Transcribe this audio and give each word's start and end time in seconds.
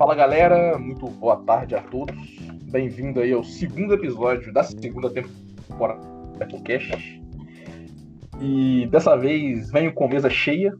Fala 0.00 0.14
galera, 0.14 0.78
muito 0.78 1.06
boa 1.08 1.36
tarde 1.44 1.74
a 1.74 1.82
todos. 1.82 2.16
Bem-vindo 2.72 3.20
aí 3.20 3.34
ao 3.34 3.44
segundo 3.44 3.92
episódio 3.92 4.50
da 4.50 4.62
segunda 4.62 5.10
temporada 5.10 6.00
da 6.38 6.46
Cast. 6.46 7.22
E 8.40 8.86
dessa 8.86 9.14
vez 9.14 9.70
venho 9.70 9.92
com 9.92 10.08
mesa 10.08 10.30
cheia. 10.30 10.72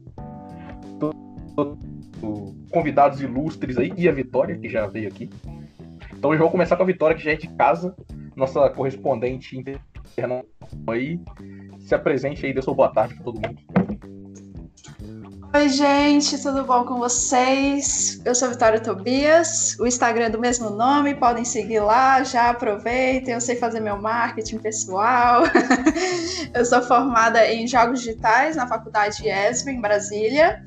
Tô, 0.99 1.11
tô, 1.55 1.77
tô, 2.19 2.55
convidados 2.71 3.21
ilustres 3.21 3.77
aí 3.77 3.93
e 3.95 4.09
a 4.09 4.11
Vitória, 4.11 4.57
que 4.57 4.67
já 4.67 4.87
veio 4.87 5.09
aqui. 5.09 5.29
Então 6.17 6.31
eu 6.31 6.37
já 6.37 6.41
vou 6.41 6.51
começar 6.51 6.75
com 6.75 6.81
a 6.81 6.87
Vitória, 6.87 7.15
que 7.15 7.23
já 7.23 7.33
é 7.33 7.35
de 7.35 7.47
casa, 7.49 7.95
nossa 8.35 8.71
correspondente 8.71 9.55
internacional 9.55 10.43
aí. 10.87 11.19
Se 11.77 11.93
apresente 11.93 12.43
aí, 12.43 12.55
dê 12.55 12.61
sua 12.63 12.73
boa 12.73 12.91
tarde 12.91 13.13
para 13.13 13.23
todo 13.23 13.35
mundo. 13.35 13.61
Oi, 15.53 15.67
gente, 15.67 16.41
tudo 16.41 16.63
bom 16.63 16.85
com 16.85 16.97
vocês? 16.97 18.21
Eu 18.23 18.33
sou 18.33 18.47
Vitória 18.49 18.79
Tobias, 18.79 19.77
o 19.77 19.85
Instagram 19.85 20.27
é 20.27 20.29
do 20.29 20.39
mesmo 20.39 20.69
nome, 20.69 21.13
podem 21.13 21.43
seguir 21.43 21.81
lá, 21.81 22.23
já 22.23 22.51
aproveitem, 22.51 23.33
eu 23.33 23.41
sei 23.41 23.57
fazer 23.57 23.81
meu 23.81 23.97
marketing 23.97 24.59
pessoal. 24.59 25.43
eu 26.55 26.65
sou 26.65 26.81
formada 26.83 27.45
em 27.51 27.67
Jogos 27.67 27.99
Digitais 27.99 28.55
na 28.55 28.65
Faculdade 28.65 29.27
ESB, 29.27 29.71
em 29.71 29.81
Brasília. 29.81 30.63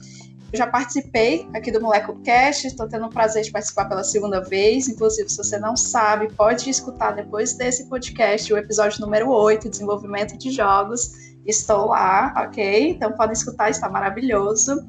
Eu 0.52 0.58
já 0.58 0.66
participei 0.66 1.48
aqui 1.54 1.72
do 1.72 1.80
Moleco 1.80 2.20
Cast, 2.20 2.66
estou 2.66 2.86
tendo 2.86 3.06
o 3.06 3.10
prazer 3.10 3.42
de 3.42 3.50
participar 3.50 3.86
pela 3.86 4.04
segunda 4.04 4.42
vez. 4.42 4.86
Inclusive, 4.86 5.30
se 5.30 5.38
você 5.38 5.58
não 5.58 5.78
sabe, 5.78 6.30
pode 6.34 6.68
escutar 6.68 7.12
depois 7.12 7.54
desse 7.54 7.88
podcast 7.88 8.52
o 8.52 8.58
episódio 8.58 9.00
número 9.00 9.30
8, 9.30 9.70
Desenvolvimento 9.70 10.36
de 10.36 10.50
Jogos 10.50 11.33
estou 11.46 11.88
lá, 11.88 12.32
ok? 12.36 12.90
Então 12.90 13.12
podem 13.12 13.32
escutar, 13.32 13.70
está 13.70 13.88
maravilhoso. 13.88 14.84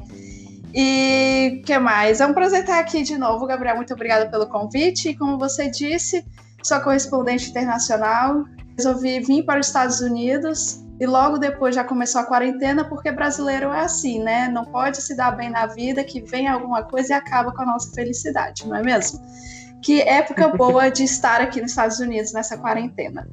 E 0.74 1.62
que 1.66 1.78
mais? 1.80 2.20
É 2.20 2.26
um 2.26 2.34
prazer 2.34 2.62
estar 2.62 2.80
aqui 2.80 3.02
de 3.04 3.18
novo, 3.18 3.46
Gabriel. 3.46 3.78
Muito 3.78 3.94
obrigada 3.94 4.30
pelo 4.30 4.48
convite. 4.48 5.10
E 5.10 5.16
como 5.16 5.38
você 5.38 5.70
disse, 5.70 6.26
sou 6.62 6.80
correspondente 6.82 7.50
internacional. 7.50 8.44
Resolvi 8.78 9.22
vir 9.22 9.44
para 9.44 9.60
os 9.62 9.68
Estados 9.68 10.02
Unidos 10.02 10.84
e 11.00 11.06
logo 11.06 11.38
depois 11.38 11.76
já 11.76 11.84
começou 11.84 12.22
a 12.22 12.26
quarentena, 12.26 12.86
porque 12.86 13.12
brasileiro 13.12 13.72
é 13.72 13.82
assim, 13.82 14.22
né? 14.24 14.48
Não 14.48 14.66
pode 14.66 15.02
se 15.02 15.16
dar 15.16 15.32
bem 15.32 15.50
na 15.50 15.66
vida, 15.66 16.04
que 16.04 16.22
vem 16.22 16.48
alguma 16.48 16.84
coisa 16.84 17.14
e 17.14 17.14
acaba 17.14 17.52
com 17.52 17.62
a 17.64 17.66
nossa 17.66 17.94
felicidade, 17.94 18.68
não 18.68 18.76
é 18.76 18.82
mesmo? 18.82 19.20
Que 19.82 20.02
época 20.02 20.48
boa 20.50 20.90
de 20.90 21.04
estar 21.04 21.42
aqui 21.42 21.62
nos 21.62 21.72
Estados 21.72 22.00
Unidos 22.00 22.32
nessa 22.32 22.58
quarentena. 22.58 23.28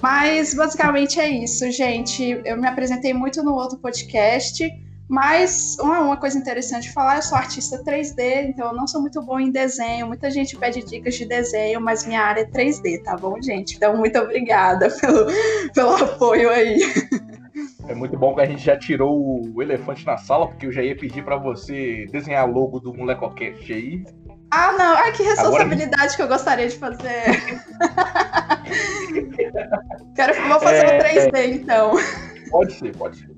Mas 0.00 0.54
basicamente 0.54 1.18
é 1.18 1.28
isso, 1.28 1.70
gente. 1.70 2.40
Eu 2.44 2.56
me 2.56 2.68
apresentei 2.68 3.12
muito 3.12 3.42
no 3.42 3.54
outro 3.54 3.78
podcast, 3.78 4.70
mas 5.08 5.76
uma, 5.80 6.00
uma 6.00 6.16
coisa 6.16 6.38
interessante 6.38 6.84
de 6.84 6.92
falar, 6.92 7.16
eu 7.16 7.22
sou 7.22 7.36
artista 7.36 7.82
3D, 7.82 8.50
então 8.50 8.68
eu 8.68 8.74
não 8.74 8.86
sou 8.86 9.00
muito 9.00 9.20
bom 9.22 9.40
em 9.40 9.50
desenho. 9.50 10.06
Muita 10.06 10.30
gente 10.30 10.56
pede 10.56 10.84
dicas 10.84 11.14
de 11.14 11.24
desenho, 11.24 11.80
mas 11.80 12.06
minha 12.06 12.20
área 12.20 12.42
é 12.42 12.44
3D, 12.44 13.02
tá 13.02 13.16
bom, 13.16 13.40
gente? 13.40 13.76
Então, 13.76 13.96
muito 13.96 14.18
obrigada 14.18 14.88
pelo, 15.00 15.26
pelo 15.74 15.96
apoio 15.96 16.50
aí. 16.50 16.78
É 17.88 17.94
muito 17.94 18.18
bom 18.18 18.34
que 18.34 18.42
a 18.42 18.46
gente 18.46 18.62
já 18.62 18.76
tirou 18.76 19.50
o 19.54 19.62
elefante 19.62 20.04
na 20.04 20.18
sala, 20.18 20.46
porque 20.46 20.66
eu 20.66 20.72
já 20.72 20.82
ia 20.82 20.94
pedir 20.94 21.24
para 21.24 21.36
você 21.36 22.06
desenhar 22.12 22.46
o 22.46 22.52
logo 22.52 22.78
do 22.78 22.92
Molecocast 22.92 23.72
aí. 23.72 24.04
Ah, 24.50 24.72
não. 24.72 24.96
Ai, 24.96 25.12
que 25.12 25.22
responsabilidade 25.22 25.94
Agora... 25.94 26.16
que 26.16 26.22
eu 26.22 26.28
gostaria 26.28 26.68
de 26.68 26.76
fazer. 26.76 26.98
Quero, 30.14 30.48
vou 30.48 30.60
fazer 30.60 30.86
é, 30.86 30.96
um 30.96 31.00
3D, 31.00 31.54
então. 31.54 31.92
Pode 32.50 32.72
ser, 32.72 32.96
pode 32.96 33.18
ser. 33.18 33.28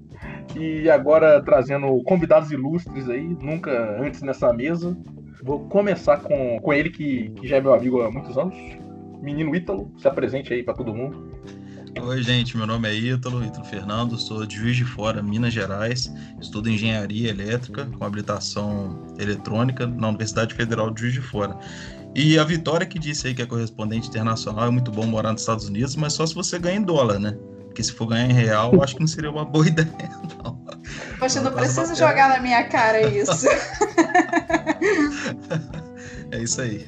E 0.56 0.90
agora 0.90 1.42
trazendo 1.42 2.02
convidados 2.04 2.50
ilustres 2.50 3.08
aí, 3.08 3.36
nunca 3.40 3.70
antes 4.00 4.22
nessa 4.22 4.52
mesa. 4.52 4.96
Vou 5.42 5.60
começar 5.68 6.18
com, 6.18 6.58
com 6.60 6.72
ele, 6.72 6.90
que, 6.90 7.30
que 7.30 7.46
já 7.46 7.56
é 7.56 7.60
meu 7.60 7.74
amigo 7.74 8.02
há 8.02 8.10
muitos 8.10 8.36
anos. 8.36 8.56
Menino 9.20 9.54
Ítalo, 9.54 9.92
se 9.98 10.06
apresente 10.06 10.52
aí 10.52 10.62
para 10.62 10.74
todo 10.74 10.94
mundo. 10.94 11.30
Oi, 11.98 12.22
gente, 12.22 12.56
meu 12.56 12.66
nome 12.66 12.88
é 12.88 12.94
Ítalo, 12.94 13.44
Ítalo 13.44 13.64
Fernando, 13.64 14.16
sou 14.16 14.46
de 14.46 14.56
Juiz 14.56 14.76
de 14.76 14.84
Fora, 14.84 15.22
Minas 15.22 15.52
Gerais, 15.52 16.12
estudo 16.40 16.70
Engenharia 16.70 17.30
Elétrica 17.30 17.84
com 17.86 18.04
habilitação 18.04 19.06
eletrônica 19.18 19.86
na 19.86 20.08
Universidade 20.08 20.54
Federal 20.54 20.90
de 20.90 21.00
Juiz 21.00 21.14
de 21.14 21.20
Fora. 21.20 21.58
E 22.14 22.38
a 22.38 22.44
Vitória 22.44 22.86
que 22.86 22.98
disse 22.98 23.26
aí 23.26 23.34
que 23.34 23.42
é 23.42 23.46
correspondente 23.46 24.08
internacional, 24.08 24.68
é 24.68 24.70
muito 24.70 24.90
bom 24.90 25.04
morar 25.04 25.32
nos 25.32 25.42
Estados 25.42 25.68
Unidos, 25.68 25.96
mas 25.96 26.12
só 26.12 26.26
se 26.26 26.34
você 26.34 26.58
ganha 26.58 26.76
em 26.76 26.82
dólar, 26.82 27.18
né? 27.18 27.36
Porque 27.66 27.82
se 27.82 27.92
for 27.92 28.06
ganhar 28.06 28.30
em 28.30 28.32
real, 28.32 28.72
eu 28.72 28.82
acho 28.82 28.94
que 28.94 29.00
não 29.00 29.08
seria 29.08 29.30
uma 29.30 29.44
boa 29.44 29.66
ideia, 29.66 29.88
não. 30.44 30.60
Poxa, 31.18 31.40
não 31.40 31.52
preciso 31.52 31.94
jogar 31.96 32.28
na 32.28 32.40
minha 32.40 32.64
cara 32.64 33.08
isso. 33.08 33.46
é 36.30 36.42
isso 36.42 36.60
aí. 36.60 36.86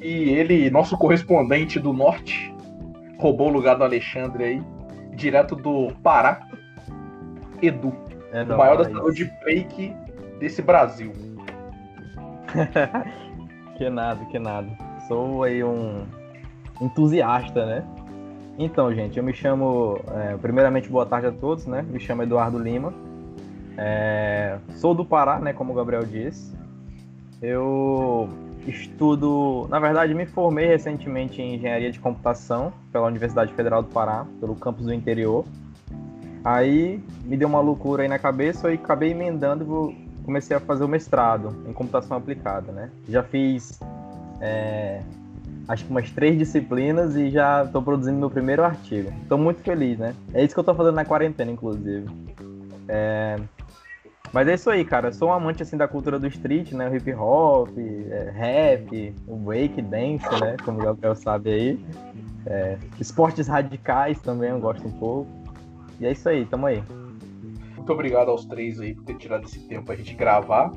E 0.00 0.30
ele, 0.30 0.70
nosso 0.70 0.96
correspondente 0.98 1.78
do 1.78 1.92
norte, 1.92 2.51
roubou 3.22 3.48
o 3.48 3.52
lugar 3.52 3.76
do 3.76 3.84
Alexandre 3.84 4.42
aí, 4.42 4.62
direto 5.14 5.54
do 5.54 5.92
Pará. 6.02 6.40
Edu, 7.62 7.94
é 8.32 8.42
o 8.42 8.58
maior 8.58 8.76
da 8.76 8.90
saúde 8.90 9.26
fake 9.44 9.94
desse 10.40 10.60
Brasil. 10.60 11.12
que 13.78 13.88
nada, 13.88 14.24
que 14.24 14.38
nada. 14.40 14.68
Sou 15.06 15.44
aí 15.44 15.62
um 15.62 16.04
entusiasta, 16.80 17.64
né? 17.64 17.84
Então, 18.58 18.92
gente, 18.92 19.16
eu 19.16 19.22
me 19.22 19.32
chamo. 19.32 20.00
É, 20.10 20.36
primeiramente, 20.36 20.88
boa 20.88 21.06
tarde 21.06 21.28
a 21.28 21.32
todos, 21.32 21.64
né? 21.66 21.82
Me 21.88 22.00
chamo 22.00 22.24
Eduardo 22.24 22.58
Lima. 22.58 22.92
É, 23.78 24.58
sou 24.72 24.94
do 24.94 25.04
Pará, 25.04 25.38
né? 25.38 25.52
Como 25.52 25.72
o 25.72 25.76
Gabriel 25.76 26.04
disse. 26.04 26.52
Eu 27.40 28.28
Estudo, 28.66 29.66
na 29.68 29.78
verdade, 29.80 30.14
me 30.14 30.24
formei 30.24 30.66
recentemente 30.66 31.42
em 31.42 31.56
engenharia 31.56 31.90
de 31.90 31.98
computação 31.98 32.72
pela 32.92 33.06
Universidade 33.06 33.52
Federal 33.54 33.82
do 33.82 33.88
Pará, 33.88 34.24
pelo 34.38 34.54
campus 34.54 34.86
do 34.86 34.94
interior. 34.94 35.44
Aí 36.44 37.02
me 37.24 37.36
deu 37.36 37.48
uma 37.48 37.60
loucura 37.60 38.02
aí 38.02 38.08
na 38.08 38.18
cabeça 38.18 38.70
e 38.70 38.74
acabei 38.74 39.10
emendando 39.10 39.94
comecei 40.24 40.56
a 40.56 40.60
fazer 40.60 40.84
o 40.84 40.88
mestrado 40.88 41.64
em 41.68 41.72
computação 41.72 42.16
aplicada, 42.16 42.72
né? 42.72 42.90
Já 43.08 43.22
fiz 43.22 43.80
é, 44.40 45.00
acho 45.68 45.84
que 45.84 45.90
umas 45.90 46.10
três 46.10 46.38
disciplinas 46.38 47.16
e 47.16 47.30
já 47.30 47.64
estou 47.64 47.82
produzindo 47.82 48.18
meu 48.18 48.30
primeiro 48.30 48.64
artigo. 48.64 49.12
Estou 49.22 49.38
muito 49.38 49.60
feliz, 49.62 49.98
né? 49.98 50.14
É 50.34 50.44
isso 50.44 50.54
que 50.54 50.58
eu 50.58 50.62
estou 50.62 50.74
fazendo 50.74 50.94
na 50.94 51.04
quarentena, 51.04 51.50
inclusive. 51.50 52.06
É, 52.88 53.38
mas 54.32 54.48
é 54.48 54.54
isso 54.54 54.70
aí, 54.70 54.84
cara. 54.84 55.08
Eu 55.08 55.12
sou 55.12 55.28
um 55.28 55.32
amante 55.32 55.62
assim 55.62 55.76
da 55.76 55.86
cultura 55.86 56.18
do 56.18 56.26
street, 56.26 56.72
né? 56.72 56.88
O 56.88 56.96
hip 56.96 57.12
hop, 57.12 57.68
é, 57.78 58.30
rap, 58.34 59.14
o 59.26 59.36
break 59.36 59.80
dance, 59.82 60.28
né? 60.40 60.56
Como 60.64 60.80
o 60.80 60.82
Gabriel 60.82 61.14
sabe 61.14 61.50
aí. 61.50 61.86
É, 62.46 62.78
esportes 62.98 63.46
radicais 63.46 64.18
também 64.20 64.50
eu 64.50 64.58
gosto 64.58 64.86
um 64.86 64.92
pouco. 64.92 65.30
E 66.00 66.06
é 66.06 66.12
isso 66.12 66.28
aí, 66.28 66.46
tamo 66.46 66.66
aí. 66.66 66.82
Muito 67.76 67.92
obrigado 67.92 68.30
aos 68.30 68.44
três 68.46 68.80
aí 68.80 68.94
por 68.94 69.04
ter 69.04 69.16
tirado 69.16 69.44
esse 69.44 69.60
tempo 69.68 69.86
pra 69.86 69.96
gente 69.96 70.14
gravar. 70.14 70.72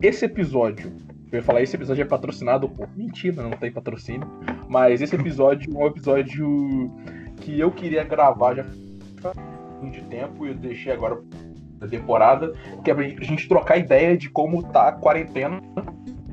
Esse 0.00 0.26
episódio, 0.26 0.92
eu 1.32 1.38
ia 1.38 1.42
falar, 1.42 1.62
esse 1.62 1.74
episódio 1.74 2.02
é 2.02 2.04
patrocinado 2.04 2.68
por. 2.68 2.88
Mentira, 2.96 3.42
não 3.42 3.50
tem 3.50 3.72
patrocínio. 3.72 4.28
Mas 4.68 5.02
esse 5.02 5.16
episódio 5.16 5.72
é 5.74 5.82
um 5.82 5.86
episódio 5.86 6.92
que 7.40 7.58
eu 7.58 7.72
queria 7.72 8.04
gravar 8.04 8.54
já 8.54 8.64
de 9.90 10.00
tempo 10.02 10.46
e 10.46 10.50
eu 10.50 10.54
deixei 10.54 10.92
agora 10.92 11.20
da 11.84 11.90
temporada, 11.90 12.52
que 12.82 12.90
é 12.90 12.94
pra 12.94 13.04
gente 13.04 13.48
trocar 13.48 13.78
ideia 13.78 14.16
de 14.16 14.28
como 14.28 14.62
tá 14.62 14.88
a 14.88 14.92
quarentena 14.92 15.60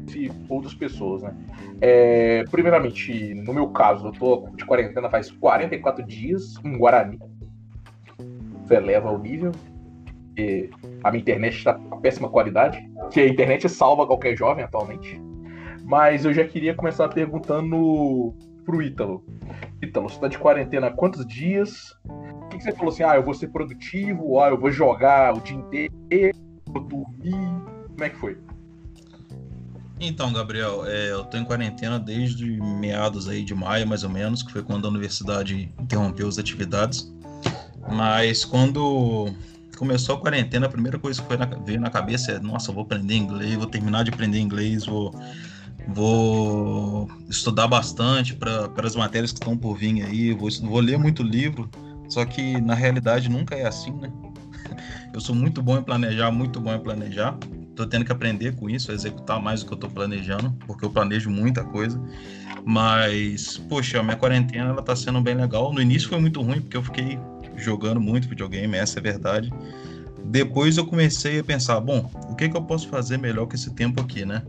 de 0.05 0.31
outras 0.49 0.73
pessoas, 0.73 1.21
né? 1.21 1.35
É, 1.79 2.43
primeiramente, 2.51 3.33
no 3.33 3.53
meu 3.53 3.67
caso, 3.69 4.07
eu 4.07 4.11
tô 4.11 4.49
de 4.55 4.65
quarentena 4.65 5.09
faz 5.09 5.31
44 5.31 6.05
dias 6.05 6.55
em 6.63 6.77
Guarani. 6.77 7.19
Você 8.63 8.75
eleva 8.75 9.11
o 9.11 9.17
nível. 9.17 9.51
E 10.37 10.69
a 11.03 11.11
minha 11.11 11.21
internet 11.21 11.57
está 11.57 11.73
com 11.73 11.99
péssima 11.99 12.29
qualidade, 12.29 12.89
que 13.11 13.19
a 13.19 13.27
internet 13.27 13.67
salva 13.67 14.07
qualquer 14.07 14.35
jovem 14.37 14.63
atualmente. 14.63 15.19
Mas 15.83 16.23
eu 16.23 16.33
já 16.33 16.45
queria 16.45 16.73
começar 16.73 17.09
perguntando 17.09 18.33
pro 18.63 18.81
Ítalo. 18.81 19.25
Ítalo, 19.81 20.09
você 20.09 20.19
tá 20.19 20.27
de 20.27 20.37
quarentena 20.37 20.87
há 20.87 20.91
quantos 20.91 21.25
dias? 21.25 21.95
O 22.05 22.49
que, 22.49 22.57
que, 22.57 22.63
você 22.63 22.71
falou 22.71 22.93
assim? 22.93 23.03
Ah, 23.03 23.15
eu 23.15 23.23
vou 23.23 23.33
ser 23.33 23.47
produtivo, 23.47 24.39
ah, 24.39 24.49
eu 24.49 24.57
vou 24.57 24.71
jogar 24.71 25.35
o 25.35 25.41
dia 25.41 25.57
inteiro, 25.57 26.37
vou 26.67 26.83
dormir. 26.83 27.33
Como 27.89 28.03
é 28.03 28.09
que 28.09 28.17
foi? 28.17 28.37
Então, 29.99 30.33
Gabriel, 30.33 30.85
é, 30.85 31.11
eu 31.11 31.23
tô 31.25 31.37
em 31.37 31.45
quarentena 31.45 31.99
desde 31.99 32.59
meados 32.59 33.27
aí 33.27 33.43
de 33.43 33.53
maio, 33.53 33.87
mais 33.87 34.03
ou 34.03 34.09
menos, 34.09 34.41
que 34.41 34.51
foi 34.51 34.63
quando 34.63 34.85
a 34.85 34.89
universidade 34.89 35.71
interrompeu 35.79 36.27
as 36.27 36.37
atividades. 36.37 37.11
Mas 37.91 38.45
quando 38.45 39.31
começou 39.77 40.15
a 40.15 40.19
quarentena, 40.19 40.67
a 40.67 40.69
primeira 40.69 40.99
coisa 40.99 41.21
que 41.21 41.37
na, 41.37 41.45
veio 41.45 41.79
na 41.79 41.89
cabeça 41.89 42.31
é, 42.31 42.39
nossa, 42.39 42.69
eu 42.69 42.75
vou 42.75 42.83
aprender 42.83 43.15
inglês, 43.15 43.55
vou 43.55 43.65
terminar 43.65 44.03
de 44.03 44.11
aprender 44.11 44.39
inglês, 44.39 44.85
vou 44.85 45.11
vou 45.87 47.09
estudar 47.29 47.67
bastante 47.67 48.35
para 48.35 48.69
as 48.83 48.95
matérias 48.95 49.31
que 49.31 49.39
estão 49.39 49.57
por 49.57 49.75
vir 49.75 50.03
aí, 50.03 50.33
vou, 50.33 50.49
vou 50.63 50.79
ler 50.79 50.97
muito 50.97 51.23
livro, 51.23 51.69
só 52.09 52.25
que 52.25 52.59
na 52.61 52.73
realidade 52.73 53.29
nunca 53.29 53.55
é 53.55 53.65
assim, 53.65 53.91
né? 53.91 54.11
Eu 55.13 55.19
sou 55.19 55.35
muito 55.35 55.61
bom 55.61 55.77
em 55.77 55.83
planejar, 55.83 56.31
muito 56.31 56.59
bom 56.59 56.73
em 56.73 56.79
planejar, 56.79 57.37
tô 57.75 57.85
tendo 57.85 58.05
que 58.05 58.11
aprender 58.11 58.55
com 58.55 58.69
isso, 58.69 58.91
executar 58.91 59.41
mais 59.41 59.61
do 59.61 59.67
que 59.67 59.73
eu 59.73 59.77
tô 59.77 59.89
planejando, 59.89 60.51
porque 60.65 60.85
eu 60.85 60.89
planejo 60.89 61.29
muita 61.29 61.63
coisa. 61.63 62.01
Mas, 62.63 63.57
poxa, 63.57 63.99
a 63.99 64.03
minha 64.03 64.15
quarentena 64.15 64.69
ela 64.69 64.81
tá 64.81 64.95
sendo 64.95 65.19
bem 65.19 65.35
legal. 65.35 65.73
No 65.73 65.81
início 65.81 66.07
foi 66.07 66.19
muito 66.19 66.41
ruim, 66.41 66.61
porque 66.61 66.77
eu 66.77 66.83
fiquei 66.83 67.19
jogando 67.57 67.99
muito 67.99 68.27
videogame, 68.27 68.77
essa 68.77 68.99
é 68.99 69.01
a 69.01 69.03
verdade. 69.03 69.51
Depois 70.25 70.77
eu 70.77 70.85
comecei 70.85 71.39
a 71.39 71.43
pensar, 71.43 71.79
bom, 71.79 72.09
o 72.29 72.35
que, 72.35 72.47
que 72.47 72.55
eu 72.55 72.63
posso 72.63 72.87
fazer 72.87 73.17
melhor 73.17 73.47
com 73.47 73.55
esse 73.55 73.73
tempo 73.73 74.01
aqui, 74.01 74.25
né? 74.25 74.43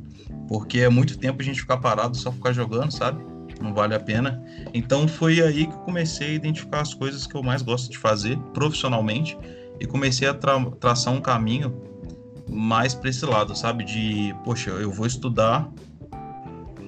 Porque 0.49 0.81
é 0.81 0.89
muito 0.89 1.19
tempo 1.19 1.41
a 1.41 1.45
gente 1.45 1.61
ficar 1.61 1.79
parado 1.79 2.17
só 2.17 2.31
ficar 2.31 2.53
jogando, 2.53 2.91
sabe? 2.91 3.25
Não 3.61 3.73
vale 3.73 3.95
a 3.95 4.01
pena. 4.01 4.43
Então 4.75 5.07
foi 5.07 5.41
aí 5.41 5.67
que 5.67 5.73
eu 5.73 5.79
comecei 5.79 6.29
a 6.29 6.35
identificar 6.35 6.81
as 6.81 6.95
coisas 6.95 7.27
que 7.27 7.35
eu 7.35 7.43
mais 7.43 7.63
gosto 7.63 7.91
de 7.91 7.99
fazer 7.99 8.39
profissionalmente 8.53 9.37
e 9.81 9.87
comecei 9.87 10.29
a 10.29 10.35
tra 10.35 10.61
traçar 10.81 11.13
um 11.13 11.21
caminho 11.21 11.75
mais 12.49 12.95
para 12.95 13.09
esse 13.09 13.25
lado, 13.25 13.57
sabe? 13.57 13.85
De, 13.85 14.35
poxa, 14.45 14.71
eu 14.71 14.91
vou 14.91 15.07
estudar 15.07 15.71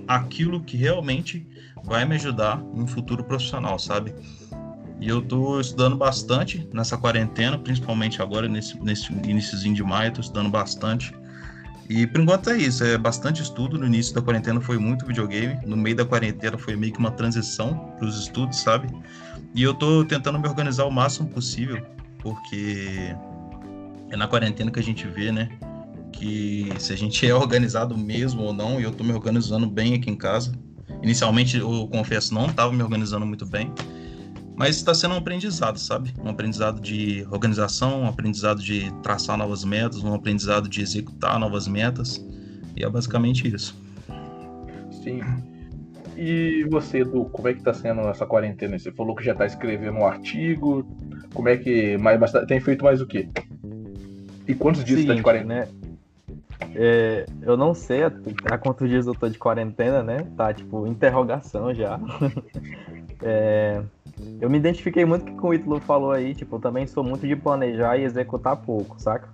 aquilo 0.07 0.63
que 0.63 0.77
realmente 0.77 1.47
vai 1.85 2.05
me 2.05 2.15
ajudar 2.15 2.59
no 2.59 2.87
futuro 2.87 3.25
profissional, 3.25 3.79
sabe? 3.79 4.15
E 5.01 5.09
eu 5.09 5.21
tô 5.21 5.61
estudando 5.61 5.97
bastante 5.97 6.69
nessa 6.73 6.97
quarentena, 6.97 7.59
principalmente 7.59 8.23
agora 8.23 8.49
nesse, 8.49 8.79
nesse 8.81 9.13
iníciozinho 9.13 9.75
de 9.75 9.83
maio, 9.83 10.13
tô 10.13 10.21
estudando 10.21 10.51
bastante. 10.51 11.13
E 11.89 12.07
por 12.07 12.21
enquanto 12.21 12.49
é 12.51 12.57
isso, 12.57 12.83
é 12.83 12.97
bastante 12.97 13.43
estudo. 13.43 13.79
No 13.79 13.87
início 13.87 14.15
da 14.15 14.23
quarentena 14.23 14.61
foi 14.61 14.79
muito 14.79 15.05
videogame, 15.05 15.59
no 15.67 15.77
meio 15.77 15.97
da 15.97 16.05
quarentena 16.05 16.57
foi 16.57 16.77
meio 16.77 16.93
que 16.93 16.99
uma 16.99 17.11
transição 17.11 17.93
para 17.99 18.07
os 18.07 18.19
estudos, 18.19 18.59
sabe? 18.59 18.89
E 19.55 19.63
eu 19.63 19.75
tô 19.75 20.05
tentando 20.05 20.39
me 20.39 20.49
organizar 20.49 20.85
o 20.85 20.91
máximo 20.91 21.29
possível, 21.29 21.85
porque 22.21 23.15
é 24.11 24.17
na 24.17 24.27
quarentena 24.27 24.71
que 24.71 24.81
a 24.81 24.83
gente 24.83 25.07
vê, 25.07 25.31
né? 25.31 25.51
Que 26.13 26.73
se 26.79 26.93
a 26.93 26.97
gente 26.97 27.27
é 27.29 27.35
organizado 27.35 27.97
mesmo 27.99 28.43
ou 28.43 28.53
não, 28.53 28.81
e 28.81 28.85
eu 28.85 28.93
tô 28.93 29.05
me 29.05 29.13
organizando 29.13 29.67
bem 29.67 29.95
aqui 29.95 30.11
em 30.11 30.17
casa. 30.17 30.53
Inicialmente, 31.03 31.59
eu 31.59 31.87
confesso, 31.89 32.33
não 32.33 32.47
estava 32.47 32.73
me 32.73 32.83
organizando 32.83 33.27
muito 33.27 33.45
bem. 33.45 33.71
Mas 34.57 34.77
está 34.77 34.95
sendo 34.95 35.15
um 35.15 35.19
aprendizado, 35.19 35.79
sabe? 35.79 36.15
Um 36.23 36.29
aprendizado 36.29 36.81
de 36.81 37.27
organização, 37.31 38.03
um 38.03 38.09
aprendizado 38.09 38.63
de 38.63 38.93
traçar 39.03 39.37
novas 39.37 39.65
metas, 39.65 40.03
um 40.03 40.15
aprendizado 40.15 40.69
de 40.69 40.81
executar 40.81 41.39
novas 41.41 41.67
metas. 41.67 42.25
E 42.77 42.85
é 42.85 42.89
basicamente 42.89 43.53
isso. 43.53 43.77
Sim. 45.03 45.21
E 46.17 46.65
você, 46.71 47.01
Edu, 47.01 47.25
como 47.27 47.49
é 47.49 47.53
que 47.53 47.59
está 47.59 47.75
sendo 47.75 48.01
essa 48.03 48.25
quarentena? 48.25 48.79
Você 48.79 48.93
falou 48.93 49.17
que 49.17 49.25
já 49.25 49.33
está 49.33 49.45
escrevendo 49.45 49.99
um 49.99 50.07
artigo. 50.07 50.87
Como 51.33 51.49
é 51.49 51.57
que. 51.57 51.97
Mas 51.99 52.33
tem 52.47 52.61
feito 52.61 52.85
mais 52.85 53.01
o 53.01 53.07
quê? 53.07 53.29
E 54.47 54.55
quantos 54.55 54.85
dias 54.85 55.01
Seguinte, 55.01 55.07
você 55.07 55.09
tá 55.09 55.15
de 55.15 55.23
quarentena? 55.23 55.55
Né? 55.63 55.69
É, 56.77 57.27
eu 57.43 57.57
não 57.57 57.75
sei 57.75 58.03
há 58.05 58.59
quantos 58.59 58.89
dias 58.89 59.07
eu 59.07 59.15
tô 59.15 59.29
de 59.29 59.39
quarentena, 59.39 60.03
né? 60.03 60.19
Tá 60.37 60.53
tipo 60.55 60.87
interrogação 60.87 61.75
já. 61.75 61.99
é, 63.23 63.83
eu 64.41 64.49
me 64.49 64.59
identifiquei 64.59 65.05
muito 65.05 65.25
com 65.25 65.33
o 65.33 65.41
que 65.41 65.47
o 65.47 65.55
Ítalo 65.55 65.81
falou 65.81 66.13
aí, 66.13 66.35
tipo, 66.35 66.57
eu 66.57 66.61
também 66.61 66.87
sou 66.87 67.03
muito 67.03 67.27
de 67.27 67.35
planejar 67.35 67.97
e 67.97 68.05
executar 68.05 68.57
pouco, 68.57 69.01
saca? 69.01 69.29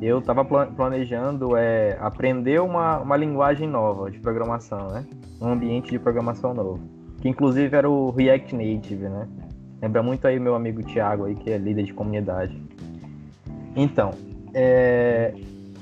Eu 0.00 0.20
tava 0.20 0.44
planejando 0.44 1.56
é, 1.56 1.96
aprender 2.00 2.60
uma, 2.60 2.98
uma 2.98 3.16
linguagem 3.16 3.66
nova 3.66 4.10
de 4.10 4.18
programação, 4.18 4.88
né? 4.88 5.06
Um 5.40 5.48
ambiente 5.48 5.90
de 5.90 5.98
programação 5.98 6.52
novo. 6.52 6.80
Que 7.20 7.28
inclusive 7.28 7.74
era 7.74 7.88
o 7.88 8.10
React 8.10 8.54
Native, 8.54 9.08
né? 9.08 9.26
Lembra 9.80 10.02
muito 10.02 10.26
aí 10.26 10.38
meu 10.38 10.54
amigo 10.54 10.82
Thiago 10.82 11.24
aí, 11.24 11.34
que 11.34 11.50
é 11.50 11.56
líder 11.56 11.84
de 11.84 11.94
comunidade. 11.94 12.60
Então, 13.74 14.10
é, 14.52 15.34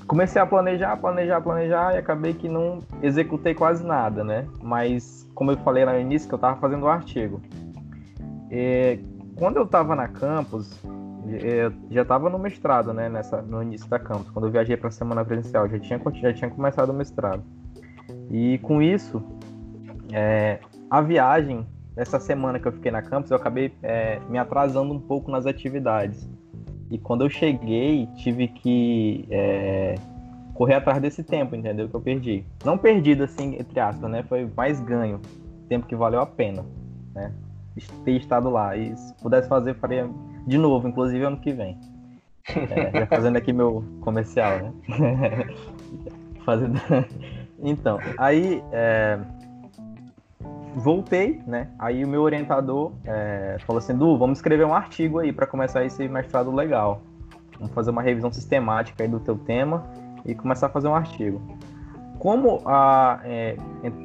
comecei 0.07 0.41
a 0.41 0.47
planejar, 0.47 0.97
planejar, 0.97 1.41
planejar 1.41 1.95
e 1.95 1.99
acabei 1.99 2.35
que 2.35 2.49
não 2.49 2.81
executei 3.03 3.55
quase 3.55 3.85
nada, 3.85 4.23
né? 4.23 4.47
Mas, 4.63 5.29
como 5.35 5.51
eu 5.51 5.57
falei 5.59 5.85
lá 5.85 5.95
no 5.95 6.01
início, 6.01 6.29
que 6.29 6.35
eu 6.35 6.39
tava 6.39 6.61
fazendo 6.61 6.85
um 6.87 6.89
artigo. 6.89 7.41
É, 8.51 8.99
quando 9.37 9.57
eu 9.57 9.65
estava 9.65 9.95
na 9.97 10.09
campus, 10.09 10.81
é, 11.29 11.71
já 11.91 12.03
estava 12.03 12.29
no 12.29 12.39
mestrado, 12.39 12.93
né, 12.93 13.09
nessa, 13.09 13.43
no 13.43 13.63
início 13.63 13.89
da 13.89 13.99
campus, 13.99 14.31
quando 14.31 14.47
eu 14.47 14.53
viajei 14.53 14.77
para 14.77 14.89
a 14.89 14.93
semana 14.93 15.25
presencial, 15.25 15.69
já 15.69 15.79
tinha, 15.79 16.01
já 16.15 16.33
tinha 16.33 16.51
começado 16.51 16.91
o 16.91 16.95
mestrado. 16.95 17.43
E 18.31 18.59
com 18.59 18.81
isso, 18.83 19.23
é, 20.13 20.61
a 20.91 21.01
viagem, 21.01 21.67
essa 21.97 22.21
semana 22.21 22.59
que 22.59 22.67
eu 22.67 22.73
fiquei 22.73 22.91
na 22.91 23.03
campus, 23.03 23.31
eu 23.31 23.37
acabei 23.37 23.73
é, 23.83 24.21
me 24.29 24.39
atrasando 24.39 24.93
um 24.93 25.01
pouco 25.01 25.31
nas 25.31 25.47
atividades. 25.47 26.29
E 26.91 26.99
quando 26.99 27.25
eu 27.25 27.31
cheguei, 27.31 28.07
tive 28.17 28.49
que 28.49 29.27
é, 29.31 29.95
correr 30.55 30.75
atrás 30.75 31.01
desse 31.01 31.23
tempo, 31.23 31.57
entendeu? 31.57 31.89
Que 31.89 31.95
eu 31.95 32.01
perdi. 32.01 32.45
Não 32.65 32.79
perdido, 32.79 33.25
assim, 33.25 33.57
entre 33.59 33.81
aspas, 33.81 34.11
né? 34.11 34.23
Foi 34.23 34.49
mais 34.57 34.81
ganho. 34.81 35.21
Tempo 35.69 35.87
que 35.87 35.97
valeu 35.97 36.21
a 36.21 36.27
pena, 36.27 36.65
né? 37.15 37.33
Ter 38.05 38.13
estado 38.13 38.51
lá. 38.51 38.77
E 38.77 38.97
se 38.97 39.15
pudesse 39.23 39.49
fazer, 39.49 39.75
faria 39.75 40.09
de 40.47 40.59
novo, 40.59 40.89
inclusive 40.89 41.25
ano 41.25 41.39
que 41.39 41.53
vem. 41.53 41.79
É, 42.49 43.01
já 43.01 43.07
fazendo 43.07 43.37
aqui 43.37 43.53
meu 43.53 43.85
comercial, 44.01 44.59
né? 44.59 44.73
fazendo... 46.45 46.79
Então, 47.59 47.99
aí 48.19 48.63
é... 48.71 49.19
voltei, 50.75 51.41
né? 51.47 51.71
Aí 51.79 52.05
o 52.05 52.09
meu 52.09 52.23
orientador 52.23 52.93
é... 53.05 53.57
falou 53.67 53.79
assim: 53.79 53.97
Du, 53.97 54.19
vamos 54.19 54.39
escrever 54.39 54.67
um 54.67 54.75
artigo 54.75 55.19
aí 55.19 55.33
para 55.33 55.47
começar 55.47 55.85
esse 55.85 56.07
mestrado 56.09 56.53
legal. 56.53 57.01
Vamos 57.59 57.73
fazer 57.73 57.91
uma 57.91 58.03
revisão 58.03 58.31
sistemática 58.31 59.03
aí 59.03 59.09
do 59.09 59.21
teu 59.21 59.39
tema 59.39 59.85
e 60.27 60.35
começar 60.35 60.67
a 60.67 60.71
fazer 60.71 60.89
um 60.89 60.95
artigo 60.95 61.41
como 62.25 62.63
a, 62.65 63.21
é, 63.23 63.55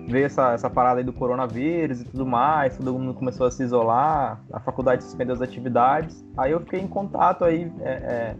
veio 0.10 0.26
essa, 0.26 0.52
essa 0.52 0.70
parada 0.70 1.00
aí 1.00 1.06
do 1.06 1.14
coronavírus 1.14 2.02
e 2.02 2.04
tudo 2.04 2.26
mais, 2.26 2.76
todo 2.76 2.92
mundo 2.92 3.14
começou 3.14 3.48
a 3.48 3.52
se 3.52 3.64
isolar, 3.64 4.42
a 4.52 4.60
faculdade 4.60 5.06
suspendeu 5.06 5.34
as 5.34 5.42
atividades, 5.42 6.22
aí 6.36 6.52
eu 6.52 6.60
fiquei 6.60 6.82
em 6.82 6.88
contato 6.88 7.46
aí 7.46 7.72
é, 7.80 7.90
é, 7.90 8.36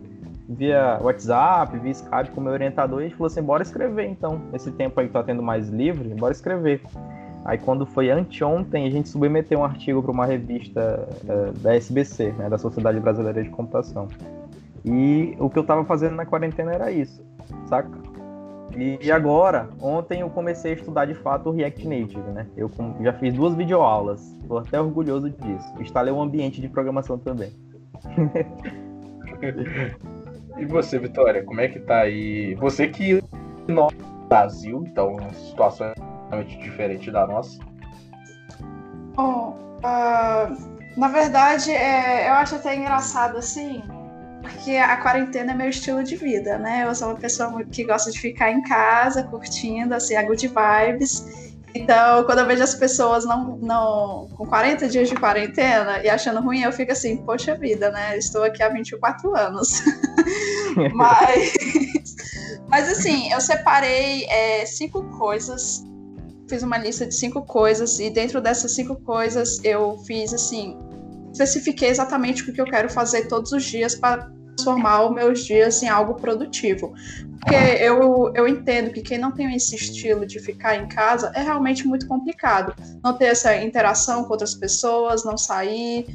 via 0.50 1.00
WhatsApp, 1.02 1.80
via 1.80 1.94
Skype 1.94 2.32
com 2.32 2.42
o 2.42 2.44
meu 2.44 2.52
orientador 2.52 3.00
e 3.00 3.04
gente 3.06 3.16
falou 3.16 3.28
assim, 3.28 3.42
bora 3.42 3.64
escrever 3.64 4.06
então, 4.10 4.42
esse 4.52 4.70
tempo 4.70 5.00
aí 5.00 5.08
que 5.08 5.14
tá 5.14 5.24
tendo 5.24 5.42
mais 5.42 5.70
livre, 5.70 6.14
bora 6.14 6.34
escrever. 6.34 6.82
Aí 7.46 7.58
quando 7.58 7.86
foi 7.86 8.10
anteontem, 8.10 8.86
a 8.86 8.92
gente 8.92 9.08
submeteu 9.08 9.60
um 9.60 9.64
artigo 9.64 10.04
para 10.04 10.12
uma 10.12 10.26
revista 10.26 11.08
é, 11.26 11.52
da 11.52 11.74
SBC, 11.78 12.34
né, 12.34 12.50
da 12.50 12.58
Sociedade 12.58 13.00
Brasileira 13.00 13.42
de 13.42 13.50
Computação. 13.50 14.10
E 14.84 15.38
o 15.40 15.50
que 15.50 15.58
eu 15.58 15.64
tava 15.64 15.86
fazendo 15.86 16.16
na 16.16 16.26
quarentena 16.26 16.74
era 16.74 16.92
isso, 16.92 17.24
saca? 17.70 18.09
E 18.76 19.12
agora, 19.12 19.70
ontem 19.82 20.22
eu 20.22 20.30
comecei 20.30 20.74
a 20.74 20.76
estudar 20.76 21.06
de 21.06 21.14
fato 21.14 21.50
o 21.50 21.52
React 21.52 21.88
Native, 21.88 22.32
né? 22.32 22.48
Eu 22.56 22.70
já 23.02 23.14
fiz 23.14 23.34
duas 23.34 23.56
videoaulas, 23.56 24.36
tô 24.48 24.58
até 24.58 24.80
orgulhoso 24.80 25.30
disso. 25.30 25.74
Instalei 25.80 26.14
um 26.14 26.22
ambiente 26.22 26.62
de 26.62 26.70
programação 26.70 27.18
também. 27.18 27.52
e 30.58 30.66
você, 30.66 31.00
Vitória, 31.00 31.44
como 31.44 31.62
é 31.62 31.68
que 31.68 31.80
tá 31.80 32.02
aí? 32.02 32.56
Você 32.56 32.88
que 32.88 33.24
no 33.68 33.88
Brasil, 34.28 34.84
então, 34.86 35.16
uma 35.16 35.34
situação 35.34 35.94
totalmente 35.96 36.58
diferente 36.60 37.12
da 37.12 37.26
nossa. 37.26 37.60
Bom, 39.16 39.58
uh, 39.80 40.98
na 40.98 41.08
verdade, 41.08 41.72
é, 41.72 42.30
eu 42.30 42.34
acho 42.34 42.56
até 42.56 42.76
engraçado 42.76 43.38
assim, 43.38 43.84
porque 44.60 44.76
a 44.76 44.98
quarentena 44.98 45.54
é 45.54 45.56
meu 45.56 45.70
estilo 45.70 46.04
de 46.04 46.18
vida, 46.18 46.58
né? 46.58 46.84
Eu 46.86 46.94
sou 46.94 47.08
uma 47.08 47.16
pessoa 47.16 47.64
que 47.64 47.86
gosta 47.86 48.12
de 48.12 48.20
ficar 48.20 48.52
em 48.52 48.62
casa, 48.62 49.24
curtindo, 49.24 49.96
assim, 49.96 50.18
a 50.18 50.24
good 50.24 50.46
vibes. 50.48 51.26
Então, 51.74 52.26
quando 52.26 52.40
eu 52.40 52.46
vejo 52.46 52.62
as 52.62 52.76
pessoas 52.76 53.24
não, 53.24 53.58
não 53.58 54.28
com 54.36 54.46
40 54.46 54.90
dias 54.90 55.08
de 55.08 55.16
quarentena 55.16 56.04
e 56.04 56.10
achando 56.10 56.42
ruim, 56.42 56.62
eu 56.62 56.74
fico 56.74 56.92
assim, 56.92 57.18
poxa 57.18 57.56
vida, 57.56 57.90
né? 57.90 58.18
Estou 58.18 58.44
aqui 58.44 58.62
há 58.62 58.68
24 58.68 59.34
anos. 59.38 59.82
mas, 60.94 61.54
mas, 62.68 62.90
assim, 62.90 63.32
eu 63.32 63.40
separei 63.40 64.26
é, 64.26 64.66
cinco 64.66 65.04
coisas, 65.18 65.86
fiz 66.50 66.64
uma 66.64 66.78
lista 66.78 67.06
de 67.06 67.16
cinco 67.16 67.44
coisas, 67.44 67.98
e 68.00 68.10
dentro 68.10 68.42
dessas 68.42 68.76
cinco 68.76 68.98
coisas 68.98 69.64
eu 69.64 69.98
fiz, 70.06 70.34
assim, 70.34 70.78
especifiquei 71.32 71.88
exatamente 71.88 72.44
o 72.44 72.54
que 72.54 72.60
eu 72.60 72.66
quero 72.66 72.90
fazer 72.90 73.28
todos 73.28 73.54
os 73.54 73.64
dias 73.64 73.96
para 73.96 74.38
transformar 74.60 75.06
os 75.06 75.16
meus 75.16 75.46
dias 75.46 75.82
em 75.82 75.88
algo 75.88 76.16
produtivo. 76.16 76.94
Porque 77.40 77.56
eu, 77.56 78.32
eu 78.36 78.48
entendo 78.48 78.92
que 78.92 79.02
quem 79.02 79.18
não 79.18 79.32
tem 79.32 79.56
esse 79.56 79.76
estilo 79.76 80.26
de 80.26 80.40
ficar 80.40 80.76
em 80.76 80.88
casa 80.88 81.32
é 81.34 81.42
realmente 81.42 81.88
muito 81.88 82.06
complicado. 82.08 82.74
Não 83.02 83.14
ter 83.14 83.26
essa 83.26 83.56
interação 83.56 84.26
com 84.26 84.32
outras 84.32 84.54
pessoas, 84.54 85.24
não 85.24 85.38
sair. 85.38 86.06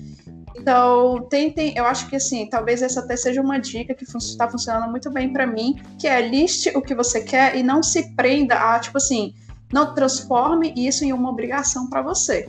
Então, 0.57 1.27
tentem, 1.29 1.75
eu 1.77 1.85
acho 1.85 2.09
que 2.09 2.17
assim, 2.17 2.47
talvez 2.49 2.83
essa 2.83 3.01
até 3.01 3.17
seja 3.17 3.41
uma 3.41 3.59
dica 3.59 3.95
que 3.95 4.05
está 4.05 4.49
funcionando 4.49 4.91
muito 4.91 5.11
bem 5.11 5.33
para 5.33 5.47
mim, 5.47 5.81
que 5.99 6.07
é 6.07 6.21
liste 6.21 6.71
o 6.77 6.83
que 6.83 6.95
você 6.95 7.23
quer 7.23 7.57
e 7.57 7.63
não 7.63 7.83
se 7.83 8.15
prenda 8.15 8.55
a, 8.55 8.79
tipo 8.79 8.99
assim, 8.99 9.35
não 9.73 9.95
transforme 9.95 10.73
isso 10.77 11.05
em 11.05 11.13
uma 11.13 11.31
obrigação 11.31 11.89
para 11.89 12.03
você. 12.03 12.47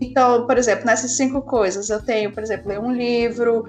Então, 0.00 0.46
por 0.46 0.56
exemplo, 0.56 0.86
nessas 0.86 1.16
cinco 1.16 1.42
coisas, 1.42 1.90
eu 1.90 2.00
tenho, 2.02 2.32
por 2.32 2.42
exemplo, 2.42 2.68
ler 2.68 2.80
um 2.80 2.92
livro, 2.92 3.64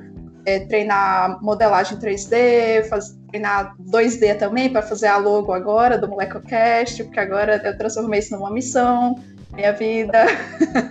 é, 0.45 0.59
treinar 0.61 1.41
modelagem 1.41 1.97
3D, 1.97 2.87
faz, 2.87 3.17
treinar 3.29 3.75
2D 3.79 4.37
também 4.37 4.69
para 4.69 4.81
fazer 4.81 5.07
a 5.07 5.17
logo 5.17 5.51
agora 5.51 5.97
do 5.97 6.07
MolecoCast, 6.07 7.03
porque 7.05 7.19
agora 7.19 7.61
eu 7.63 7.77
transformei 7.77 8.19
isso 8.19 8.35
numa 8.35 8.51
missão, 8.51 9.15
minha 9.53 9.71
vida, 9.71 10.25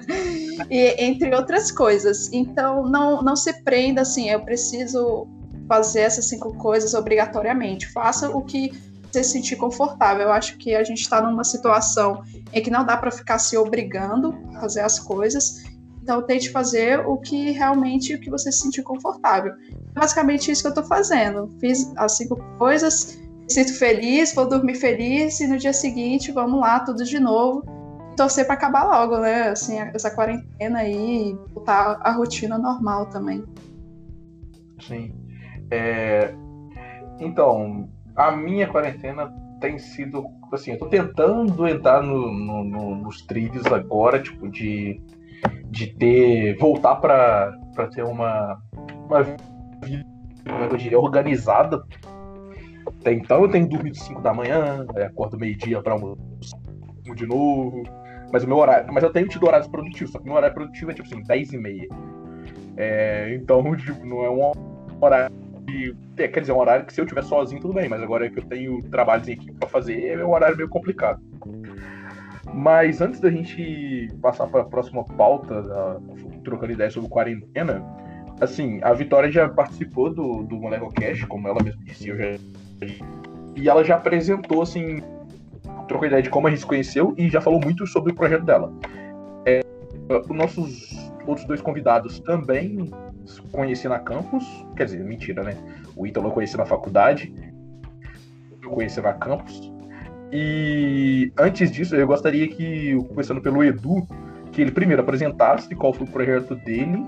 e 0.70 1.04
entre 1.04 1.34
outras 1.34 1.70
coisas. 1.70 2.32
Então, 2.32 2.84
não, 2.88 3.22
não 3.22 3.36
se 3.36 3.52
prenda 3.62 4.02
assim, 4.02 4.30
eu 4.30 4.40
preciso 4.40 5.28
fazer 5.68 6.00
essas 6.00 6.28
cinco 6.28 6.54
coisas 6.56 6.94
obrigatoriamente. 6.94 7.90
Faça 7.92 8.28
o 8.28 8.42
que 8.42 8.70
você 9.10 9.22
se 9.22 9.30
sentir 9.30 9.56
confortável. 9.56 10.24
Eu 10.24 10.32
acho 10.32 10.58
que 10.58 10.74
a 10.74 10.82
gente 10.82 11.00
está 11.00 11.20
numa 11.20 11.44
situação 11.44 12.22
em 12.52 12.62
que 12.62 12.70
não 12.70 12.84
dá 12.84 12.96
para 12.96 13.10
ficar 13.10 13.38
se 13.38 13.56
obrigando 13.56 14.36
a 14.54 14.60
fazer 14.60 14.80
as 14.80 14.98
coisas. 14.98 15.62
Então 16.04 16.20
tente 16.20 16.50
fazer 16.50 17.00
o 17.00 17.16
que 17.16 17.52
realmente 17.52 18.14
o 18.14 18.20
que 18.20 18.28
você 18.28 18.52
se 18.52 18.58
sentir 18.58 18.82
confortável. 18.82 19.54
Basicamente 19.94 20.50
isso 20.50 20.60
que 20.60 20.66
eu 20.66 20.72
estou 20.72 20.84
fazendo. 20.84 21.48
Fiz 21.58 21.90
as 21.96 22.18
cinco 22.18 22.36
coisas, 22.58 23.18
me 23.40 23.50
sinto 23.50 23.72
feliz, 23.78 24.34
vou 24.34 24.46
dormir 24.46 24.74
feliz 24.74 25.40
e 25.40 25.46
no 25.46 25.56
dia 25.56 25.72
seguinte 25.72 26.30
vamos 26.30 26.60
lá 26.60 26.80
tudo 26.80 27.02
de 27.04 27.18
novo. 27.18 27.62
Torcer 28.18 28.44
para 28.44 28.54
acabar 28.54 28.84
logo, 28.84 29.18
né? 29.18 29.48
Assim, 29.48 29.78
essa 29.78 30.10
quarentena 30.10 30.80
aí 30.80 31.30
e 31.30 31.38
voltar 31.54 31.98
à 32.02 32.12
rotina 32.12 32.58
normal 32.58 33.06
também. 33.06 33.42
Sim. 34.86 35.10
É... 35.70 36.34
Então, 37.18 37.88
a 38.14 38.30
minha 38.30 38.68
quarentena 38.68 39.32
tem 39.58 39.78
sido 39.78 40.26
assim, 40.52 40.72
eu 40.72 40.78
tô 40.78 40.86
tentando 40.86 41.66
entrar 41.66 42.02
no, 42.02 42.30
no, 42.30 42.62
no, 42.62 42.94
nos 42.94 43.22
trilhos 43.22 43.64
agora, 43.66 44.22
tipo, 44.22 44.48
de, 44.48 45.00
de 45.74 45.88
ter. 45.94 46.56
voltar 46.58 46.96
pra 46.96 47.52
ter 47.92 48.04
uma, 48.04 48.58
uma 49.06 49.22
vida, 49.22 50.06
é 50.46 50.64
eu 50.72 50.76
diria, 50.76 50.98
organizada. 50.98 51.82
Então 53.06 53.42
eu 53.42 53.50
tenho 53.50 53.68
dormido 53.68 53.96
5 53.96 54.22
da 54.22 54.32
manhã, 54.32 54.86
acordo 55.04 55.38
meio-dia 55.38 55.82
pra 55.82 55.92
almoçar 55.92 56.58
de 57.14 57.26
novo. 57.26 57.82
Mas 58.32 58.44
o 58.44 58.48
meu 58.48 58.56
horário. 58.56 58.92
Mas 58.92 59.02
eu 59.02 59.12
tenho 59.12 59.28
tido 59.28 59.46
horários 59.46 59.68
produtivos, 59.68 60.12
só 60.12 60.18
que 60.18 60.24
meu 60.24 60.34
horário 60.34 60.54
produtivo 60.54 60.90
é 60.90 60.94
tipo 60.94 61.06
assim, 61.06 61.22
10 61.22 61.52
e 61.52 61.58
meia. 61.58 61.88
É, 62.76 63.34
então, 63.34 63.62
tipo, 63.76 64.04
não 64.06 64.24
é 64.24 64.30
um 64.30 64.52
horário 65.00 65.44
e, 65.68 65.94
é, 66.18 66.28
quer 66.28 66.40
dizer, 66.40 66.52
é 66.52 66.54
um 66.54 66.58
horário 66.58 66.84
que 66.86 66.92
se 66.92 67.00
eu 67.00 67.04
estiver 67.04 67.24
sozinho, 67.24 67.60
tudo 67.60 67.74
bem, 67.74 67.88
mas 67.88 68.02
agora 68.02 68.28
que 68.30 68.38
eu 68.38 68.44
tenho 68.44 68.82
trabalhos 68.84 69.26
em 69.28 69.32
equipe 69.32 69.52
para 69.54 69.68
fazer, 69.68 70.06
é 70.06 70.24
um 70.24 70.32
horário 70.32 70.56
meio 70.56 70.68
complicado. 70.68 71.20
Mas 72.54 73.00
antes 73.00 73.18
da 73.18 73.30
gente 73.30 74.08
passar 74.22 74.46
para 74.46 74.60
a 74.60 74.64
próxima 74.64 75.02
pauta, 75.02 75.60
da, 75.60 76.00
trocando 76.44 76.72
ideias 76.72 76.92
sobre 76.92 77.08
quarentena, 77.08 77.84
assim, 78.40 78.78
a 78.82 78.92
Vitória 78.92 79.30
já 79.30 79.48
participou 79.48 80.08
do, 80.14 80.44
do 80.44 80.56
Moleco 80.56 80.92
Cash, 80.94 81.24
como 81.24 81.48
ela 81.48 81.60
mesma 81.62 81.82
disse, 81.84 82.08
eu 82.08 82.16
já, 82.16 82.38
e 83.56 83.68
ela 83.68 83.82
já 83.82 83.96
apresentou, 83.96 84.62
assim, 84.62 85.02
trocou 85.88 86.06
ideia 86.06 86.22
de 86.22 86.30
como 86.30 86.46
a 86.46 86.50
gente 86.50 86.60
se 86.60 86.66
conheceu 86.66 87.12
e 87.18 87.28
já 87.28 87.40
falou 87.40 87.60
muito 87.60 87.86
sobre 87.88 88.12
o 88.12 88.14
projeto 88.14 88.44
dela. 88.44 88.72
É, 89.44 89.60
os 90.08 90.36
nossos 90.36 91.10
outros 91.26 91.46
dois 91.46 91.60
convidados 91.60 92.20
também 92.20 92.88
conheci 93.50 93.88
na 93.88 93.98
campus, 93.98 94.44
quer 94.76 94.84
dizer, 94.84 95.02
mentira, 95.02 95.42
né? 95.42 95.56
O 95.96 96.06
Ítalo 96.06 96.28
eu 96.28 96.32
conheci 96.32 96.56
na 96.56 96.66
faculdade, 96.66 97.34
eu 98.62 98.70
conheci 98.70 99.00
na 99.00 99.12
campus. 99.12 99.73
E 100.36 101.32
antes 101.38 101.70
disso, 101.70 101.94
eu 101.94 102.08
gostaria 102.08 102.48
que, 102.48 102.96
começando 103.08 103.40
pelo 103.40 103.62
Edu, 103.62 104.04
que 104.50 104.60
ele 104.60 104.72
primeiro 104.72 105.00
apresentasse 105.00 105.72
qual 105.76 105.92
foi 105.92 106.08
o 106.08 106.10
projeto 106.10 106.56
dele 106.56 107.06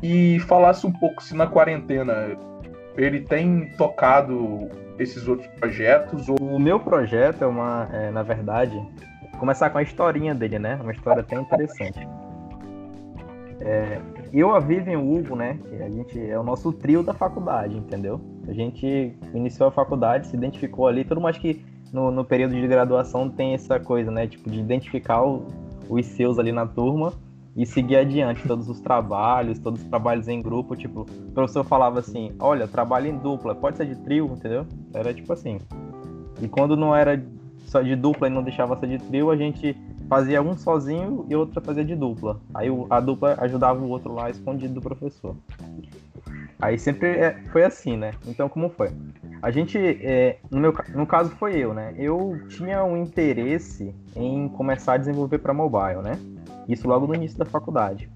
e 0.00 0.38
falasse 0.40 0.86
um 0.86 0.92
pouco 0.92 1.20
se 1.20 1.34
na 1.34 1.48
quarentena 1.48 2.38
ele 2.96 3.22
tem 3.22 3.72
tocado 3.76 4.68
esses 5.00 5.26
outros 5.26 5.48
projetos. 5.58 6.28
Ou... 6.28 6.36
O 6.36 6.60
meu 6.60 6.78
projeto 6.78 7.42
é 7.42 7.46
uma, 7.48 7.88
é, 7.92 8.12
na 8.12 8.22
verdade, 8.22 8.80
começar 9.40 9.70
com 9.70 9.78
a 9.78 9.82
historinha 9.82 10.32
dele, 10.32 10.60
né? 10.60 10.78
Uma 10.80 10.92
história 10.92 11.22
até 11.22 11.34
interessante. 11.34 12.06
É, 13.60 14.00
eu, 14.32 14.54
a 14.54 14.60
Vivian 14.60 15.00
Hugo, 15.00 15.34
né? 15.34 15.58
A 15.84 15.90
gente 15.90 16.30
é 16.30 16.38
o 16.38 16.44
nosso 16.44 16.72
trio 16.72 17.02
da 17.02 17.12
faculdade, 17.12 17.76
entendeu? 17.76 18.20
A 18.46 18.52
gente 18.52 19.12
iniciou 19.34 19.68
a 19.70 19.72
faculdade, 19.72 20.28
se 20.28 20.36
identificou 20.36 20.86
ali, 20.86 21.04
tudo 21.04 21.20
mais 21.20 21.36
que 21.36 21.64
no, 21.92 22.10
no 22.10 22.24
período 22.24 22.54
de 22.54 22.66
graduação 22.66 23.28
tem 23.28 23.54
essa 23.54 23.78
coisa, 23.78 24.10
né? 24.10 24.26
Tipo, 24.26 24.50
de 24.50 24.58
identificar 24.58 25.22
o, 25.24 25.46
os 25.88 26.06
seus 26.06 26.38
ali 26.38 26.52
na 26.52 26.66
turma 26.66 27.12
e 27.56 27.66
seguir 27.66 27.96
adiante 27.96 28.46
todos 28.46 28.68
os 28.68 28.80
trabalhos, 28.80 29.58
todos 29.58 29.82
os 29.82 29.88
trabalhos 29.88 30.28
em 30.28 30.40
grupo. 30.40 30.76
Tipo, 30.76 31.00
o 31.00 31.32
professor 31.32 31.64
falava 31.64 31.98
assim: 31.98 32.32
olha, 32.38 32.68
trabalho 32.68 33.08
em 33.08 33.16
dupla, 33.16 33.54
pode 33.54 33.76
ser 33.76 33.86
de 33.86 33.96
trio, 33.96 34.26
entendeu? 34.26 34.66
Era 34.92 35.12
tipo 35.12 35.32
assim. 35.32 35.58
E 36.40 36.48
quando 36.48 36.76
não 36.76 36.94
era 36.94 37.20
só 37.66 37.82
de 37.82 37.96
dupla 37.96 38.28
e 38.28 38.30
não 38.30 38.42
deixava 38.42 38.76
ser 38.76 38.86
de 38.86 38.98
trio, 38.98 39.30
a 39.30 39.36
gente 39.36 39.76
fazia 40.08 40.40
um 40.40 40.56
sozinho 40.56 41.26
e 41.28 41.36
outro 41.36 41.60
fazia 41.60 41.84
de 41.84 41.94
dupla. 41.94 42.40
Aí 42.54 42.68
a 42.88 43.00
dupla 43.00 43.36
ajudava 43.38 43.80
o 43.80 43.88
outro 43.88 44.12
lá 44.12 44.30
escondido 44.30 44.74
do 44.74 44.80
professor. 44.80 45.36
Aí 46.60 46.78
sempre 46.78 47.08
é, 47.08 47.40
foi 47.52 47.64
assim, 47.64 47.96
né? 47.96 48.12
Então 48.26 48.48
como 48.48 48.68
foi? 48.68 48.90
A 49.40 49.50
gente, 49.50 49.78
é, 49.78 50.38
no 50.50 50.58
meu 50.58 50.74
no 50.94 51.06
caso 51.06 51.30
foi 51.30 51.56
eu, 51.56 51.72
né? 51.72 51.94
Eu 51.96 52.40
tinha 52.48 52.82
um 52.82 52.96
interesse 52.96 53.94
em 54.16 54.48
começar 54.48 54.94
a 54.94 54.96
desenvolver 54.96 55.38
para 55.38 55.54
mobile, 55.54 56.02
né? 56.02 56.18
Isso 56.68 56.88
logo 56.88 57.06
no 57.06 57.14
início 57.14 57.38
da 57.38 57.44
faculdade. 57.44 58.10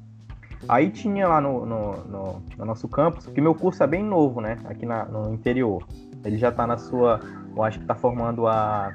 Aí 0.68 0.90
tinha 0.90 1.26
lá 1.26 1.40
no, 1.40 1.64
no, 1.64 1.92
no, 2.04 2.42
no 2.58 2.64
nosso 2.64 2.88
campus, 2.88 3.26
que 3.26 3.40
meu 3.40 3.54
curso 3.54 3.82
é 3.82 3.86
bem 3.86 4.02
novo, 4.02 4.40
né? 4.40 4.56
Aqui 4.64 4.86
na, 4.86 5.04
no 5.04 5.32
interior. 5.32 5.86
Ele 6.24 6.36
já 6.36 6.50
está 6.50 6.66
na 6.66 6.76
sua, 6.76 7.20
eu 7.56 7.62
acho 7.62 7.78
que 7.78 7.84
está 7.84 7.94
formando 7.94 8.46
a 8.46 8.92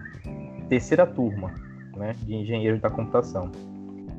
terceira 0.70 1.06
turma 1.06 1.54
né, 1.96 2.16
de 2.24 2.36
engenheiros 2.36 2.80
da 2.80 2.89
computação. 2.89 3.51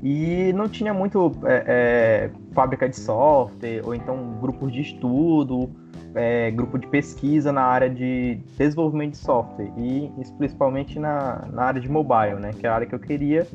E 0.03 0.53
não 0.53 0.69
tinha 0.69 0.95
muito 0.95 1.33
é, 1.45 1.65
é, 1.67 2.31
fábrica 2.53 2.89
de 2.89 2.97
software, 2.97 3.83
ou 3.85 3.95
então 3.95 4.39
grupos 4.41 4.73
de 4.73 4.81
estudo, 4.81 5.71
é, 6.15 6.51
grupo 6.51 6.79
de 6.79 6.87
pesquisa 6.87 7.53
na 7.53 7.63
área 7.63 7.91
de 7.91 8.41
desenvolvimento 8.57 9.13
de 9.13 9.19
software, 9.19 9.71
e 9.77 10.13
isso 10.21 10.35
principalmente 10.37 10.99
na, 10.99 11.45
na 11.53 11.65
área 11.65 11.81
de 11.81 11.91
mobile, 11.91 12.37
né, 12.37 12.53
que 12.53 12.67
é 12.67 12.71
a 12.71 12.75
área 12.75 12.87
que 12.87 12.95
eu 12.95 12.99
queria 12.99 13.47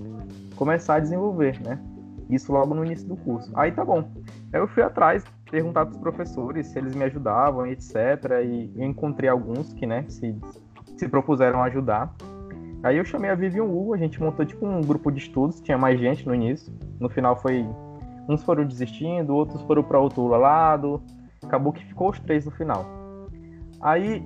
começar 0.55 0.95
a 0.95 0.99
desenvolver, 0.99 1.59
né? 1.61 1.79
Isso 2.29 2.51
logo 2.51 2.73
no 2.73 2.85
início 2.85 3.07
do 3.07 3.15
curso. 3.17 3.51
Aí 3.53 3.71
tá 3.71 3.83
bom. 3.83 4.09
Eu 4.51 4.67
fui 4.67 4.81
atrás, 4.81 5.23
perguntar 5.51 5.85
para 5.85 5.95
os 5.95 5.99
professores 5.99 6.67
se 6.67 6.79
eles 6.79 6.95
me 6.95 7.03
ajudavam, 7.03 7.67
etc. 7.67 7.95
E 8.43 8.71
encontrei 8.83 9.29
alguns 9.29 9.73
que, 9.73 9.85
né, 9.85 10.05
se, 10.07 10.35
se 10.97 11.07
propuseram 11.07 11.61
ajudar. 11.63 12.13
Aí 12.83 12.97
eu 12.97 13.05
chamei 13.05 13.31
a 13.31 13.35
Vivian 13.35 13.63
Hugo, 13.63 13.93
a 13.93 13.97
gente 13.97 14.21
montou 14.21 14.45
tipo 14.45 14.67
um 14.67 14.81
grupo 14.81 15.09
de 15.09 15.19
estudos, 15.19 15.61
tinha 15.61 15.77
mais 15.77 15.97
gente 15.97 16.27
no 16.27 16.35
início. 16.35 16.71
No 16.99 17.09
final 17.09 17.37
foi. 17.37 17.65
Uns 18.27 18.43
foram 18.43 18.65
desistindo, 18.65 19.33
outros 19.33 19.61
foram 19.61 19.81
para 19.81 19.97
outro 19.99 20.27
lado. 20.27 21.01
Acabou 21.41 21.71
que 21.71 21.83
ficou 21.85 22.09
os 22.09 22.19
três 22.19 22.45
no 22.45 22.51
final. 22.51 22.85
Aí 23.81 24.25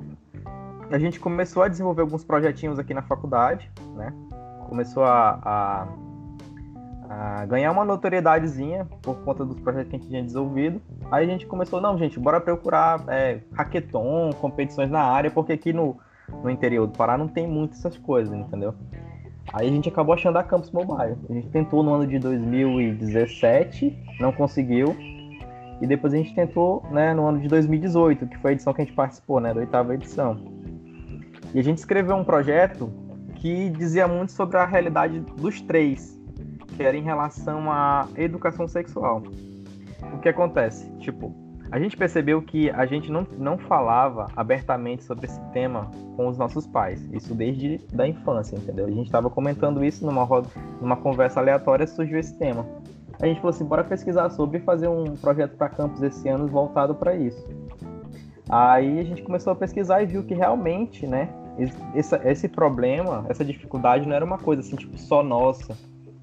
a 0.90 0.98
gente 0.98 1.20
começou 1.20 1.62
a 1.62 1.68
desenvolver 1.68 2.02
alguns 2.02 2.24
projetinhos 2.24 2.80
aqui 2.80 2.94
na 2.94 3.04
faculdade, 3.04 3.72
né? 3.96 4.12
Começou 4.70 5.04
a, 5.04 5.40
a, 5.44 5.88
a 7.10 7.46
ganhar 7.46 7.72
uma 7.72 7.86
notoriedadezinha 7.86 8.88
por 9.04 9.18
conta 9.20 9.46
dos 9.46 9.60
projetos 9.60 9.90
que 9.90 9.96
a 9.96 10.00
gente 10.00 10.10
tinha 10.10 10.24
desenvolvido. 10.24 10.82
Aí 11.12 11.26
a 11.26 11.30
gente 11.30 11.46
começou, 11.46 11.80
não, 11.80 11.98
gente, 11.98 12.20
bora 12.20 12.42
procurar 12.42 13.04
é, 13.08 13.42
hackathon, 13.54 14.32
competições 14.34 14.90
na 14.90 15.02
área, 15.02 15.30
porque 15.30 15.54
aqui 15.54 15.74
no, 15.74 15.98
no 16.44 16.50
interior 16.50 16.88
do 16.88 16.98
Pará 16.98 17.18
não 17.18 17.28
tem 17.28 17.48
muitas 17.48 17.80
essas 17.80 17.98
coisas, 17.98 18.34
entendeu? 18.34 18.74
Aí 19.54 19.68
a 19.68 19.72
gente 19.72 19.88
acabou 19.88 20.14
achando 20.14 20.38
a 20.38 20.44
Campus 20.44 20.72
Mobile. 20.72 21.16
A 21.30 21.34
gente 21.34 21.48
tentou 21.50 21.82
no 21.82 21.94
ano 21.94 22.06
de 22.06 22.20
2017, 22.20 23.98
não 24.20 24.32
conseguiu. 24.32 24.96
E 25.80 25.88
depois 25.88 26.14
a 26.14 26.18
gente 26.18 26.34
tentou 26.34 26.84
né, 26.92 27.14
no 27.14 27.26
ano 27.28 27.40
de 27.40 27.48
2018, 27.48 28.28
que 28.28 28.38
foi 28.40 28.52
a 28.52 28.54
edição 28.54 28.74
que 28.74 28.82
a 28.82 28.86
gente 28.86 28.96
participou, 28.96 29.40
né, 29.40 29.54
da 29.54 29.60
oitava 29.60 29.94
edição. 29.94 30.38
E 31.54 31.60
a 31.60 31.64
gente 31.64 31.78
escreveu 31.78 32.16
um 32.16 32.24
projeto 32.24 32.92
que 33.36 33.70
dizia 33.70 34.08
muito 34.08 34.32
sobre 34.32 34.58
a 34.58 34.66
realidade 34.66 35.20
dos 35.20 35.62
três, 35.62 36.20
que 36.76 36.84
era 36.84 36.98
em 36.98 37.04
relação 37.04 37.72
à 37.72 38.08
educação 38.16 38.68
sexual. 38.68 39.24
O 40.14 40.20
que 40.20 40.28
acontece? 40.28 40.90
Tipo, 40.98 41.34
a 41.72 41.80
gente 41.80 41.98
percebeu 41.98 42.42
que 42.42 42.70
a 42.70 42.86
gente 42.86 43.12
não, 43.12 43.28
não 43.38 43.58
falava 43.58 44.28
abertamente 44.36 45.04
sobre 45.04 45.26
esse 45.26 45.40
tema 45.52 45.92
com 46.16 46.28
os 46.28 46.38
nossos 46.38 46.66
pais. 46.66 47.08
Isso 47.12 47.36
desde 47.36 47.80
da 47.92 48.08
infância, 48.08 48.56
entendeu? 48.56 48.86
A 48.86 48.92
gente 48.92 49.08
estava 49.08 49.30
comentando 49.30 49.84
isso 49.84 50.06
numa, 50.06 50.24
roda, 50.24 50.50
numa 50.82 50.96
conversa 50.96 51.40
aleatória, 51.40 51.86
surgiu 51.86 52.18
esse 52.18 52.38
tema. 52.38 52.66
A 53.22 53.26
gente 53.26 53.38
falou 53.38 53.50
assim, 53.50 53.66
bora 53.66 53.84
pesquisar 53.84 54.30
sobre 54.30 54.60
e 54.60 54.62
fazer 54.62 54.88
um 54.88 55.16
projeto 55.16 55.58
para 55.58 55.70
campus 55.70 56.02
esse 56.02 56.30
ano 56.30 56.48
voltado 56.48 56.96
para 56.96 57.16
isso. 57.16 57.46
Aí 58.50 59.00
a 59.00 59.04
gente 59.04 59.24
começou 59.24 59.52
a 59.52 59.56
pesquisar 59.56 60.02
e 60.02 60.06
viu 60.06 60.24
que 60.24 60.34
realmente, 60.34 61.06
né, 61.06 61.30
esse, 61.94 62.16
esse 62.24 62.48
problema, 62.48 63.26
essa 63.28 63.44
dificuldade 63.44 64.08
não 64.08 64.16
era 64.16 64.24
uma 64.24 64.38
coisa 64.38 64.62
assim, 64.62 64.76
tipo, 64.76 64.98
só 64.98 65.22
nossa. 65.22 65.76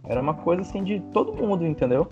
Era 0.06 0.20
uma 0.20 0.34
coisa 0.34 0.62
assim 0.62 0.82
de 0.84 1.00
todo 1.12 1.34
mundo, 1.34 1.66
entendeu? 1.66 2.06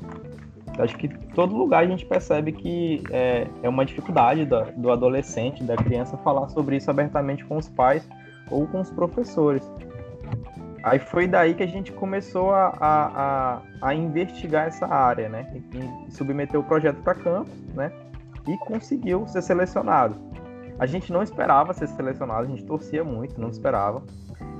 Acho 0.79 0.97
que 0.97 1.09
todo 1.35 1.55
lugar 1.55 1.85
a 1.85 1.87
gente 1.87 2.07
percebe 2.07 2.52
que 2.52 3.02
é, 3.11 3.47
é 3.62 3.69
uma 3.69 3.85
dificuldade 3.85 4.47
do, 4.47 4.64
do 4.76 4.91
adolescente, 4.91 5.62
da 5.62 5.76
criança, 5.76 6.17
falar 6.19 6.49
sobre 6.49 6.76
isso 6.76 6.91
abertamente 6.91 7.45
com 7.45 7.59
os 7.59 7.69
pais 7.69 8.09
ou 8.50 8.67
com 8.67 8.81
os 8.81 8.91
professores. 8.91 9.71
Aí 10.83 10.99
foi 10.99 11.29
daí 11.29 11.55
que 11.55 11.62
a 11.62 11.67
gente 11.67 11.93
começou 11.93 12.52
a, 12.52 12.75
a, 12.81 13.55
a, 13.55 13.62
a 13.83 13.95
investigar 13.95 14.67
essa 14.67 14.87
área, 14.87 15.29
né? 15.29 15.47
E, 15.55 16.09
e 16.09 16.12
submeteu 16.12 16.61
o 16.61 16.64
projeto 16.64 17.00
para 17.02 17.14
campus, 17.14 17.55
né? 17.75 17.93
E 18.49 18.57
conseguiu 18.59 19.26
ser 19.29 19.43
selecionado. 19.43 20.17
A 20.79 20.87
gente 20.87 21.12
não 21.12 21.23
esperava 21.23 21.73
ser 21.73 21.87
selecionado, 21.87 22.43
a 22.43 22.47
gente 22.47 22.64
torcia 22.64 23.05
muito, 23.05 23.41
não 23.41 23.49
esperava. 23.49 24.02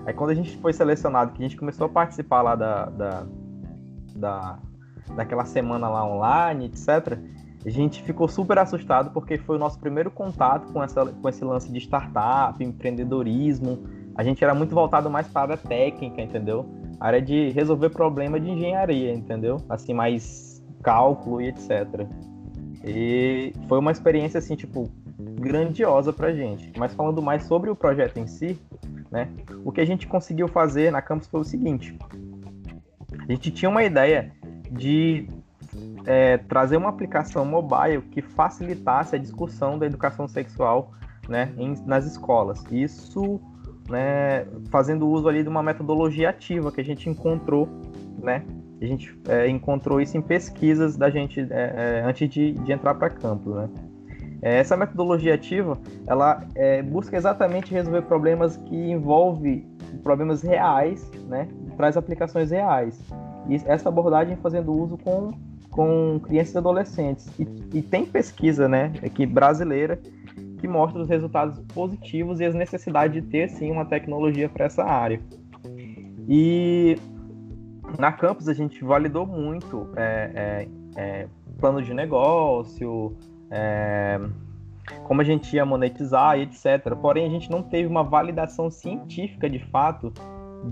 Aí 0.07 0.15
quando 0.15 0.31
a 0.31 0.35
gente 0.35 0.57
foi 0.59 0.73
selecionado, 0.73 1.33
que 1.33 1.43
a 1.43 1.49
gente 1.49 1.57
começou 1.57 1.87
a 1.87 1.89
participar 1.89 2.43
lá 2.43 2.55
da, 2.55 2.85
da, 2.87 3.27
da 4.15 4.59
daquela 5.15 5.45
semana 5.45 5.89
lá 5.89 6.05
online, 6.05 6.67
etc., 6.67 7.19
a 7.65 7.71
gente 7.71 8.03
ficou 8.03 8.27
super 8.27 8.59
assustado 8.59 9.11
porque 9.13 9.39
foi 9.39 9.57
o 9.57 9.59
nosso 9.59 9.79
primeiro 9.79 10.11
contato 10.11 10.73
com, 10.73 10.83
essa, 10.83 11.07
com 11.07 11.29
esse 11.29 11.45
lance 11.45 11.71
de 11.71 11.79
startup, 11.79 12.63
empreendedorismo. 12.63 13.85
A 14.17 14.25
gente 14.25 14.43
era 14.43 14.53
muito 14.53 14.75
voltado 14.75 15.09
mais 15.09 15.29
para 15.29 15.55
a 15.55 15.57
técnica, 15.57 16.21
entendeu? 16.21 16.67
A 16.99 17.07
área 17.07 17.23
de 17.23 17.51
resolver 17.51 17.91
problema 17.91 18.41
de 18.41 18.51
engenharia, 18.51 19.13
entendeu? 19.13 19.59
Assim, 19.69 19.95
mais 19.95 20.61
cálculo 20.83 21.41
e 21.41 21.49
etc. 21.49 22.05
E 22.85 23.53
foi 23.69 23.79
uma 23.79 23.93
experiência, 23.93 24.39
assim, 24.39 24.57
tipo, 24.57 24.91
grandiosa 25.17 26.13
pra 26.13 26.33
gente. 26.33 26.73
Mas 26.77 26.93
falando 26.95 27.23
mais 27.23 27.45
sobre 27.45 27.71
o 27.71 27.77
projeto 27.77 28.19
em 28.19 28.27
si, 28.27 28.59
né? 29.09 29.29
O 29.65 29.71
que 29.71 29.81
a 29.81 29.85
gente 29.85 30.09
conseguiu 30.09 30.49
fazer 30.49 30.91
na 30.91 31.01
campus 31.01 31.29
foi 31.29 31.41
o 31.41 31.45
seguinte. 31.45 31.97
A 33.21 33.31
gente 33.31 33.53
tinha 33.53 33.69
uma 33.69 33.85
ideia 33.85 34.33
de 34.73 35.29
é, 36.07 36.39
trazer 36.39 36.77
uma 36.77 36.89
aplicação 36.89 37.45
mobile 37.45 38.03
que 38.11 38.23
facilitasse 38.23 39.15
a 39.15 39.19
discussão 39.19 39.79
da 39.79 39.87
educação 39.87 40.27
sexual 40.27 40.93
né, 41.29 41.53
em, 41.57 41.75
nas 41.87 42.07
escolas. 42.07 42.65
Isso 42.71 43.41
né, 43.89 44.47
fazendo 44.71 45.09
uso 45.09 45.29
ali 45.29 45.43
de 45.43 45.49
uma 45.49 45.63
metodologia 45.63 46.31
ativa 46.31 46.73
que 46.73 46.81
a 46.81 46.85
gente 46.85 47.09
encontrou, 47.09 47.69
né? 48.19 48.45
A 48.81 48.85
gente 48.85 49.17
é, 49.29 49.49
encontrou 49.49 50.01
isso 50.01 50.17
em 50.17 50.23
pesquisas 50.23 50.97
da 50.97 51.09
gente 51.09 51.41
é, 51.41 52.01
é 52.01 52.03
antes 52.05 52.29
de, 52.29 52.53
de 52.53 52.73
entrar 52.73 52.95
para 52.95 53.11
campo, 53.11 53.51
né? 53.51 53.69
É, 54.41 54.59
essa 54.59 54.77
metodologia 54.77 55.35
ativa, 55.35 55.79
ela 56.05 56.45
é, 56.57 56.83
busca 56.83 57.17
exatamente 57.17 57.73
resolver 57.73 58.03
problemas 58.03 58.57
que 58.57 58.75
envolvem 58.75 59.65
problemas 60.03 60.43
reais, 60.43 61.09
né? 61.29 61.47
Traz 61.77 61.97
aplicações 61.97 62.51
reais. 62.51 63.01
E 63.49 63.57
essa 63.67 63.89
abordagem 63.89 64.37
fazendo 64.37 64.73
uso 64.73 64.97
com, 64.99 65.33
com 65.71 66.21
crianças 66.21 66.55
e 66.55 66.59
adolescentes. 66.59 67.27
E, 67.39 67.47
e 67.79 67.83
tem 67.83 68.05
pesquisa, 68.05 68.69
né, 68.69 68.93
aqui 69.05 69.27
brasileira, 69.27 69.99
que 70.59 70.69
mostra 70.69 71.01
os 71.01 71.09
resultados 71.09 71.59
positivos 71.75 72.41
e 72.41 72.45
as 72.45 72.55
necessidades 72.55 73.21
de 73.21 73.29
ter, 73.29 73.49
sim, 73.49 73.71
uma 73.71 73.85
tecnologia 73.85 74.49
para 74.49 74.67
essa 74.67 74.85
área. 74.85 75.21
E 76.29 76.97
na 77.99 78.13
campus 78.13 78.49
a 78.49 78.55
gente 78.55 78.83
validou 78.85 79.27
muito 79.27 79.89
é, 79.97 80.31
é, 80.35 80.69
é, 80.97 81.29
plano 81.59 81.83
de 81.83 81.93
negócio, 81.93 83.17
é, 83.51 84.21
como 85.05 85.21
a 85.21 85.25
gente 85.25 85.55
ia 85.55 85.65
monetizar 85.65 86.39
etc. 86.39 86.95
Porém, 87.01 87.27
a 87.27 87.31
gente 87.31 87.51
não 87.51 87.63
teve 87.63 87.89
uma 87.89 88.03
validação 88.03 88.71
científica 88.71 89.49
de 89.49 89.59
fato 89.59 90.13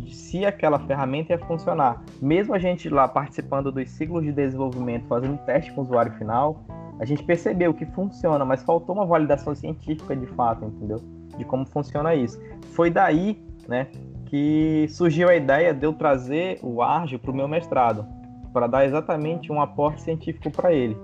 se 0.08 0.44
aquela 0.44 0.78
ferramenta 0.78 1.32
ia 1.32 1.38
funcionar. 1.38 2.02
Mesmo 2.20 2.54
a 2.54 2.58
gente 2.58 2.88
lá 2.88 3.08
participando 3.08 3.72
dos 3.72 3.90
ciclos 3.90 4.22
de 4.22 4.32
desenvolvimento, 4.32 5.06
fazendo 5.06 5.38
teste 5.44 5.72
com 5.72 5.80
o 5.80 5.84
usuário 5.84 6.12
final, 6.12 6.62
a 6.98 7.04
gente 7.04 7.22
percebeu 7.22 7.72
que 7.72 7.86
funciona, 7.86 8.44
mas 8.44 8.62
faltou 8.62 8.94
uma 8.94 9.06
validação 9.06 9.54
científica 9.54 10.14
de 10.14 10.26
fato, 10.26 10.64
entendeu? 10.66 10.98
De 11.36 11.44
como 11.44 11.66
funciona 11.66 12.14
isso. 12.14 12.38
Foi 12.72 12.90
daí, 12.90 13.42
né, 13.66 13.88
que 14.26 14.86
surgiu 14.90 15.28
a 15.28 15.34
ideia 15.34 15.74
de 15.74 15.84
eu 15.84 15.92
trazer 15.92 16.58
o 16.62 16.82
Argio 16.82 17.18
para 17.18 17.30
o 17.30 17.34
meu 17.34 17.48
mestrado, 17.48 18.06
para 18.52 18.66
dar 18.66 18.84
exatamente 18.84 19.50
um 19.50 19.60
aporte 19.60 20.02
científico 20.02 20.50
para 20.50 20.72
ele. 20.72 20.96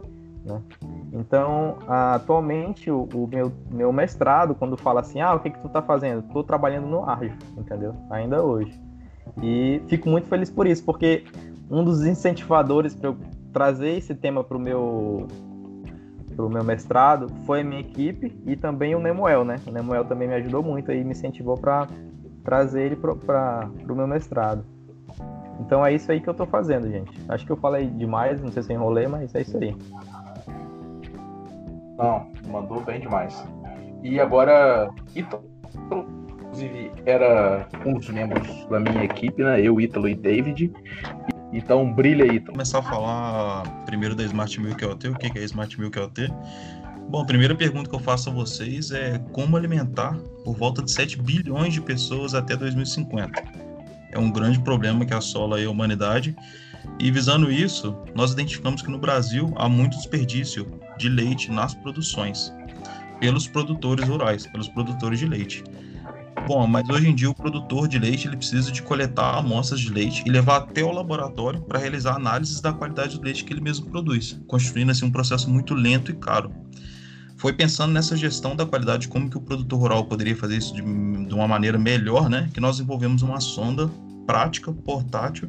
Né? 0.44 0.62
Então, 1.12 1.78
atualmente, 1.86 2.90
o, 2.90 3.08
o, 3.14 3.26
meu, 3.26 3.52
meu 3.70 3.92
mestrado, 3.92 4.54
quando 4.54 4.76
fala 4.76 5.00
assim, 5.00 5.20
ah, 5.20 5.34
o 5.34 5.40
que, 5.40 5.50
que 5.50 5.58
tu 5.58 5.68
tá 5.68 5.80
fazendo? 5.80 6.26
Estou 6.26 6.42
trabalhando 6.42 6.86
no 6.86 7.08
Argio, 7.08 7.36
entendeu? 7.56 7.94
Ainda 8.10 8.42
hoje. 8.42 8.78
E 9.42 9.80
fico 9.88 10.08
muito 10.08 10.28
feliz 10.28 10.50
por 10.50 10.66
isso, 10.66 10.84
porque 10.84 11.24
um 11.70 11.84
dos 11.84 12.04
incentivadores 12.04 12.94
para 12.94 13.10
eu 13.10 13.16
trazer 13.52 13.96
esse 13.96 14.14
tema 14.14 14.44
para 14.44 14.56
o 14.56 14.60
meu 14.60 15.26
pro 16.34 16.50
meu 16.50 16.62
mestrado 16.62 17.28
foi 17.46 17.62
a 17.62 17.64
minha 17.64 17.80
equipe 17.80 18.38
e 18.44 18.54
também 18.54 18.94
o 18.94 19.00
Nemuel, 19.00 19.42
né? 19.42 19.56
O 19.66 19.70
Nemuel 19.70 20.04
também 20.04 20.28
me 20.28 20.34
ajudou 20.34 20.62
muito 20.62 20.92
e 20.92 21.02
me 21.02 21.12
incentivou 21.12 21.56
para 21.56 21.88
trazer 22.44 22.82
ele 22.82 22.96
para 22.96 23.70
o 23.88 23.94
meu 23.94 24.06
mestrado. 24.06 24.62
Então 25.58 25.84
é 25.84 25.94
isso 25.94 26.12
aí 26.12 26.20
que 26.20 26.28
eu 26.28 26.32
estou 26.32 26.46
fazendo, 26.46 26.88
gente. 26.88 27.10
Acho 27.28 27.46
que 27.46 27.50
eu 27.50 27.56
falei 27.56 27.86
demais, 27.86 28.42
não 28.42 28.52
sei 28.52 28.62
se 28.62 28.72
enrolei, 28.72 29.06
mas 29.06 29.34
é 29.34 29.40
isso 29.40 29.56
aí. 29.56 29.74
Não, 31.96 32.30
mandou 32.48 32.82
bem 32.82 33.00
demais. 33.00 33.44
E 34.02 34.20
agora, 34.20 34.88
Ítalo, 35.14 35.44
inclusive, 35.74 36.92
era 37.04 37.68
um 37.84 37.94
dos 37.94 38.08
membros 38.08 38.66
da 38.68 38.80
minha 38.80 39.04
equipe, 39.04 39.42
né? 39.42 39.60
Eu, 39.60 39.80
Ítalo 39.80 40.08
e 40.08 40.14
David. 40.14 40.72
Então, 41.52 41.92
brilha. 41.92 42.26
Vou 42.26 42.52
começar 42.52 42.80
a 42.80 42.82
falar 42.82 43.84
primeiro 43.86 44.14
da 44.14 44.24
Smart 44.24 44.60
Milk 44.60 44.84
LT. 44.84 45.08
O 45.08 45.14
que 45.14 45.38
é 45.38 45.42
Smart 45.44 45.80
Milk 45.80 45.98
LT? 45.98 46.28
Bom, 47.08 47.22
a 47.22 47.24
primeira 47.24 47.54
pergunta 47.54 47.88
que 47.88 47.94
eu 47.94 48.00
faço 48.00 48.30
a 48.30 48.32
vocês 48.32 48.90
é 48.90 49.18
como 49.32 49.56
alimentar 49.56 50.18
por 50.44 50.56
volta 50.56 50.82
de 50.82 50.90
7 50.90 51.22
bilhões 51.22 51.72
de 51.72 51.80
pessoas 51.80 52.34
até 52.34 52.56
2050. 52.56 53.42
É 54.10 54.18
um 54.18 54.30
grande 54.30 54.58
problema 54.60 55.04
que 55.04 55.14
assola 55.14 55.62
a 55.62 55.70
humanidade 55.70 56.36
e 56.98 57.10
visando 57.10 57.50
isso, 57.50 57.96
nós 58.14 58.32
identificamos 58.32 58.82
que 58.82 58.90
no 58.90 58.98
Brasil 58.98 59.52
há 59.56 59.68
muito 59.68 59.96
desperdício 59.96 60.66
de 60.98 61.08
leite 61.08 61.50
nas 61.50 61.74
produções 61.74 62.52
pelos 63.20 63.46
produtores 63.46 64.06
rurais, 64.06 64.46
pelos 64.46 64.68
produtores 64.68 65.18
de 65.18 65.26
leite. 65.26 65.64
Bom, 66.46 66.64
mas 66.66 66.88
hoje 66.88 67.08
em 67.08 67.14
dia 67.14 67.28
o 67.28 67.34
produtor 67.34 67.88
de 67.88 67.98
leite 67.98 68.28
ele 68.28 68.36
precisa 68.36 68.70
de 68.70 68.80
coletar 68.82 69.38
amostras 69.38 69.80
de 69.80 69.90
leite 69.90 70.22
e 70.24 70.30
levar 70.30 70.58
até 70.58 70.84
o 70.84 70.92
laboratório 70.92 71.60
para 71.62 71.78
realizar 71.78 72.14
análises 72.14 72.60
da 72.60 72.72
qualidade 72.72 73.18
do 73.18 73.24
leite 73.24 73.44
que 73.44 73.52
ele 73.52 73.60
mesmo 73.60 73.86
produz, 73.86 74.40
constituindo 74.46 74.92
assim 74.92 75.06
um 75.06 75.10
processo 75.10 75.50
muito 75.50 75.74
lento 75.74 76.10
e 76.10 76.14
caro. 76.14 76.52
Foi 77.36 77.52
pensando 77.52 77.92
nessa 77.92 78.16
gestão 78.16 78.54
da 78.54 78.64
qualidade, 78.64 79.08
como 79.08 79.28
que 79.28 79.36
o 79.36 79.40
produtor 79.40 79.78
rural 79.78 80.04
poderia 80.04 80.36
fazer 80.36 80.56
isso 80.56 80.72
de, 80.72 80.82
de 80.82 81.34
uma 81.34 81.48
maneira 81.48 81.78
melhor, 81.78 82.30
né? 82.30 82.48
Que 82.54 82.60
nós 82.60 82.76
desenvolvemos 82.76 83.22
uma 83.22 83.40
sonda 83.40 83.90
prática, 84.26 84.72
portátil, 84.72 85.48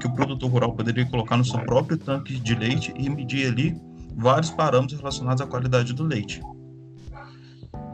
que 0.00 0.06
o 0.06 0.12
produtor 0.12 0.50
rural 0.50 0.74
poderia 0.74 1.06
colocar 1.06 1.36
no 1.36 1.44
seu 1.44 1.60
próprio 1.60 1.96
tanque 1.96 2.38
de 2.38 2.54
leite 2.54 2.92
e 2.98 3.08
medir 3.08 3.46
ali 3.46 3.80
vários 4.16 4.50
parâmetros 4.50 4.98
relacionados 4.98 5.40
à 5.40 5.46
qualidade 5.46 5.92
do 5.92 6.04
leite. 6.04 6.40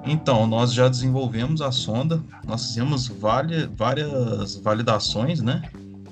Então, 0.05 0.47
nós 0.47 0.73
já 0.73 0.89
desenvolvemos 0.89 1.61
a 1.61 1.71
sonda, 1.71 2.23
nós 2.47 2.67
fizemos 2.67 3.09
várias 3.09 4.57
validações 4.57 5.43
né, 5.43 5.63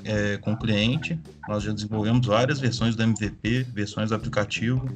é, 0.04 0.36
com 0.38 0.52
o 0.52 0.56
cliente, 0.56 1.18
nós 1.48 1.62
já 1.62 1.72
desenvolvemos 1.72 2.26
várias 2.26 2.60
versões 2.60 2.94
do 2.94 3.02
MVP, 3.02 3.66
versões 3.72 4.10
do 4.10 4.14
aplicativo, 4.14 4.86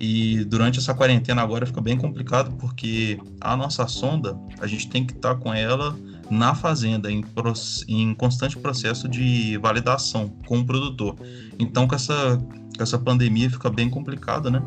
e 0.00 0.44
durante 0.44 0.78
essa 0.78 0.94
quarentena 0.94 1.42
agora 1.42 1.66
fica 1.66 1.80
bem 1.82 1.98
complicado 1.98 2.50
porque 2.52 3.20
a 3.38 3.54
nossa 3.54 3.86
sonda, 3.86 4.34
a 4.58 4.66
gente 4.66 4.88
tem 4.88 5.04
que 5.04 5.12
estar 5.12 5.34
com 5.34 5.52
ela 5.52 5.94
na 6.30 6.54
fazenda, 6.54 7.12
em, 7.12 7.22
em 7.88 8.14
constante 8.14 8.56
processo 8.56 9.06
de 9.06 9.58
validação 9.58 10.28
com 10.46 10.60
o 10.60 10.64
produtor. 10.64 11.16
Então, 11.58 11.86
com 11.86 11.94
essa, 11.94 12.40
com 12.80 12.84
essa 12.84 12.98
pandemia, 12.98 13.50
fica 13.50 13.68
bem 13.68 13.90
complicado, 13.90 14.50
né? 14.50 14.62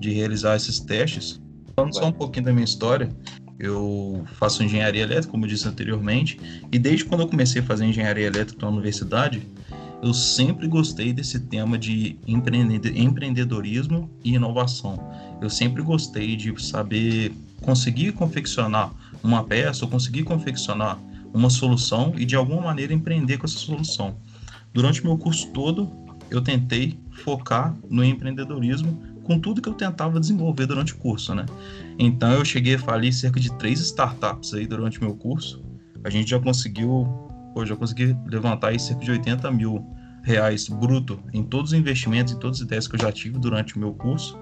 De 0.00 0.10
realizar 0.10 0.56
esses 0.56 0.80
testes. 0.80 1.40
Falando 1.76 1.94
só 1.94 2.06
um 2.06 2.12
pouquinho 2.12 2.46
da 2.46 2.52
minha 2.52 2.64
história, 2.64 3.08
eu 3.56 4.24
faço 4.34 4.64
engenharia 4.64 5.02
elétrica, 5.02 5.30
como 5.30 5.44
eu 5.44 5.48
disse 5.48 5.68
anteriormente, 5.68 6.40
e 6.72 6.78
desde 6.78 7.04
quando 7.04 7.20
eu 7.20 7.28
comecei 7.28 7.62
a 7.62 7.64
fazer 7.64 7.84
engenharia 7.84 8.26
elétrica 8.26 8.66
na 8.66 8.72
universidade, 8.72 9.46
eu 10.02 10.12
sempre 10.12 10.66
gostei 10.66 11.12
desse 11.12 11.38
tema 11.38 11.78
de 11.78 12.18
empreendedorismo 12.26 14.10
e 14.24 14.34
inovação. 14.34 14.98
Eu 15.40 15.48
sempre 15.48 15.82
gostei 15.82 16.34
de 16.34 16.52
saber 16.60 17.32
conseguir 17.62 18.10
confeccionar 18.12 18.92
uma 19.22 19.44
peça 19.44 19.84
ou 19.84 19.90
conseguir 19.90 20.24
confeccionar 20.24 20.98
uma 21.32 21.48
solução 21.48 22.12
e 22.16 22.24
de 22.24 22.34
alguma 22.34 22.62
maneira 22.62 22.92
empreender 22.92 23.38
com 23.38 23.46
essa 23.46 23.58
solução. 23.58 24.16
Durante 24.72 25.00
o 25.00 25.06
meu 25.06 25.16
curso 25.16 25.48
todo, 25.52 26.05
eu 26.30 26.40
tentei 26.40 26.98
focar 27.24 27.76
no 27.88 28.04
empreendedorismo 28.04 29.00
com 29.24 29.40
tudo 29.40 29.60
que 29.60 29.68
eu 29.68 29.74
tentava 29.74 30.20
desenvolver 30.20 30.66
durante 30.66 30.94
o 30.94 30.96
curso, 30.96 31.34
né? 31.34 31.44
Então 31.98 32.32
eu 32.32 32.44
cheguei 32.44 32.76
a 32.76 32.78
falir 32.78 33.12
cerca 33.12 33.40
de 33.40 33.52
três 33.58 33.80
startups 33.80 34.54
aí 34.54 34.66
durante 34.66 35.00
o 35.00 35.04
meu 35.04 35.14
curso. 35.16 35.62
A 36.04 36.10
gente 36.10 36.30
já 36.30 36.38
conseguiu, 36.38 37.04
pô, 37.52 37.66
já 37.66 37.74
consegui 37.74 38.16
levantar 38.26 38.68
aí 38.68 38.78
cerca 38.78 39.04
de 39.04 39.10
80 39.10 39.50
mil 39.50 39.84
reais 40.22 40.68
bruto 40.68 41.20
em 41.32 41.42
todos 41.42 41.72
os 41.72 41.78
investimentos, 41.78 42.32
em 42.32 42.38
todas 42.38 42.58
as 42.58 42.64
ideias 42.64 42.88
que 42.88 42.94
eu 42.94 43.00
já 43.00 43.10
tive 43.10 43.38
durante 43.38 43.76
o 43.76 43.78
meu 43.78 43.92
curso, 43.94 44.38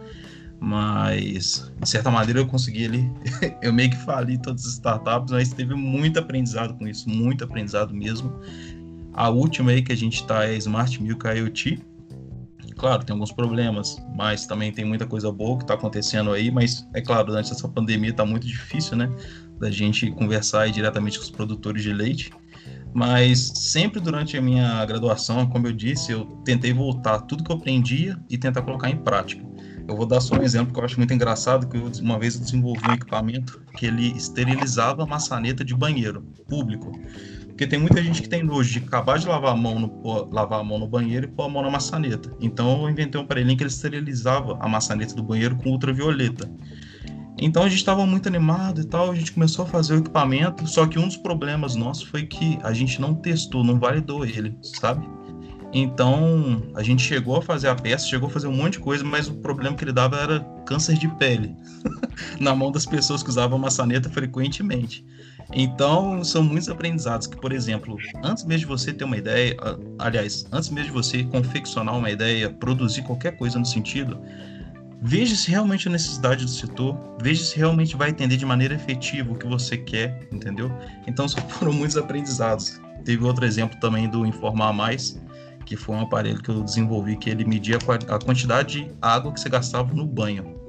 mas 0.60 1.70
de 1.78 1.88
certa 1.88 2.10
maneira 2.10 2.40
eu 2.40 2.46
consegui 2.46 2.86
ali, 2.86 3.12
eu 3.60 3.72
meio 3.72 3.90
que 3.90 3.96
fali 3.96 4.38
todas 4.38 4.64
as 4.64 4.72
startups, 4.72 5.30
mas 5.30 5.52
teve 5.52 5.74
muito 5.74 6.18
aprendizado 6.18 6.74
com 6.74 6.88
isso, 6.88 7.08
muito 7.08 7.44
aprendizado 7.44 7.94
mesmo. 7.94 8.32
A 9.14 9.30
última 9.30 9.70
aí 9.70 9.82
que 9.82 9.92
a 9.92 9.96
gente 9.96 10.16
está 10.16 10.44
é 10.44 10.56
Smart 10.56 11.02
Milk 11.02 11.26
IoT. 11.26 11.80
Claro, 12.76 13.04
tem 13.04 13.14
alguns 13.14 13.30
problemas, 13.30 13.96
mas 14.16 14.46
também 14.46 14.72
tem 14.72 14.84
muita 14.84 15.06
coisa 15.06 15.30
boa 15.30 15.56
que 15.56 15.62
está 15.62 15.74
acontecendo 15.74 16.32
aí, 16.32 16.50
mas 16.50 16.86
é 16.92 17.00
claro, 17.00 17.28
durante 17.28 17.52
essa 17.52 17.68
pandemia 17.68 18.10
está 18.10 18.26
muito 18.26 18.46
difícil, 18.46 18.96
né, 18.96 19.08
da 19.60 19.70
gente 19.70 20.10
conversar 20.10 20.68
diretamente 20.70 21.16
com 21.16 21.24
os 21.24 21.30
produtores 21.30 21.82
de 21.82 21.92
leite. 21.92 22.32
Mas 22.92 23.52
sempre 23.54 24.00
durante 24.00 24.36
a 24.36 24.42
minha 24.42 24.84
graduação, 24.84 25.46
como 25.46 25.68
eu 25.68 25.72
disse, 25.72 26.12
eu 26.12 26.24
tentei 26.44 26.72
voltar 26.72 27.20
tudo 27.20 27.44
que 27.44 27.50
eu 27.50 27.56
aprendia 27.56 28.18
e 28.28 28.36
tentar 28.36 28.62
colocar 28.62 28.90
em 28.90 28.96
prática. 28.96 29.44
Eu 29.86 29.96
vou 29.96 30.06
dar 30.06 30.20
só 30.20 30.36
um 30.36 30.42
exemplo 30.42 30.72
que 30.72 30.80
eu 30.80 30.84
acho 30.84 30.96
muito 30.96 31.12
engraçado, 31.12 31.68
que 31.68 31.76
eu, 31.76 31.90
uma 32.00 32.18
vez 32.18 32.34
eu 32.34 32.40
desenvolvi 32.40 32.88
um 32.88 32.94
equipamento 32.94 33.60
que 33.76 33.86
ele 33.86 34.16
esterilizava 34.16 35.02
a 35.02 35.06
maçaneta 35.06 35.64
de 35.64 35.74
banheiro 35.74 36.22
público. 36.48 36.92
Porque 37.54 37.68
tem 37.68 37.78
muita 37.78 38.02
gente 38.02 38.20
que 38.20 38.28
tem 38.28 38.42
nojo 38.42 38.68
de 38.68 38.84
acabar 38.84 39.16
de 39.16 39.28
lavar 39.28 39.52
a 39.52 39.56
mão 39.56 39.78
no, 39.78 40.28
lavar 40.32 40.58
a 40.58 40.64
mão 40.64 40.76
no 40.76 40.88
banheiro 40.88 41.26
e 41.26 41.28
pôr 41.28 41.44
a 41.44 41.48
mão 41.48 41.62
na 41.62 41.70
maçaneta. 41.70 42.28
Então 42.40 42.82
eu 42.82 42.90
inventei 42.90 43.20
um 43.20 43.22
aparelhinho 43.22 43.56
que 43.56 43.62
ele 43.62 43.70
esterilizava 43.70 44.58
a 44.60 44.68
maçaneta 44.68 45.14
do 45.14 45.22
banheiro 45.22 45.54
com 45.54 45.70
ultravioleta. 45.70 46.50
Então 47.38 47.62
a 47.62 47.68
gente 47.68 47.78
estava 47.78 48.04
muito 48.04 48.28
animado 48.28 48.80
e 48.80 48.84
tal, 48.84 49.12
a 49.12 49.14
gente 49.14 49.30
começou 49.30 49.64
a 49.64 49.68
fazer 49.68 49.94
o 49.94 49.98
equipamento, 49.98 50.66
só 50.66 50.84
que 50.84 50.98
um 50.98 51.06
dos 51.06 51.16
problemas 51.16 51.76
nossos 51.76 52.02
foi 52.02 52.26
que 52.26 52.58
a 52.64 52.72
gente 52.72 53.00
não 53.00 53.14
testou, 53.14 53.62
não 53.62 53.78
validou 53.78 54.26
ele, 54.26 54.58
sabe? 54.60 55.08
Então 55.72 56.60
a 56.74 56.82
gente 56.82 57.04
chegou 57.04 57.36
a 57.36 57.42
fazer 57.42 57.68
a 57.68 57.76
peça, 57.76 58.08
chegou 58.08 58.28
a 58.28 58.32
fazer 58.32 58.48
um 58.48 58.56
monte 58.56 58.74
de 58.74 58.78
coisa, 58.80 59.04
mas 59.04 59.28
o 59.28 59.34
problema 59.34 59.76
que 59.76 59.84
ele 59.84 59.92
dava 59.92 60.16
era 60.16 60.40
câncer 60.66 60.98
de 60.98 61.06
pele 61.06 61.54
na 62.40 62.52
mão 62.52 62.72
das 62.72 62.84
pessoas 62.84 63.22
que 63.22 63.30
usavam 63.30 63.60
maçaneta 63.60 64.10
frequentemente. 64.10 65.06
Então 65.52 66.24
são 66.24 66.42
muitos 66.42 66.68
aprendizados 66.68 67.26
que, 67.26 67.36
por 67.36 67.52
exemplo, 67.52 67.96
antes 68.22 68.44
mesmo 68.44 68.60
de 68.60 68.66
você 68.66 68.92
ter 68.92 69.04
uma 69.04 69.16
ideia, 69.16 69.56
aliás, 69.98 70.46
antes 70.50 70.70
mesmo 70.70 70.88
de 70.88 70.92
você 70.92 71.24
confeccionar 71.24 71.96
uma 71.96 72.10
ideia, 72.10 72.50
produzir 72.50 73.02
qualquer 73.02 73.36
coisa 73.36 73.58
no 73.58 73.66
sentido, 73.66 74.18
Veja 75.06 75.36
se 75.36 75.50
realmente 75.50 75.86
a 75.86 75.90
necessidade 75.90 76.46
do 76.46 76.50
setor, 76.50 76.98
veja 77.20 77.44
se 77.44 77.58
realmente 77.58 77.94
vai 77.94 78.08
entender 78.08 78.38
de 78.38 78.46
maneira 78.46 78.74
efetiva 78.74 79.32
o 79.32 79.36
que 79.36 79.46
você 79.46 79.76
quer, 79.76 80.26
entendeu? 80.32 80.72
Então 81.06 81.28
foram 81.50 81.74
muitos 81.74 81.98
aprendizados. 81.98 82.80
Teve 83.04 83.22
outro 83.22 83.44
exemplo 83.44 83.78
também 83.80 84.08
do 84.08 84.24
Informar 84.24 84.72
Mais, 84.72 85.20
que 85.66 85.76
foi 85.76 85.94
um 85.94 86.00
aparelho 86.00 86.42
que 86.42 86.48
eu 86.48 86.62
desenvolvi 86.62 87.16
que 87.16 87.28
ele 87.28 87.44
media 87.44 87.76
a 88.08 88.18
quantidade 88.18 88.80
de 88.80 88.90
água 89.02 89.30
que 89.30 89.40
você 89.40 89.50
gastava 89.50 89.92
no 89.92 90.06
banho. 90.06 90.63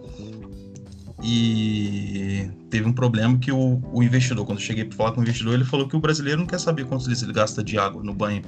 E 1.23 2.49
teve 2.69 2.87
um 2.87 2.93
problema 2.93 3.37
que 3.37 3.51
o, 3.51 3.81
o 3.93 4.03
investidor, 4.03 4.45
quando 4.45 4.57
eu 4.59 4.63
cheguei 4.63 4.83
para 4.83 4.97
falar 4.97 5.11
com 5.13 5.21
o 5.21 5.23
investidor, 5.23 5.53
ele 5.53 5.63
falou 5.63 5.87
que 5.87 5.95
o 5.95 5.99
brasileiro 5.99 6.39
não 6.39 6.47
quer 6.47 6.59
saber 6.59 6.85
quantos 6.85 7.07
litros 7.07 7.23
ele 7.23 7.33
gasta 7.33 7.63
de 7.63 7.77
água 7.77 8.03
no 8.03 8.13
banho, 8.13 8.41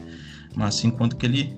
mas 0.56 0.76
sim 0.76 0.90
quanto 0.90 1.16
que 1.16 1.26
ele 1.26 1.56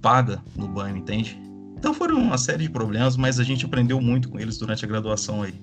paga 0.00 0.40
no 0.56 0.68
banho, 0.68 0.96
entende? 0.96 1.40
Então 1.76 1.92
foram 1.92 2.16
uma 2.16 2.38
série 2.38 2.64
de 2.64 2.70
problemas, 2.70 3.16
mas 3.16 3.40
a 3.40 3.44
gente 3.44 3.64
aprendeu 3.64 4.00
muito 4.00 4.28
com 4.28 4.38
eles 4.38 4.58
durante 4.58 4.84
a 4.84 4.88
graduação 4.88 5.42
aí. 5.42 5.54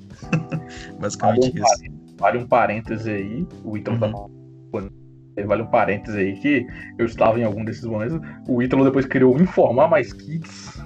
Basicamente 0.99 1.51
vale 1.51 1.61
um 1.61 1.63
isso. 1.63 1.95
Vale 2.17 2.37
um 2.39 2.47
parêntese 2.47 3.09
aí, 3.09 3.47
o 3.63 3.77
Ítalo 3.77 3.99
tá 3.99 4.07
uhum. 4.07 4.29
tá 4.71 5.45
Vale 5.45 5.63
um 5.63 5.67
parêntese 5.67 6.17
aí 6.17 6.35
que 6.37 6.67
eu 6.97 7.05
estava 7.05 7.39
em 7.39 7.43
algum 7.43 7.65
desses 7.65 7.83
momentos. 7.83 8.19
O 8.47 8.61
Ítalo 8.61 8.85
depois 8.85 9.05
criou 9.05 9.37
Informar 9.39 9.89
Mais 9.89 10.13
Kids. 10.13 10.81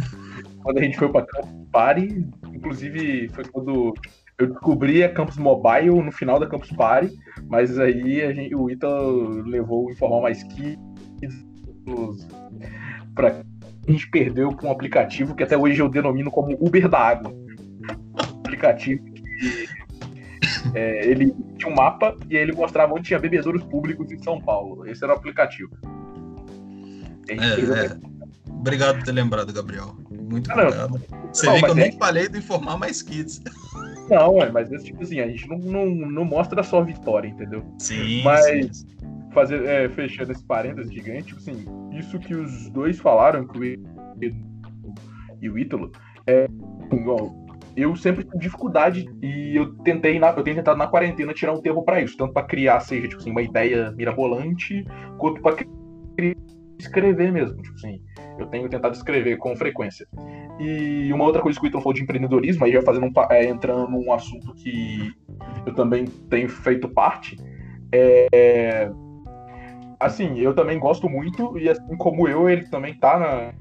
quando 0.64 0.78
a 0.78 0.82
gente 0.82 0.96
foi 0.96 1.08
para 1.10 1.26
Campus 1.26 1.68
Party, 1.70 2.26
inclusive 2.54 3.28
foi 3.28 3.44
quando 3.44 3.94
eu 4.38 4.46
descobri 4.48 5.02
a 5.02 5.12
Campus 5.12 5.36
Mobile 5.36 6.02
no 6.02 6.12
final 6.12 6.40
da 6.40 6.46
Campus 6.46 6.70
Party, 6.72 7.16
mas 7.48 7.78
aí 7.78 8.34
gente, 8.34 8.54
o 8.54 8.70
Ítalo 8.70 9.42
levou 9.42 9.90
Informar 9.90 10.22
Mais 10.22 10.42
Kids 10.44 11.46
para 13.14 13.44
a 13.86 13.90
gente 13.90 14.10
perdeu 14.10 14.48
para 14.48 14.68
um 14.68 14.72
aplicativo 14.72 15.34
que 15.34 15.42
até 15.42 15.56
hoje 15.56 15.80
eu 15.80 15.88
denomino 15.88 16.30
como 16.30 16.56
Uber 16.58 16.88
da 16.88 16.98
Água. 16.98 17.30
Um 17.30 18.38
aplicativo 18.40 19.04
que 19.04 19.22
é, 20.74 21.06
ele 21.06 21.34
tinha 21.58 21.70
um 21.70 21.74
mapa 21.74 22.16
e 22.30 22.36
ele 22.36 22.52
mostrava 22.52 22.94
onde 22.94 23.04
tinha 23.04 23.18
bebedouros 23.18 23.62
públicos 23.64 24.10
em 24.10 24.18
São 24.22 24.40
Paulo. 24.40 24.86
Esse 24.86 25.04
era 25.04 25.12
o 25.12 25.16
aplicativo. 25.16 25.70
É, 27.28 27.34
é. 27.34 28.13
Obrigado 28.64 28.96
por 28.96 29.04
ter 29.04 29.12
lembrado, 29.12 29.52
Gabriel. 29.52 29.94
Muito 30.10 30.50
obrigado. 30.50 31.00
Você 31.32 31.46
não, 31.46 31.54
vê 31.54 31.60
que 31.60 31.70
eu 31.70 31.74
nem 31.74 31.88
é 31.88 31.92
falei 31.92 32.28
do 32.28 32.38
informar 32.38 32.78
mais 32.78 33.02
kids. 33.02 33.42
Não, 34.08 34.42
é, 34.42 34.50
mas 34.50 34.68
tipo 34.82 35.02
assim, 35.02 35.18
a 35.18 35.26
gente 35.26 35.48
não, 35.48 35.56
não, 35.56 35.86
não 35.86 36.24
mostra 36.26 36.62
só 36.62 36.80
a 36.80 36.84
vitória, 36.84 37.26
entendeu? 37.26 37.64
Sim. 37.78 38.22
Mas 38.22 38.44
sim 38.44 38.94
fazer, 39.34 39.66
é, 39.66 39.88
fechando 39.90 40.32
esse 40.32 40.44
parênteses 40.44 40.92
gigante, 40.92 41.34
tipo 41.34 41.38
assim, 41.40 41.66
isso 41.92 42.18
que 42.18 42.34
os 42.34 42.70
dois 42.70 42.98
falaram, 42.98 43.46
que 43.46 43.58
o 43.58 43.64
e 45.42 45.50
o 45.50 45.58
Ítalo, 45.58 45.90
é 46.26 46.48
igual. 46.90 47.34
Eu 47.76 47.96
sempre 47.96 48.24
tive 48.24 48.38
dificuldade 48.38 49.10
e 49.20 49.56
eu 49.56 49.74
tentei, 49.78 50.18
na, 50.18 50.28
eu 50.30 50.42
tenho 50.44 50.56
tentado 50.56 50.78
na 50.78 50.86
quarentena 50.86 51.34
tirar 51.34 51.52
um 51.52 51.60
tempo 51.60 51.82
para 51.82 52.00
isso, 52.00 52.16
tanto 52.16 52.32
para 52.32 52.46
criar, 52.46 52.80
seja 52.80 53.08
tipo 53.08 53.20
assim, 53.20 53.32
uma 53.32 53.42
ideia 53.42 53.90
mirabolante, 53.90 54.86
quanto 55.18 55.42
para 55.42 55.56
escrever 56.78 57.32
mesmo, 57.32 57.60
tipo 57.62 57.74
assim. 57.74 58.00
Eu 58.38 58.46
tenho 58.46 58.68
tentado 58.68 58.94
escrever 58.94 59.36
com 59.36 59.54
frequência. 59.56 60.06
E 60.58 61.12
uma 61.12 61.24
outra 61.24 61.40
coisa 61.40 61.58
que 61.58 61.66
o 61.66 61.68
Ítalo 61.68 61.82
falou 61.82 61.94
de 61.94 62.02
empreendedorismo, 62.02 62.64
aí 62.64 62.72
já 62.72 62.82
fazendo 62.82 63.06
um, 63.06 63.12
é, 63.30 63.44
entrando 63.44 63.88
num 63.88 64.12
assunto 64.12 64.52
que 64.54 65.12
eu 65.66 65.74
também 65.74 66.04
tenho 66.28 66.48
feito 66.48 66.88
parte, 66.88 67.36
é, 67.92 68.90
assim, 70.00 70.38
eu 70.38 70.52
também 70.54 70.78
gosto 70.78 71.08
muito, 71.08 71.56
e 71.58 71.68
assim 71.68 71.96
como 71.96 72.28
eu, 72.28 72.48
ele 72.48 72.68
também 72.68 72.94
tá 72.94 73.18
na, 73.18 73.52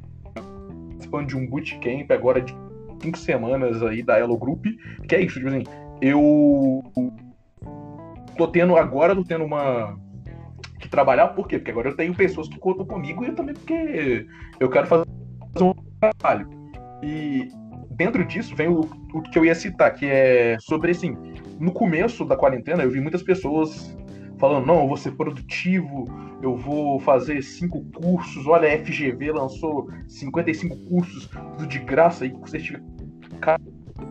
participando 1.14 1.28
de 1.28 1.38
um 1.38 1.48
bootcamp 1.48 2.12
agora 2.12 2.42
de 2.42 2.56
cinco 3.02 3.18
semanas 3.18 3.84
aí 3.84 4.02
da 4.02 4.18
Elo 4.18 4.38
Group, 4.38 4.66
que 5.08 5.16
é 5.16 5.22
isso, 5.22 5.40
tipo 5.40 5.50
assim, 5.50 5.64
eu 6.02 6.84
tô 8.38 8.48
tendo, 8.48 8.76
agora 8.76 9.16
tô 9.16 9.24
tendo 9.24 9.44
uma 9.44 9.98
que 10.84 10.90
trabalhar, 10.90 11.30
por 11.30 11.48
quê? 11.48 11.58
Porque 11.58 11.72
agora 11.72 11.90
eu 11.90 11.96
tenho 11.96 12.14
pessoas 12.14 12.48
que 12.48 12.60
contam 12.60 12.86
comigo 12.86 13.24
e 13.24 13.28
eu 13.28 13.36
também 13.36 13.56
porque 13.56 14.28
eu 14.60 14.70
quero 14.70 14.88
fazer 14.88 15.06
um 15.62 15.74
trabalho. 16.00 16.50
E 17.02 17.48
dentro 17.92 18.26
disso 18.26 18.56
vem 18.56 18.68
o, 18.68 18.82
o 19.14 19.22
que 19.22 19.38
eu 19.38 19.46
ia 19.46 19.56
citar, 19.56 19.94
que 19.94 20.06
é 20.06 20.58
sobre 20.60 20.92
assim, 20.92 21.18
no 21.60 21.72
começo 21.72 22.26
da 22.26 22.36
quarentena 22.36 22.84
eu 22.84 22.92
vi 22.92 23.00
muitas 23.00 23.24
pessoas 23.24 23.96
falando, 24.40 24.66
não, 24.66 24.82
eu 24.82 24.88
vou 24.88 24.98
ser 24.98 25.12
produtivo, 25.12 26.06
eu 26.42 26.56
vou 26.56 27.00
fazer 27.00 27.42
cinco 27.42 27.84
cursos, 27.92 28.46
olha, 28.46 28.74
a 28.74 28.78
FGV 28.86 29.32
lançou 29.32 29.90
55 30.08 30.76
cursos, 30.90 31.28
tudo 31.28 31.68
de 31.68 31.80
graça, 31.80 32.26
aí 32.26 32.32
com 32.32 32.46
certificado 32.46 33.64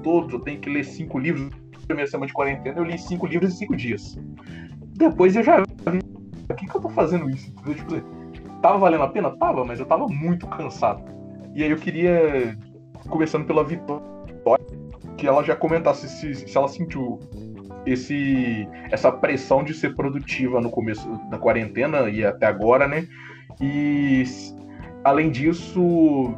todos, 0.03 0.33
eu 0.33 0.41
tenho 0.41 0.61
que 0.61 0.69
ler 0.69 0.85
cinco 0.85 1.19
livros. 1.19 1.49
Na 1.73 1.87
primeira 1.87 2.11
semana 2.11 2.27
de 2.27 2.33
quarentena, 2.33 2.79
eu 2.79 2.85
li 2.85 2.99
cinco 2.99 3.27
livros 3.27 3.55
em 3.55 3.57
cinco 3.57 3.77
dias. 3.77 4.19
Depois 4.97 5.35
eu 5.35 5.43
já 5.43 5.63
por 6.53 6.61
que, 6.61 6.67
que 6.67 6.77
eu 6.77 6.81
tô 6.81 6.89
fazendo 6.89 7.29
isso? 7.31 7.53
Tipo, 7.65 8.01
tava 8.61 8.79
valendo 8.79 9.05
a 9.05 9.09
pena? 9.09 9.31
Tava, 9.37 9.65
mas 9.65 9.81
eu 9.81 9.87
tava 9.87 10.07
muito 10.09 10.47
cansado. 10.47 11.03
E 11.55 11.63
aí 11.63 11.71
eu 11.71 11.77
queria, 11.77 12.57
começando 13.09 13.47
pela 13.47 13.65
Vitória, 13.65 14.05
que 15.17 15.27
ela 15.27 15.43
já 15.43 15.55
comentasse 15.55 16.09
se, 16.09 16.35
se 16.35 16.57
ela 16.57 16.69
sentiu 16.69 17.19
esse 17.85 18.69
essa 18.91 19.11
pressão 19.11 19.65
de 19.65 19.75
ser 19.75 19.95
produtiva 19.95 20.61
no 20.61 20.71
começo 20.71 21.09
da 21.29 21.39
quarentena 21.39 22.09
e 22.09 22.25
até 22.25 22.47
agora, 22.47 22.87
né? 22.87 23.07
E 23.61 24.25
além 25.05 25.31
disso, 25.31 26.35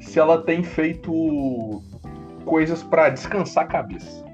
se 0.00 0.18
ela 0.18 0.42
tem 0.42 0.62
feito 0.62 1.82
coisas 2.44 2.82
para 2.82 3.10
descansar 3.10 3.64
a 3.64 3.68
cabeça. 3.68 4.27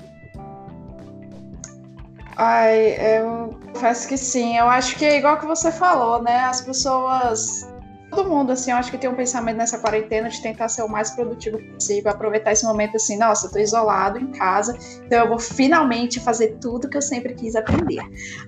Ai, 2.37 2.97
eu 3.19 3.59
confesso 3.73 4.09
que 4.09 4.17
sim. 4.17 4.57
Eu 4.57 4.69
acho 4.69 4.97
que 4.97 5.05
é 5.05 5.19
igual 5.19 5.39
que 5.39 5.47
você 5.47 5.71
falou, 5.71 6.23
né? 6.23 6.41
As 6.41 6.61
pessoas 6.61 7.67
todo 8.15 8.29
mundo, 8.29 8.53
assim, 8.53 8.71
eu 8.71 8.77
acho 8.77 8.91
que 8.91 8.99
tem 8.99 9.11
um 9.11 9.15
pensamento 9.15 9.57
nessa 9.57 9.79
quarentena 9.79 10.29
de 10.29 10.41
tentar 10.41 10.69
ser 10.69 10.83
o 10.83 10.89
mais 10.89 11.11
produtivo 11.11 11.59
possível, 11.73 12.11
aproveitar 12.11 12.53
esse 12.53 12.65
momento 12.65 12.97
assim, 12.97 13.19
nossa, 13.19 13.47
eu 13.47 13.51
tô 13.51 13.59
isolado 13.59 14.19
em 14.19 14.31
casa, 14.31 14.77
então 15.05 15.21
eu 15.21 15.29
vou 15.29 15.39
finalmente 15.39 16.21
fazer 16.21 16.57
tudo 16.61 16.89
que 16.89 16.97
eu 16.97 17.03
sempre 17.03 17.35
quis 17.35 17.57
aprender. 17.57 18.01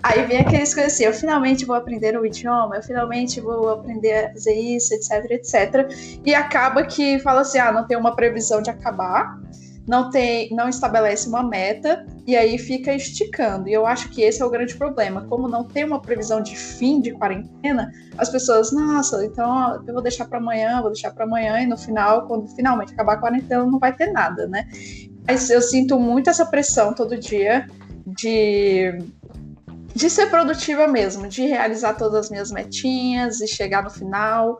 Aí 0.02 0.24
vem 0.24 0.38
aqueles 0.38 0.72
coisas 0.72 0.92
assim, 0.92 1.04
eu 1.04 1.12
finalmente 1.12 1.64
vou 1.64 1.74
aprender 1.74 2.16
o 2.18 2.24
idioma, 2.24 2.76
eu 2.76 2.82
finalmente 2.82 3.40
vou 3.40 3.70
aprender 3.70 4.26
a 4.26 4.32
fazer 4.32 4.54
isso, 4.54 4.94
etc, 4.94 5.30
etc. 5.30 5.90
E 6.24 6.34
acaba 6.34 6.84
que 6.84 7.18
fala 7.18 7.40
assim, 7.40 7.58
ah, 7.58 7.72
não 7.72 7.86
tem 7.86 7.96
uma 7.96 8.14
previsão 8.14 8.62
de 8.62 8.70
acabar, 8.70 9.38
não 9.86 10.10
tem, 10.10 10.50
não 10.50 10.68
estabelece 10.68 11.28
uma 11.28 11.42
meta 11.42 12.04
e 12.26 12.36
aí 12.36 12.58
fica 12.58 12.92
esticando. 12.92 13.68
E 13.68 13.72
eu 13.72 13.86
acho 13.86 14.08
que 14.10 14.22
esse 14.22 14.42
é 14.42 14.44
o 14.44 14.50
grande 14.50 14.74
problema. 14.74 15.24
Como 15.28 15.48
não 15.48 15.64
tem 15.64 15.84
uma 15.84 16.00
previsão 16.00 16.40
de 16.40 16.56
fim 16.56 17.00
de 17.00 17.12
quarentena, 17.12 17.92
as 18.18 18.28
pessoas, 18.28 18.72
nossa, 18.72 19.24
então 19.24 19.82
eu 19.86 19.94
vou 19.94 20.02
deixar 20.02 20.26
para 20.26 20.38
amanhã, 20.38 20.80
vou 20.80 20.90
deixar 20.90 21.12
para 21.12 21.24
amanhã 21.24 21.60
e 21.60 21.66
no 21.66 21.76
final, 21.76 22.26
quando 22.26 22.48
finalmente 22.48 22.92
acabar 22.92 23.14
a 23.14 23.18
quarentena, 23.18 23.64
não 23.64 23.78
vai 23.78 23.94
ter 23.94 24.10
nada, 24.12 24.48
né? 24.48 24.66
Mas 25.26 25.50
eu 25.50 25.62
sinto 25.62 25.98
muito 25.98 26.30
essa 26.30 26.46
pressão 26.46 26.92
todo 26.92 27.16
dia 27.16 27.68
de 28.06 28.98
de 29.94 30.10
ser 30.10 30.26
produtiva 30.26 30.86
mesmo, 30.86 31.26
de 31.26 31.46
realizar 31.46 31.94
todas 31.94 32.26
as 32.26 32.30
minhas 32.30 32.50
metinhas 32.50 33.40
e 33.40 33.48
chegar 33.48 33.82
no 33.82 33.88
final. 33.88 34.58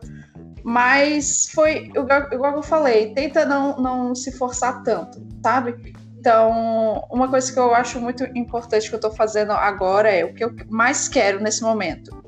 Mas 0.67 1.47
foi, 1.53 1.85
igual, 1.95 2.27
igual 2.29 2.55
eu 2.57 2.61
falei, 2.61 3.13
tenta 3.13 3.45
não, 3.45 3.77
não 3.77 4.13
se 4.13 4.33
forçar 4.33 4.83
tanto, 4.83 5.25
sabe? 5.41 5.95
Então, 6.19 7.07
uma 7.09 7.29
coisa 7.29 7.53
que 7.53 7.57
eu 7.57 7.73
acho 7.73 8.01
muito 8.01 8.25
importante 8.37 8.89
que 8.89 8.93
eu 8.93 8.97
estou 8.97 9.11
fazendo 9.11 9.53
agora 9.53 10.09
é 10.09 10.25
o 10.25 10.33
que 10.33 10.43
eu 10.43 10.53
mais 10.69 11.07
quero 11.07 11.39
nesse 11.41 11.61
momento. 11.61 12.21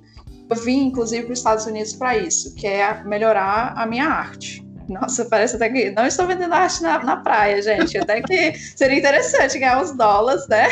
Eu 0.50 0.56
vim, 0.56 0.86
inclusive, 0.86 1.26
para 1.26 1.34
os 1.34 1.40
Estados 1.40 1.66
Unidos 1.66 1.92
para 1.92 2.16
isso, 2.16 2.56
que 2.56 2.66
é 2.66 3.04
melhorar 3.04 3.74
a 3.76 3.86
minha 3.86 4.06
arte. 4.06 4.66
Nossa, 4.88 5.26
parece 5.26 5.58
até 5.58 5.70
que. 5.70 5.92
Não 5.92 6.06
estou 6.08 6.26
vendendo 6.26 6.54
arte 6.54 6.82
na, 6.82 7.04
na 7.04 7.18
praia, 7.18 7.62
gente. 7.62 7.98
Até 7.98 8.22
que 8.22 8.58
seria 8.58 9.00
interessante 9.00 9.60
ganhar 9.60 9.82
uns 9.82 9.92
dólares, 9.92 10.48
né? 10.48 10.66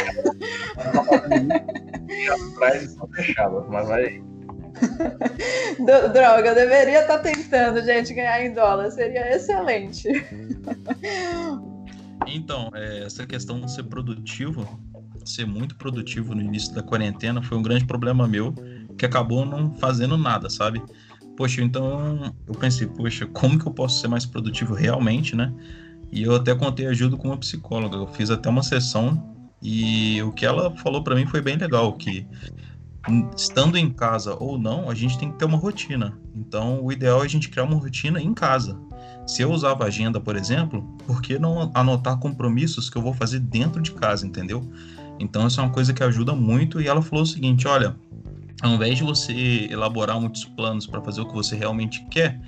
As 2.34 2.42
praias 2.54 2.84
estão 2.84 3.10
fechadas, 3.10 3.66
mas 3.68 3.88
vai. 3.90 4.27
Droga, 6.14 6.50
eu 6.50 6.56
deveria 6.56 7.02
estar 7.02 7.20
tentando, 7.20 7.84
gente, 7.84 8.14
ganhar 8.14 8.46
em 8.46 8.54
dólar. 8.54 8.92
Seria 8.92 9.36
excelente. 9.36 10.08
Então, 12.26 12.70
é, 12.74 13.04
essa 13.06 13.26
questão 13.26 13.60
de 13.60 13.72
ser 13.72 13.84
produtivo, 13.84 14.80
ser 15.26 15.46
muito 15.46 15.76
produtivo 15.76 16.36
no 16.36 16.42
início 16.42 16.74
da 16.74 16.84
quarentena, 16.84 17.42
foi 17.42 17.58
um 17.58 17.62
grande 17.62 17.86
problema 17.86 18.28
meu, 18.28 18.54
que 18.98 19.06
acabou 19.06 19.46
não 19.46 19.74
fazendo 19.76 20.18
nada, 20.18 20.50
sabe? 20.50 20.82
Poxa, 21.38 21.62
então 21.62 22.34
eu 22.48 22.54
pensei, 22.56 22.88
poxa, 22.88 23.26
como 23.28 23.60
que 23.60 23.68
eu 23.68 23.72
posso 23.72 24.02
ser 24.02 24.08
mais 24.08 24.26
produtivo 24.26 24.74
realmente, 24.74 25.36
né? 25.36 25.54
E 26.12 26.24
eu 26.24 26.36
até 26.36 26.56
contei 26.56 26.88
ajuda 26.88 27.16
com 27.16 27.28
uma 27.28 27.38
psicóloga. 27.38 27.96
Eu 27.96 28.08
fiz 28.08 28.32
até 28.32 28.50
uma 28.50 28.64
sessão 28.64 29.36
e 29.62 30.22
o 30.24 30.32
que 30.32 30.46
ela 30.46 30.76
falou 30.78 31.04
para 31.04 31.16
mim 31.16 31.26
foi 31.26 31.42
bem 31.42 31.58
legal, 31.58 31.94
que 31.94 32.26
estando 33.36 33.78
em 33.78 33.90
casa 33.90 34.36
ou 34.36 34.58
não, 34.58 34.90
a 34.90 34.96
gente 34.96 35.18
tem 35.18 35.32
que 35.32 35.38
ter 35.38 35.46
uma 35.46 35.58
rotina. 35.58 36.18
Então, 36.36 36.84
o 36.84 36.92
ideal 36.92 37.22
é 37.22 37.26
a 37.26 37.30
gente 37.30 37.50
criar 37.50 37.64
uma 37.64 37.78
rotina 37.78 38.22
em 38.22 38.34
casa. 38.34 38.80
Se 39.26 39.42
eu 39.42 39.52
usava 39.52 39.86
agenda, 39.86 40.20
por 40.20 40.36
exemplo, 40.36 40.82
por 41.06 41.22
que 41.22 41.38
não 41.38 41.72
anotar 41.74 42.18
compromissos 42.18 42.90
que 42.90 42.98
eu 42.98 43.02
vou 43.02 43.14
fazer 43.14 43.40
dentro 43.40 43.82
de 43.82 43.92
casa, 43.92 44.26
entendeu? 44.26 44.70
Então, 45.20 45.48
isso 45.48 45.60
é 45.60 45.64
uma 45.64 45.72
coisa 45.72 45.94
que 45.94 46.04
ajuda 46.04 46.34
muito. 46.34 46.82
E 46.82 46.88
ela 46.88 47.02
falou 47.02 47.24
o 47.24 47.28
seguinte: 47.28 47.68
olha, 47.68 47.96
ao 48.62 48.72
invés 48.72 48.98
de 48.98 49.04
você 49.04 49.68
elaborar 49.70 50.20
muitos 50.20 50.46
planos 50.46 50.88
para 50.88 51.02
fazer 51.02 51.22
o 51.22 51.26
que 51.26 51.34
você 51.34 51.56
realmente 51.56 52.06
quer, 52.10 52.40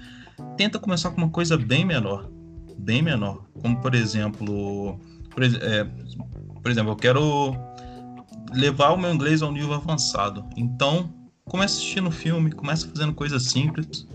tenta 0.57 0.79
começar 0.79 1.11
com 1.11 1.17
uma 1.17 1.29
coisa 1.29 1.57
bem 1.57 1.85
menor. 1.85 2.29
Bem 2.77 3.01
menor. 3.01 3.43
Como, 3.61 3.79
por 3.81 3.93
exemplo, 3.93 4.99
por, 5.29 5.43
é, 5.43 5.83
por 6.61 6.71
exemplo, 6.71 6.91
eu 6.91 6.95
quero 6.95 7.55
levar 8.53 8.91
o 8.91 8.97
meu 8.97 9.13
inglês 9.13 9.41
ao 9.41 9.51
nível 9.51 9.73
avançado. 9.73 10.45
Então, 10.55 11.13
comece 11.45 11.77
assistindo 11.77 12.11
filme, 12.11 12.51
comece 12.51 12.87
fazendo 12.87 13.13
coisas 13.13 13.43
simples, 13.43 14.07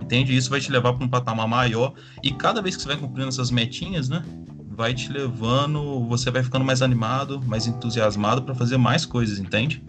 entende? 0.00 0.36
Isso 0.36 0.50
vai 0.50 0.60
te 0.60 0.70
levar 0.70 0.92
para 0.92 1.04
um 1.04 1.08
patamar 1.08 1.48
maior. 1.48 1.94
E 2.22 2.32
cada 2.32 2.60
vez 2.60 2.76
que 2.76 2.82
você 2.82 2.88
vai 2.88 2.96
cumprindo 2.96 3.28
essas 3.28 3.50
metinhas, 3.50 4.08
né? 4.08 4.22
Vai 4.68 4.94
te 4.94 5.12
levando, 5.12 6.06
você 6.06 6.30
vai 6.30 6.42
ficando 6.42 6.64
mais 6.64 6.82
animado, 6.82 7.40
mais 7.46 7.66
entusiasmado 7.66 8.42
para 8.42 8.54
fazer 8.54 8.76
mais 8.76 9.04
coisas, 9.04 9.38
entende? 9.38 9.84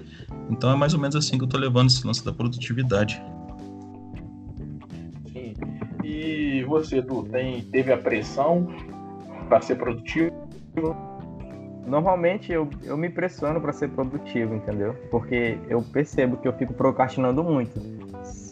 Então 0.49 0.71
é 0.71 0.75
mais 0.75 0.93
ou 0.93 0.99
menos 0.99 1.15
assim 1.15 1.37
que 1.37 1.43
eu 1.43 1.47
tô 1.47 1.57
levando 1.57 1.89
esse 1.89 2.05
lance 2.05 2.23
da 2.23 2.33
produtividade. 2.33 3.21
Sim. 5.31 5.53
E 6.03 6.63
você, 6.63 6.97
Edu, 6.97 7.23
tem, 7.23 7.61
teve 7.61 7.93
a 7.93 7.97
pressão 7.97 8.67
para 9.47 9.61
ser 9.61 9.75
produtivo? 9.75 10.31
Normalmente 11.85 12.51
eu, 12.51 12.69
eu 12.83 12.95
me 12.95 13.09
pressiono 13.09 13.59
para 13.59 13.73
ser 13.73 13.89
produtivo, 13.89 14.55
entendeu? 14.55 14.95
Porque 15.11 15.57
eu 15.67 15.81
percebo 15.81 16.37
que 16.37 16.47
eu 16.47 16.53
fico 16.53 16.73
procrastinando 16.73 17.43
muito. 17.43 17.79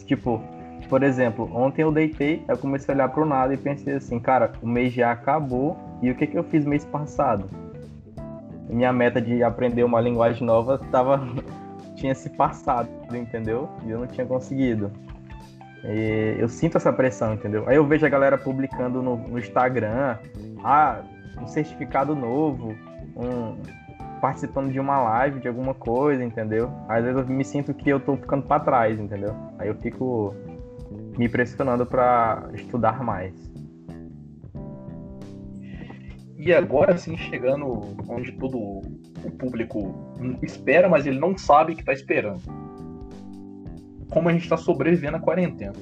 Tipo, 0.06 0.42
por 0.88 1.02
exemplo, 1.02 1.50
ontem 1.54 1.82
eu 1.82 1.90
deitei, 1.90 2.44
eu 2.46 2.58
comecei 2.58 2.92
a 2.92 2.96
olhar 2.96 3.08
pro 3.08 3.24
nada 3.24 3.54
e 3.54 3.56
pensei 3.56 3.94
assim, 3.94 4.20
cara, 4.20 4.52
o 4.60 4.66
mês 4.66 4.92
já 4.92 5.10
acabou 5.10 5.76
e 6.02 6.10
o 6.10 6.14
que 6.14 6.26
que 6.26 6.38
eu 6.38 6.44
fiz 6.44 6.66
mês 6.66 6.84
passado? 6.84 7.48
Minha 8.68 8.92
meta 8.92 9.20
de 9.20 9.42
aprender 9.42 9.84
uma 9.84 10.00
linguagem 10.00 10.46
nova 10.46 10.78
tava 10.90 11.26
tinha 11.96 12.14
se 12.14 12.28
passado, 12.30 12.88
entendeu? 13.14 13.70
E 13.86 13.90
eu 13.90 14.00
não 14.00 14.06
tinha 14.06 14.26
conseguido. 14.26 14.90
E 15.84 16.36
eu 16.38 16.48
sinto 16.48 16.76
essa 16.76 16.92
pressão, 16.92 17.34
entendeu? 17.34 17.64
Aí 17.66 17.76
eu 17.76 17.86
vejo 17.86 18.04
a 18.04 18.08
galera 18.08 18.36
publicando 18.36 19.02
no, 19.02 19.16
no 19.16 19.38
Instagram, 19.38 20.18
ah, 20.62 21.00
um 21.40 21.46
certificado 21.46 22.14
novo, 22.14 22.74
um, 23.22 23.56
participando 24.20 24.70
de 24.70 24.78
uma 24.78 25.00
live, 25.02 25.40
de 25.40 25.48
alguma 25.48 25.74
coisa, 25.74 26.22
entendeu? 26.22 26.70
Às 26.88 27.04
vezes 27.04 27.20
eu 27.20 27.26
me 27.26 27.44
sinto 27.44 27.74
que 27.74 27.90
eu 27.90 28.00
tô 28.00 28.16
ficando 28.16 28.44
para 28.44 28.62
trás, 28.62 28.98
entendeu? 28.98 29.34
Aí 29.58 29.68
eu 29.68 29.74
fico 29.74 30.34
me 31.18 31.28
pressionando 31.28 31.84
para 31.84 32.48
estudar 32.54 33.02
mais. 33.02 33.34
E 36.38 36.52
agora 36.52 36.96
sim, 36.98 37.16
chegando 37.16 37.80
onde 38.08 38.32
todo 38.32 38.58
o 38.58 39.30
público 39.38 39.94
espera, 40.42 40.88
mas 40.88 41.06
ele 41.06 41.18
não 41.18 41.36
sabe 41.36 41.74
que 41.74 41.84
tá 41.84 41.92
esperando. 41.92 42.40
Como 44.10 44.28
a 44.28 44.32
gente 44.32 44.48
tá 44.48 44.56
sobrevivendo 44.56 45.16
à 45.16 45.20
quarentena. 45.20 45.72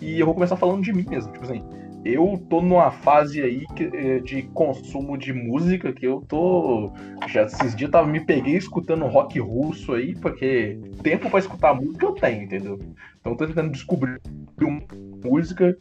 E 0.00 0.18
eu 0.18 0.26
vou 0.26 0.34
começar 0.34 0.56
falando 0.56 0.82
de 0.82 0.92
mim 0.92 1.04
mesmo, 1.08 1.32
tipo 1.32 1.44
assim, 1.44 1.64
eu 2.04 2.36
tô 2.50 2.60
numa 2.60 2.90
fase 2.90 3.40
aí 3.42 3.64
eh, 3.80 4.20
de 4.20 4.42
consumo 4.42 5.16
de 5.16 5.32
música 5.32 5.92
que 5.92 6.06
eu 6.06 6.20
tô. 6.20 6.92
Já 7.28 7.44
esses 7.44 7.74
dias 7.74 7.90
tava, 7.90 8.06
me 8.06 8.20
peguei 8.20 8.56
escutando 8.56 9.06
rock 9.06 9.40
russo 9.40 9.94
aí, 9.94 10.14
porque 10.14 10.78
tempo 11.02 11.30
para 11.30 11.38
escutar 11.38 11.74
música 11.74 12.04
eu 12.04 12.12
tenho, 12.12 12.42
entendeu? 12.42 12.78
Então 13.18 13.34
tô 13.34 13.46
tentando 13.46 13.72
descobrir 13.72 14.20
música, 15.24 15.76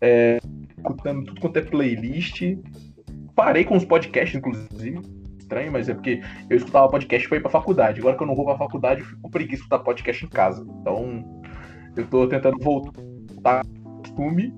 é, 0.00 0.38
escutando 0.76 1.26
tudo 1.26 1.40
quanto 1.40 1.58
é 1.58 1.62
playlist. 1.62 2.42
Parei 3.34 3.64
com 3.64 3.76
os 3.76 3.84
podcasts, 3.84 4.38
inclusive. 4.38 4.98
Estranho, 5.38 5.72
mas 5.72 5.88
é 5.88 5.94
porque 5.94 6.22
eu 6.48 6.56
escutava 6.56 6.88
podcast 6.88 7.28
pra 7.28 7.36
ir 7.36 7.40
pra 7.40 7.50
faculdade. 7.50 8.00
Agora 8.00 8.16
que 8.16 8.22
eu 8.22 8.26
não 8.26 8.34
vou 8.34 8.46
pra 8.46 8.56
faculdade, 8.56 9.00
eu 9.00 9.06
fico 9.06 9.20
com 9.20 9.30
preguiça 9.30 9.56
de 9.56 9.62
escutar 9.62 9.78
podcast 9.80 10.24
em 10.24 10.28
casa. 10.28 10.66
Então 10.80 11.42
eu 11.96 12.06
tô 12.06 12.26
tentando 12.26 12.56
voltar 12.60 13.62
costume 14.02 14.54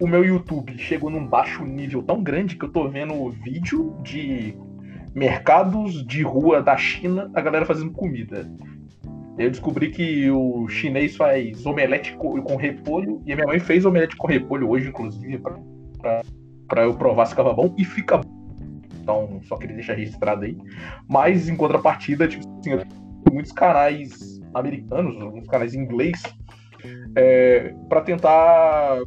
o 0.00 0.06
meu 0.06 0.24
YouTube 0.24 0.76
chegou 0.78 1.10
num 1.10 1.26
baixo 1.26 1.64
nível 1.64 2.02
tão 2.02 2.22
grande 2.22 2.56
que 2.56 2.64
eu 2.64 2.70
tô 2.70 2.88
vendo 2.88 3.30
vídeo 3.30 3.96
de 4.02 4.54
mercados 5.14 6.06
de 6.06 6.22
rua 6.22 6.62
da 6.62 6.76
China, 6.76 7.30
a 7.34 7.40
galera 7.40 7.64
fazendo 7.64 7.90
comida. 7.92 8.50
Eu 9.38 9.50
descobri 9.50 9.90
que 9.90 10.30
o 10.30 10.68
chinês 10.68 11.16
faz 11.16 11.64
omelete 11.64 12.14
com 12.16 12.56
repolho, 12.56 13.22
e 13.26 13.32
a 13.32 13.36
minha 13.36 13.46
mãe 13.46 13.58
fez 13.58 13.84
omelete 13.84 14.16
com 14.16 14.26
repolho 14.26 14.68
hoje, 14.68 14.88
inclusive, 14.88 15.38
pra, 15.38 15.58
pra, 15.98 16.22
pra 16.68 16.82
eu 16.84 16.94
provar 16.94 17.26
se 17.26 17.32
ficava 17.32 17.52
bom, 17.52 17.74
e 17.78 17.84
fica 17.84 18.18
bom. 18.18 18.36
Então, 19.00 19.40
só 19.44 19.56
queria 19.56 19.76
deixar 19.76 19.94
registrado 19.94 20.44
aí. 20.44 20.56
Mas, 21.08 21.48
em 21.48 21.56
contrapartida, 21.56 22.26
tipo 22.26 22.44
assim, 22.58 22.82
muitos 23.30 23.52
canais 23.52 24.40
americanos, 24.54 25.20
alguns 25.20 25.46
canais 25.46 25.74
em 25.74 25.80
inglês, 25.80 26.22
é, 27.14 27.74
para 27.88 28.00
tentar 28.00 29.00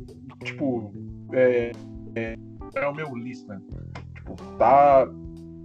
tipo, 0.44 0.94
é, 1.34 1.72
é, 2.16 2.36
é 2.76 2.88
o 2.88 2.94
meu 2.94 3.16
lista. 3.16 3.62
Tipo, 4.16 4.36
tá. 4.58 5.08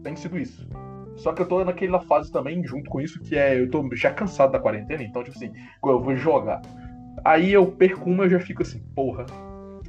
Tem 0.02 0.16
sido 0.16 0.38
isso. 0.38 0.68
Só 1.16 1.32
que 1.32 1.42
eu 1.42 1.46
tô 1.46 1.64
naquela 1.64 2.00
fase 2.00 2.30
também, 2.30 2.64
junto 2.66 2.90
com 2.90 3.00
isso, 3.00 3.20
que 3.20 3.36
é. 3.36 3.58
Eu 3.58 3.70
tô 3.70 3.88
já 3.94 4.12
cansado 4.12 4.52
da 4.52 4.58
quarentena, 4.58 5.02
então, 5.02 5.22
tipo 5.22 5.36
assim, 5.36 5.52
eu 5.84 6.00
vou 6.00 6.16
jogar. 6.16 6.60
Aí 7.24 7.52
eu 7.52 7.70
perco 7.70 8.10
uma, 8.10 8.24
eu 8.24 8.30
já 8.30 8.40
fico 8.40 8.62
assim, 8.62 8.80
porra, 8.94 9.24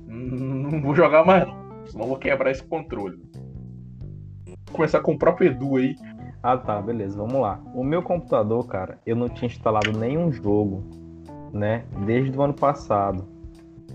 não 0.08 0.82
vou 0.82 0.96
jogar 0.96 1.26
mais 1.26 1.46
não. 1.48 1.66
Senão 1.88 2.08
vou 2.08 2.18
quebrar 2.18 2.52
esse 2.52 2.64
controle. 2.64 3.20
Vou 4.46 4.58
começar 4.72 5.02
com 5.02 5.14
o 5.14 5.18
próprio 5.18 5.52
Edu 5.52 5.78
aí. 5.78 5.96
Ah 6.42 6.58
tá, 6.58 6.82
beleza, 6.82 7.18
vamos 7.18 7.42
lá. 7.42 7.60
O 7.74 7.84
meu 7.84 8.04
computador, 8.04 8.66
cara, 8.68 9.00
eu 9.06 9.16
não 9.16 9.28
tinha 9.28 9.48
instalado 9.48 9.92
nenhum 9.92 10.32
jogo, 10.32 10.84
né? 11.52 11.84
Desde 12.06 12.38
o 12.38 12.42
ano 12.42 12.54
passado 12.54 13.35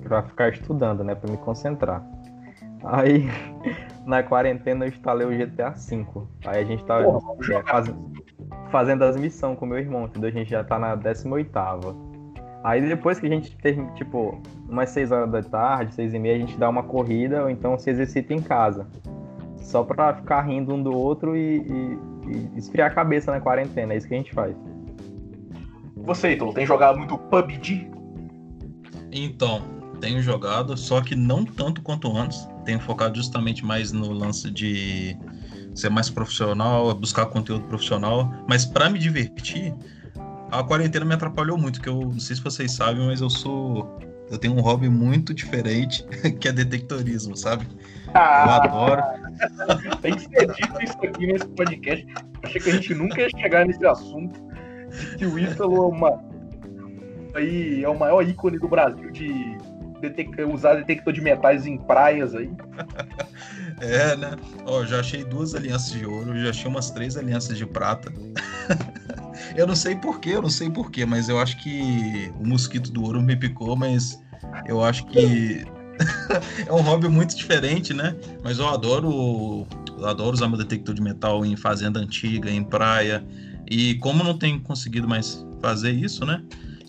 para 0.00 0.22
ficar 0.22 0.50
estudando, 0.50 1.04
né, 1.04 1.14
para 1.14 1.30
me 1.30 1.36
concentrar. 1.38 2.04
Aí 2.84 3.28
na 4.06 4.22
quarentena 4.22 4.84
eu 4.84 4.88
instalei 4.88 5.26
o 5.26 5.30
GTA 5.30 5.70
V. 5.70 6.06
Aí 6.46 6.62
a 6.62 6.64
gente 6.64 6.84
tá 6.84 7.00
é, 7.00 7.62
faz, 7.62 7.94
fazendo 8.70 9.04
as 9.04 9.16
missões 9.16 9.58
com 9.58 9.66
meu 9.66 9.78
irmão, 9.78 10.04
entendeu? 10.04 10.28
A 10.28 10.32
gente 10.32 10.50
já 10.50 10.64
tá 10.64 10.78
na 10.78 10.94
18 10.94 11.50
Aí 12.62 12.86
depois 12.86 13.18
que 13.18 13.26
a 13.26 13.30
gente 13.30 13.56
tem, 13.58 13.86
tipo, 13.94 14.40
umas 14.68 14.90
6 14.90 15.12
horas 15.12 15.30
da 15.30 15.42
tarde, 15.42 15.94
6 15.94 16.12
e 16.14 16.18
meia, 16.18 16.36
a 16.36 16.38
gente 16.38 16.58
dá 16.58 16.68
uma 16.68 16.82
corrida 16.82 17.42
ou 17.42 17.50
então 17.50 17.78
se 17.78 17.88
exercita 17.88 18.34
em 18.34 18.42
casa. 18.42 18.86
só 19.56 19.82
pra 19.82 20.14
ficar 20.14 20.42
rindo 20.42 20.74
um 20.74 20.82
do 20.82 20.92
outro 20.92 21.36
e, 21.36 21.58
e, 21.58 21.98
e 22.26 22.58
esfriar 22.58 22.90
a 22.90 22.94
cabeça 22.94 23.30
na 23.30 23.40
quarentena. 23.40 23.94
É 23.94 23.96
isso 23.96 24.06
que 24.06 24.14
a 24.14 24.16
gente 24.16 24.32
faz. 24.32 24.54
Você, 25.96 26.32
Ítalo, 26.32 26.52
tem 26.52 26.66
jogado 26.66 26.98
muito 26.98 27.16
PUBG? 27.16 27.90
Então, 29.12 29.79
tenho 30.00 30.22
jogado, 30.22 30.76
só 30.76 31.00
que 31.00 31.14
não 31.14 31.44
tanto 31.44 31.82
quanto 31.82 32.16
antes. 32.16 32.48
Tenho 32.64 32.80
focado 32.80 33.16
justamente 33.16 33.64
mais 33.64 33.92
no 33.92 34.12
lance 34.12 34.50
de 34.50 35.16
ser 35.74 35.90
mais 35.90 36.10
profissional, 36.10 36.94
buscar 36.94 37.26
conteúdo 37.26 37.64
profissional. 37.64 38.32
Mas 38.48 38.64
para 38.64 38.90
me 38.90 38.98
divertir, 38.98 39.74
a 40.50 40.62
quarentena 40.64 41.04
me 41.04 41.14
atrapalhou 41.14 41.56
muito, 41.56 41.80
que 41.80 41.88
eu 41.88 42.00
não 42.00 42.18
sei 42.18 42.36
se 42.36 42.42
vocês 42.42 42.72
sabem, 42.72 43.06
mas 43.06 43.20
eu 43.20 43.30
sou. 43.30 43.98
Eu 44.30 44.38
tenho 44.38 44.54
um 44.54 44.60
hobby 44.60 44.88
muito 44.88 45.34
diferente, 45.34 46.04
que 46.38 46.48
é 46.48 46.52
detectorismo, 46.52 47.36
sabe? 47.36 47.66
Ah, 48.14 48.44
Eu 48.46 48.70
adoro. 48.70 49.02
Tem 50.02 50.14
que 50.14 50.22
ser 50.22 50.46
dito 50.52 50.82
isso 50.82 50.98
aqui 51.02 51.26
nesse 51.26 51.48
podcast. 51.48 52.06
Achei 52.42 52.60
que 52.60 52.70
a 52.70 52.72
gente 52.74 52.94
nunca 52.94 53.20
ia 53.20 53.30
chegar 53.30 53.66
nesse 53.66 53.84
assunto 53.86 54.40
de 54.90 55.16
que 55.16 55.26
o 55.26 55.38
Ítalo 55.38 55.76
é 55.76 55.86
uma. 55.86 56.24
Aí 57.34 57.84
é 57.84 57.88
o 57.88 57.98
maior 57.98 58.22
ícone 58.26 58.58
do 58.58 58.68
Brasil 58.68 59.10
de 59.10 59.56
usar 60.52 60.74
detector 60.74 61.12
de 61.12 61.20
metais 61.20 61.66
em 61.66 61.76
praias 61.78 62.34
aí. 62.34 62.50
É, 63.80 64.14
né? 64.14 64.36
Ó, 64.66 64.84
já 64.84 65.00
achei 65.00 65.24
duas 65.24 65.54
alianças 65.54 65.92
de 65.92 66.04
ouro, 66.04 66.38
já 66.38 66.50
achei 66.50 66.70
umas 66.70 66.90
três 66.90 67.16
alianças 67.16 67.56
de 67.56 67.64
prata. 67.64 68.12
eu 69.56 69.66
não 69.66 69.74
sei 69.74 69.96
porquê, 69.96 70.30
eu 70.30 70.42
não 70.42 70.50
sei 70.50 70.68
porquê, 70.68 71.06
mas 71.06 71.30
eu 71.30 71.40
acho 71.40 71.56
que 71.62 72.30
o 72.38 72.46
mosquito 72.46 72.92
do 72.92 73.02
ouro 73.02 73.22
me 73.22 73.34
picou, 73.34 73.74
mas 73.74 74.20
eu 74.66 74.84
acho 74.84 75.06
que 75.06 75.64
é 76.66 76.72
um 76.72 76.82
hobby 76.82 77.08
muito 77.08 77.34
diferente, 77.34 77.94
né? 77.94 78.14
Mas 78.42 78.58
eu 78.58 78.68
adoro, 78.68 79.66
adoro 80.04 80.34
usar 80.34 80.48
meu 80.48 80.58
detector 80.58 80.94
de 80.94 81.00
metal 81.00 81.44
em 81.44 81.56
fazenda 81.56 82.00
antiga, 82.00 82.50
em 82.50 82.62
praia. 82.62 83.24
E 83.70 83.94
como 83.96 84.24
não 84.24 84.36
tenho 84.36 84.60
conseguido 84.60 85.08
mais 85.08 85.46
fazer 85.60 85.92
isso, 85.92 86.24
né? 86.26 86.42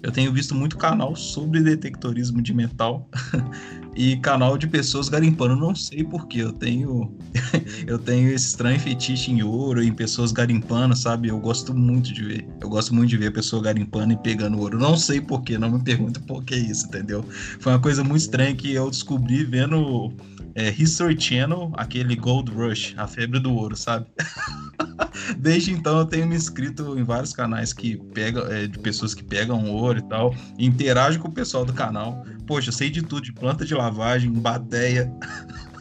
Eu 0.04 0.12
tenho 0.12 0.34
visto 0.34 0.56
muito 0.56 0.78
canal 0.78 1.16
sobre 1.16 1.62
detectorismo 1.62 2.42
de 2.42 2.54
metal 2.54 3.08
e 3.96 4.18
canal 4.18 4.58
de 4.58 4.68
pessoas 4.68 5.10
garimpando. 5.10 5.56
Não 5.56 5.76
sei 5.76 6.04
porquê, 6.04 6.40
eu 6.40 6.52
tenho 6.52 7.16
eu 7.86 8.00
tenho 8.00 8.32
esse 8.32 8.48
estranho 8.48 8.80
fetiche 8.80 9.32
em 9.32 9.44
ouro, 9.44 9.84
em 9.84 9.94
pessoas 9.94 10.32
garimpando, 10.32 10.96
sabe? 10.96 11.28
Eu 11.28 11.40
gosto 11.40 11.74
muito 11.74 12.12
de 12.12 12.24
ver. 12.24 12.48
Eu 12.60 12.70
gosto 12.70 12.96
muito 12.96 13.10
de 13.10 13.18
ver 13.18 13.28
a 13.28 13.32
pessoa 13.32 13.62
garimpando 13.62 14.14
e 14.14 14.18
pegando 14.18 14.60
ouro. 14.60 14.80
Não 14.80 14.98
sei 14.98 15.22
porquê, 15.22 15.58
não 15.58 15.72
me 15.72 15.84
pergunta 15.84 16.20
por 16.22 16.44
que 16.44 16.56
isso, 16.56 16.88
entendeu? 16.88 17.24
Foi 17.60 17.72
uma 17.72 17.80
coisa 17.80 18.04
muito 18.04 18.22
estranha 18.22 18.56
que 18.56 18.74
eu 18.74 18.90
descobri 18.90 19.44
vendo 19.44 20.12
é, 20.56 20.70
History 20.70 21.20
Channel, 21.20 21.72
aquele 21.76 22.16
Gold 22.16 22.52
Rush, 22.52 22.94
a 22.98 23.08
febre 23.08 23.40
do 23.40 23.54
ouro, 23.54 23.76
sabe? 23.76 24.06
Desde 25.38 25.72
então 25.72 26.00
eu 26.00 26.06
tenho 26.06 26.28
me 26.28 26.36
inscrito 26.36 26.98
em 26.98 27.04
vários 27.04 27.34
canais 27.34 27.74
que 27.74 27.98
pegam, 28.14 28.46
é, 28.48 28.68
de 28.68 28.80
pessoas 28.80 29.14
que 29.14 29.24
pegam 29.24 29.70
ouro 29.70 30.00
e 30.00 30.02
tal, 30.04 30.34
e 30.58 30.66
interajo 30.66 31.20
com 31.20 31.28
o 31.28 31.32
pessoal 31.32 31.66
do 31.66 31.74
canal. 31.74 32.26
Poxa, 32.48 32.70
eu 32.70 32.74
sei 32.74 32.90
de 32.90 33.02
tudo, 33.02 33.22
de 33.22 33.34
planta 33.34 33.66
de 33.66 33.74
lavagem, 33.74 34.32
bateia, 34.32 35.12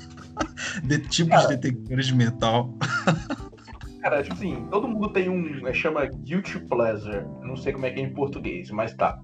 de 0.83 0.99
tipos 0.99 1.41
de 1.43 1.49
detectores 1.49 2.07
de 2.07 2.15
metal. 2.15 2.75
Cara, 4.01 4.23
tipo 4.23 4.35
assim, 4.35 4.67
todo 4.71 4.89
mundo 4.89 5.11
tem 5.11 5.29
um. 5.29 5.67
É, 5.67 5.75
chama 5.75 6.07
Guilty 6.07 6.59
Pleasure. 6.61 7.25
Não 7.43 7.57
sei 7.57 7.73
como 7.73 7.87
é 7.87 7.91
que 7.91 8.01
é 8.01 8.03
em 8.03 8.13
português, 8.13 8.71
mas 8.71 8.95
tá. 8.95 9.19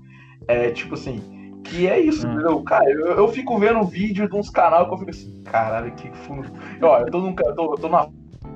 É 0.48 0.70
tipo 0.70 0.94
assim. 0.94 1.45
Que 1.64 1.88
é 1.88 1.98
isso, 1.98 2.26
Hum. 2.26 2.32
entendeu? 2.32 2.62
Cara, 2.62 2.88
eu, 2.90 3.06
eu 3.06 3.28
fico 3.28 3.58
vendo 3.58 3.82
vídeo 3.84 4.28
de 4.28 4.36
uns 4.36 4.50
canal 4.50 4.86
que 4.86 4.94
eu 4.94 4.98
fico 4.98 5.10
assim, 5.10 5.42
caralho, 5.44 5.92
que 5.94 6.10
fundo. 6.18 6.50
Ó, 6.82 6.98
eu 7.00 7.06
tô, 7.10 7.20
num, 7.20 7.34
eu 7.38 7.54
tô, 7.54 7.72
eu 7.74 7.78
tô 7.78 7.88
numa 7.88 8.08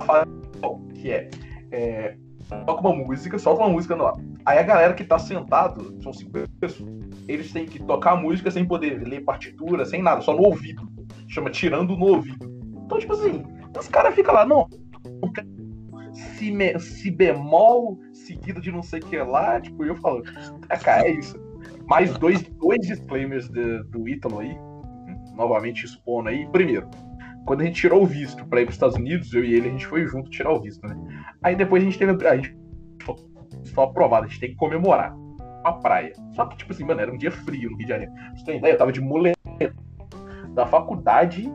fase 0.05 0.31
que 0.95 1.11
é. 1.11 1.29
é 1.73 2.17
toca 2.67 2.81
uma 2.81 2.95
música, 2.95 3.39
solta 3.39 3.63
uma 3.63 3.71
música 3.71 3.95
no 3.95 4.07
ar. 4.07 4.15
Aí 4.45 4.59
a 4.59 4.63
galera 4.63 4.95
que 4.95 5.05
tá 5.05 5.19
sentado, 5.19 5.95
são 6.03 6.13
cinco 6.13 6.33
pessoas, 6.61 6.89
eles 7.29 7.53
têm 7.53 7.65
que 7.67 7.79
tocar 7.79 8.13
a 8.13 8.17
música 8.17 8.51
sem 8.51 8.65
poder 8.65 9.07
ler 9.07 9.21
partitura, 9.25 9.85
sem 9.85 10.03
nada, 10.03 10.21
só 10.21 10.35
no 10.35 10.43
ouvido. 10.43 10.89
Chama 11.29 11.51
tirando 11.51 11.97
no 11.97 12.07
ouvido. 12.07 12.51
Então, 12.85 12.99
tipo 12.99 13.13
assim, 13.13 13.45
os 13.79 13.89
caras 13.89 14.15
ficam 14.15 14.35
lá, 14.35 14.45
não, 14.45 14.67
si, 16.13 16.51
me- 16.51 16.79
si 16.81 17.11
bemol 17.11 17.99
seguido 18.13 18.61
de 18.61 18.73
não 18.73 18.83
sei 18.83 19.01
o 19.01 19.05
que 19.05 19.17
lá, 19.19 19.61
tipo, 19.61 19.85
eu 19.85 19.95
falo, 19.97 20.23
ah, 20.69 20.77
cara, 20.77 21.07
é 21.07 21.13
isso. 21.13 21.37
Mais 21.91 22.17
dois, 22.17 22.41
dois 22.43 22.87
disclaimers 22.87 23.49
de- 23.49 23.83
do 23.91 24.09
Ítalo 24.09 24.39
aí, 24.39 24.57
novamente 25.35 25.85
expondo 25.85 26.29
aí. 26.29 26.49
Primeiro, 26.53 26.89
quando 27.45 27.63
a 27.63 27.65
gente 27.65 27.81
tirou 27.81 28.05
o 28.05 28.07
visto 28.07 28.47
pra 28.47 28.61
ir 28.61 28.65
pros 28.65 28.77
Estados 28.77 28.95
Unidos, 28.95 29.35
eu 29.35 29.45
e 29.45 29.55
ele, 29.55 29.67
a 29.67 29.71
gente 29.73 29.87
foi 29.89 30.07
junto 30.07 30.31
tirar 30.31 30.53
o 30.53 30.61
visto, 30.61 30.87
né? 30.87 30.97
Aí 31.43 31.57
depois 31.57 31.83
a 31.83 31.85
gente 31.85 31.99
teve. 31.99 32.29
A 32.29 32.37
gente 32.37 32.57
foi 33.75 33.85
aprovado, 33.85 34.27
a 34.27 34.29
gente 34.29 34.39
tem 34.39 34.51
que 34.51 34.57
comemorar. 34.57 35.13
A 35.65 35.73
praia. 35.73 36.13
Só 36.33 36.47
que, 36.47 36.57
tipo 36.57 36.73
assim, 36.73 36.85
mano, 36.85 37.01
era 37.01 37.13
um 37.13 37.19
dia 37.19 37.31
frio 37.31 37.71
no 37.71 37.77
Rio 37.77 37.87
de 37.87 37.93
Janeiro. 37.93 38.13
Você 38.35 38.45
tem 38.45 38.59
ideia? 38.59 38.73
Eu 38.75 38.79
tava 38.79 38.93
de 38.93 39.01
muleta 39.01 39.37
da 40.55 40.65
faculdade 40.67 41.53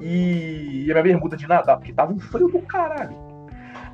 e 0.00 0.86
a 0.90 0.92
minha 0.92 1.02
bermuda 1.02 1.36
de 1.36 1.48
nadar, 1.48 1.78
porque 1.78 1.92
tava 1.92 2.12
um 2.12 2.18
frio 2.20 2.48
do 2.48 2.60
caralho. 2.62 3.16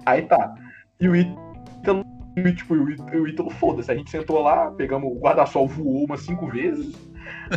Aí 0.04 0.22
tá. 0.22 0.54
E 1.00 1.08
o 1.08 1.16
Ítalo, 1.16 1.43
e, 2.36 2.52
tipo, 2.52 2.74
o 2.74 3.28
Ítalo, 3.28 3.50
foda-se. 3.50 3.90
A 3.90 3.94
gente 3.94 4.10
sentou 4.10 4.42
lá, 4.42 4.70
pegamos 4.72 5.10
o 5.10 5.18
guarda-sol, 5.20 5.68
voou 5.68 6.04
umas 6.04 6.20
cinco 6.20 6.48
vezes. 6.48 6.94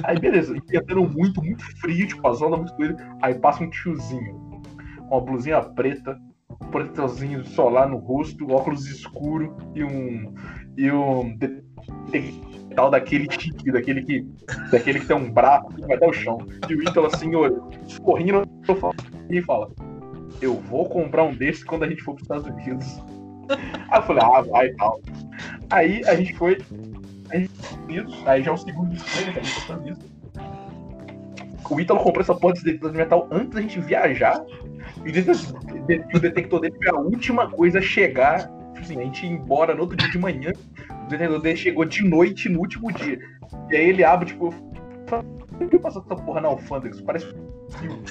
Aí 0.04 0.20
beleza, 0.20 0.56
e 0.56 0.62
tentando 0.62 1.08
muito, 1.08 1.44
muito 1.44 1.64
frio, 1.80 2.08
tipo, 2.08 2.28
a 2.28 2.34
zona 2.34 2.58
muito 2.58 2.76
doida. 2.76 3.18
Aí 3.22 3.36
passa 3.36 3.64
um 3.64 3.70
tiozinho 3.70 4.34
com 5.10 5.18
uma 5.18 5.22
blusinha 5.22 5.62
preta, 5.62 6.20
protetorzinho 6.72 7.46
solar 7.46 7.90
no 7.90 7.98
rosto, 7.98 8.52
óculos 8.52 8.88
escuro 8.88 9.56
e 9.76 9.84
um. 9.84 10.34
E 10.78 10.92
um 10.92 11.38
tal 12.76 12.92
daquele 12.92 13.28
tique, 13.28 13.72
daquele 13.72 14.04
que. 14.04 14.28
Daquele 14.72 15.00
que 15.00 15.08
tem 15.08 15.18
um 15.18 15.32
braço 15.32 15.68
que 15.70 15.82
vai 15.82 15.96
até 15.96 16.08
o 16.08 16.14
chão. 16.14 16.38
E 16.70 16.76
o 16.76 16.82
Ítalo 16.82 17.08
assim, 17.08 17.32
correndo 18.04 18.44
e 19.30 19.42
fala. 19.42 19.72
Eu 20.40 20.54
vou 20.54 20.88
comprar 20.88 21.24
um 21.24 21.34
desses 21.34 21.64
quando 21.64 21.84
a 21.84 21.90
gente 21.90 22.04
for 22.04 22.14
pros 22.14 22.24
Estados 22.24 22.46
Unidos. 22.46 23.02
Aí 23.50 24.00
eu 24.00 24.04
falei, 24.04 24.24
ah, 24.24 24.42
vai 24.42 24.68
e 24.68 24.76
tal. 24.76 25.02
Aí 25.70 26.04
a 26.06 26.16
gente 26.16 26.34
foi. 26.36 26.58
A 27.30 27.38
gente 27.38 27.52
aí 28.26 28.44
já 28.44 28.52
é 28.52 28.54
o 28.54 28.58
segundo 28.58 28.94
disclaimer 28.94 29.34
que 29.34 29.40
a 29.40 29.44
gente 29.44 29.58
Estados 29.58 29.84
Unidos. 29.84 30.06
O 31.70 31.80
Ítalo 31.80 32.00
comprou 32.00 32.22
essa 32.22 32.34
porra 32.34 32.54
de 32.54 32.64
detector 32.64 32.92
de 32.92 32.98
metal 32.98 33.28
antes 33.32 33.50
da 33.50 33.62
gente 33.62 33.80
viajar. 33.82 34.42
E 35.06 35.12
detector, 35.12 35.62
o 36.16 36.20
detector 36.20 36.62
dele 36.62 36.76
foi 36.78 36.90
a 36.90 36.96
última 36.96 37.50
coisa 37.50 37.80
a 37.80 37.82
chegar. 37.82 38.48
Tipo 38.48 38.80
Assim, 38.80 39.00
a 39.00 39.04
gente 39.04 39.26
ia 39.26 39.32
embora 39.32 39.76
no 39.76 39.82
outro 39.82 39.98
dia 39.98 40.10
de 40.10 40.18
manhã. 40.18 40.54
O 41.06 41.10
detector 41.10 41.42
dele 41.42 41.58
chegou 41.58 41.84
de 41.84 42.04
noite 42.04 42.48
no 42.48 42.60
último 42.60 42.92
dia. 42.92 43.20
E 43.70 43.76
aí 43.76 43.90
ele 43.90 44.04
abre, 44.04 44.28
tipo, 44.28 44.54
por 45.58 45.70
que 45.70 45.80
passou 45.80 46.04
essa 46.04 46.16
porra 46.16 46.42
na 46.42 46.48
alfândega? 46.48 46.96
Isso 46.96 47.04
parece 47.04 47.26
um 47.28 47.48
fuzil. 47.70 48.04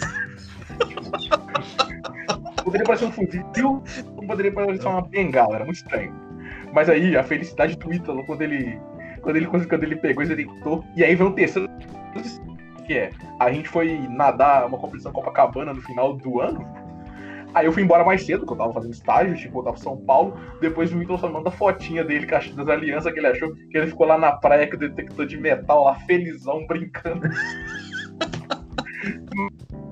Poderia 2.67 2.85
parecer 2.85 3.05
um 3.05 3.13
fuzil, 3.13 3.83
não 4.17 4.27
poderia 4.27 4.53
parecer 4.53 4.89
uma 4.89 5.03
bengala, 5.03 5.55
era 5.55 5.65
muito 5.65 5.77
estranho. 5.77 6.13
Mas 6.73 6.91
aí, 6.91 7.17
a 7.17 7.23
felicidade 7.23 7.77
do 7.77 7.95
Ítalo, 7.95 8.27
quando 8.27 8.43
ele. 8.43 8.79
Quando 9.23 9.37
ele, 9.37 9.47
quando 9.47 9.83
ele 9.85 9.97
pegou 9.97 10.23
esse 10.23 10.35
detector, 10.35 10.85
e 10.95 11.03
aí 11.03 11.15
vem 11.15 11.27
o 11.27 11.33
terceiro 11.33 11.69
que 12.87 12.95
é, 12.95 13.11
a 13.41 13.51
gente 13.51 13.69
foi 13.69 13.99
nadar 14.09 14.67
uma 14.67 14.79
competição 14.79 15.11
Copacabana 15.11 15.75
no 15.75 15.83
final 15.83 16.17
do 16.17 16.41
ano. 16.41 16.65
Aí 17.53 17.67
eu 17.67 17.73
fui 17.73 17.83
embora 17.83 18.05
mais 18.05 18.25
cedo, 18.25 18.41
porque 18.41 18.53
eu 18.53 18.59
tava 18.59 18.73
fazendo 18.73 18.93
estágio, 18.93 19.35
tipo, 19.35 19.59
eu 19.59 19.65
tava 19.65 19.77
em 19.77 19.81
São 19.81 19.97
Paulo. 19.97 20.39
Depois 20.61 20.93
o 20.93 21.03
Ítalo 21.03 21.19
só 21.19 21.29
manda 21.29 21.51
fotinha 21.51 22.05
dele 22.05 22.27
das 22.27 22.69
alianças 22.69 23.13
que 23.13 23.19
ele 23.19 23.27
achou, 23.27 23.53
que 23.55 23.77
ele 23.77 23.89
ficou 23.89 24.07
lá 24.07 24.17
na 24.17 24.33
praia 24.33 24.69
com 24.69 24.77
o 24.77 24.79
detector 24.79 25.27
de 25.27 25.37
metal, 25.37 25.85
lá 25.85 25.97
felizão, 26.01 26.65
brincando. 26.67 27.29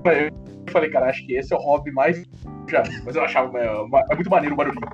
Eu 0.65 0.71
falei, 0.71 0.89
cara, 0.89 1.09
acho 1.09 1.25
que 1.25 1.33
esse 1.33 1.53
é 1.53 1.57
o 1.57 1.59
hobby 1.59 1.91
mais. 1.91 2.23
Já, 2.69 2.83
mas 3.05 3.15
eu 3.15 3.23
achava 3.23 3.57
é, 3.59 3.67
é 4.11 4.15
muito 4.15 4.29
maneiro 4.29 4.55
o 4.55 4.57
barulhinho. 4.57 4.87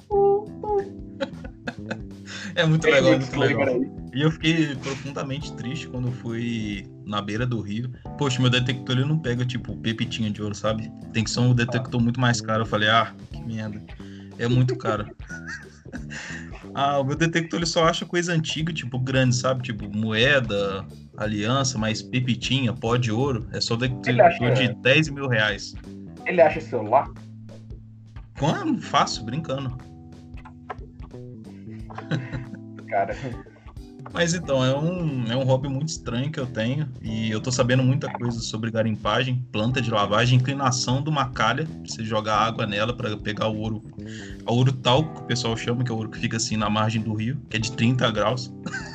É 2.56 2.66
muito 2.66 2.82
Tem 2.82 2.94
legal, 2.94 3.12
muito 3.12 3.22
disclaimer 3.22 3.68
legal. 3.68 4.02
E 4.14 4.22
eu 4.22 4.32
fiquei 4.32 4.76
profundamente 4.76 5.54
triste 5.54 5.88
quando 5.88 6.10
eu 6.10 6.12
fui 6.12 6.86
na 7.06 7.22
beira 7.22 7.46
do 7.46 7.62
rio. 7.62 7.92
Poxa, 8.18 8.42
meu 8.42 8.50
detector 8.50 8.98
ele 8.98 9.06
não 9.06 9.18
pega 9.18 9.46
tipo 9.46 9.76
pepitinha 9.78 10.30
de 10.30 10.42
ouro, 10.42 10.54
sabe? 10.54 10.92
Tem 11.14 11.24
que 11.24 11.30
ser 11.30 11.40
um 11.40 11.54
detector 11.54 12.02
muito 12.02 12.20
mais 12.20 12.42
caro. 12.42 12.64
Eu 12.64 12.66
falei, 12.66 12.90
ah, 12.90 13.14
que 13.32 13.42
merda. 13.42 13.82
É 14.38 14.48
muito 14.48 14.76
caro. 14.76 15.10
ah, 16.76 17.00
o 17.00 17.06
meu 17.06 17.16
detector 17.16 17.60
ele 17.60 17.66
só 17.66 17.86
acha 17.86 18.06
coisa 18.06 18.34
antiga, 18.34 18.74
tipo 18.74 19.00
grande, 19.00 19.36
sabe? 19.36 19.64
Tipo 19.64 19.90
moeda, 19.90 20.86
aliança, 21.18 21.78
mas 21.78 22.02
pepitinha, 22.02 22.74
pó 22.74 22.96
de 22.98 23.12
ouro. 23.12 23.48
É 23.52 23.62
só 23.62 23.76
acha- 24.22 24.52
de 24.54 24.74
10 24.76 25.10
mil 25.10 25.28
reais. 25.28 25.74
Ele 26.26 26.42
acha 26.42 26.62
celular? 26.62 27.10
Quando? 28.38 28.82
Fácil, 28.82 29.24
brincando. 29.24 29.78
Cara. 32.90 33.16
Mas 34.14 34.34
então, 34.34 34.64
é 34.64 34.78
um, 34.78 35.26
é 35.32 35.36
um 35.38 35.44
hobby 35.44 35.70
muito 35.70 35.88
estranho 35.90 36.30
que 36.32 36.40
eu 36.40 36.46
tenho. 36.46 36.88
E 37.02 37.32
eu 37.32 37.40
tô 37.40 37.52
sabendo 37.52 37.82
muita 37.82 38.12
coisa 38.12 38.40
sobre 38.40 38.70
garimpagem, 38.70 39.46
planta 39.52 39.82
de 39.82 39.90
lavagem, 39.90 40.38
inclinação 40.38 41.02
de 41.02 41.10
uma 41.10 41.30
calha, 41.30 41.66
pra 41.66 41.76
você 41.88 42.04
jogar 42.04 42.36
água 42.38 42.66
nela 42.68 42.96
para 42.96 43.16
pegar 43.16 43.48
o 43.48 43.58
ouro. 43.58 43.82
O 44.46 44.54
ouro 44.54 44.74
talco, 44.74 45.14
que 45.16 45.22
o 45.22 45.26
pessoal 45.26 45.56
chama, 45.56 45.84
que 45.84 45.92
é 45.92 45.94
o 45.94 45.98
ouro 45.98 46.10
que 46.10 46.20
fica 46.20 46.38
assim 46.38 46.58
na 46.58 46.70
margem 46.70 47.02
do 47.02 47.14
rio, 47.14 47.40
que 47.50 47.56
é 47.56 47.60
de 47.60 47.72
30 47.72 48.10
graus. 48.12 48.52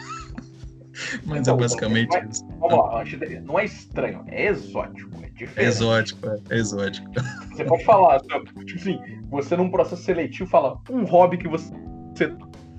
Mas 1.27 1.41
Então, 1.41 1.57
é 1.57 1.61
basicamente 1.61 2.09
mas- 2.13 2.37
isso. 2.37 2.47
Vamos 2.59 2.79
lá, 2.79 3.05
não 3.45 3.59
é 3.59 3.65
estranho, 3.65 4.25
é 4.29 4.47
exótico, 4.47 5.11
é 5.23 5.27
É 5.27 5.31
diferente. 5.31 5.69
exótico, 5.69 6.29
é 6.51 6.57
exótico. 6.57 7.11
Você 7.53 7.65
pode 7.65 7.85
falar, 7.85 8.21
tipo 8.21 8.79
assim, 8.79 8.99
você 9.31 9.57
num 9.57 9.71
processo 9.71 10.03
seletivo 10.03 10.49
fala 10.49 10.79
um 10.91 11.05
hobby 11.05 11.39
que 11.39 11.49
você. 11.49 11.73
você- 12.15 12.35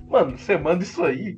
Mano, 0.08 0.38
você 0.38 0.56
manda 0.56 0.82
isso 0.82 1.02
aí, 1.04 1.36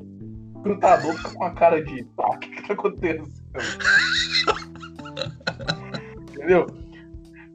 o 0.55 0.59
recrutador 0.59 1.15
fica 1.17 1.31
com 1.35 1.45
a 1.45 1.51
cara 1.53 1.83
de. 1.85 2.07
Ah, 2.19 2.29
o 2.31 2.39
que, 2.39 2.49
que 2.51 2.69
tá 2.69 2.75
acontecendo? 2.75 3.29
Entendeu? 6.33 6.67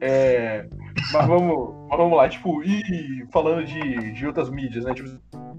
É, 0.00 0.66
mas, 1.12 1.26
vamos, 1.26 1.74
vamos 1.88 2.16
lá, 2.16 2.28
tipo, 2.28 2.62
e 2.62 3.26
falando 3.32 3.64
de, 3.64 4.12
de 4.12 4.26
outras 4.26 4.50
mídias, 4.50 4.84
né? 4.84 4.94
Tipo 4.94 5.08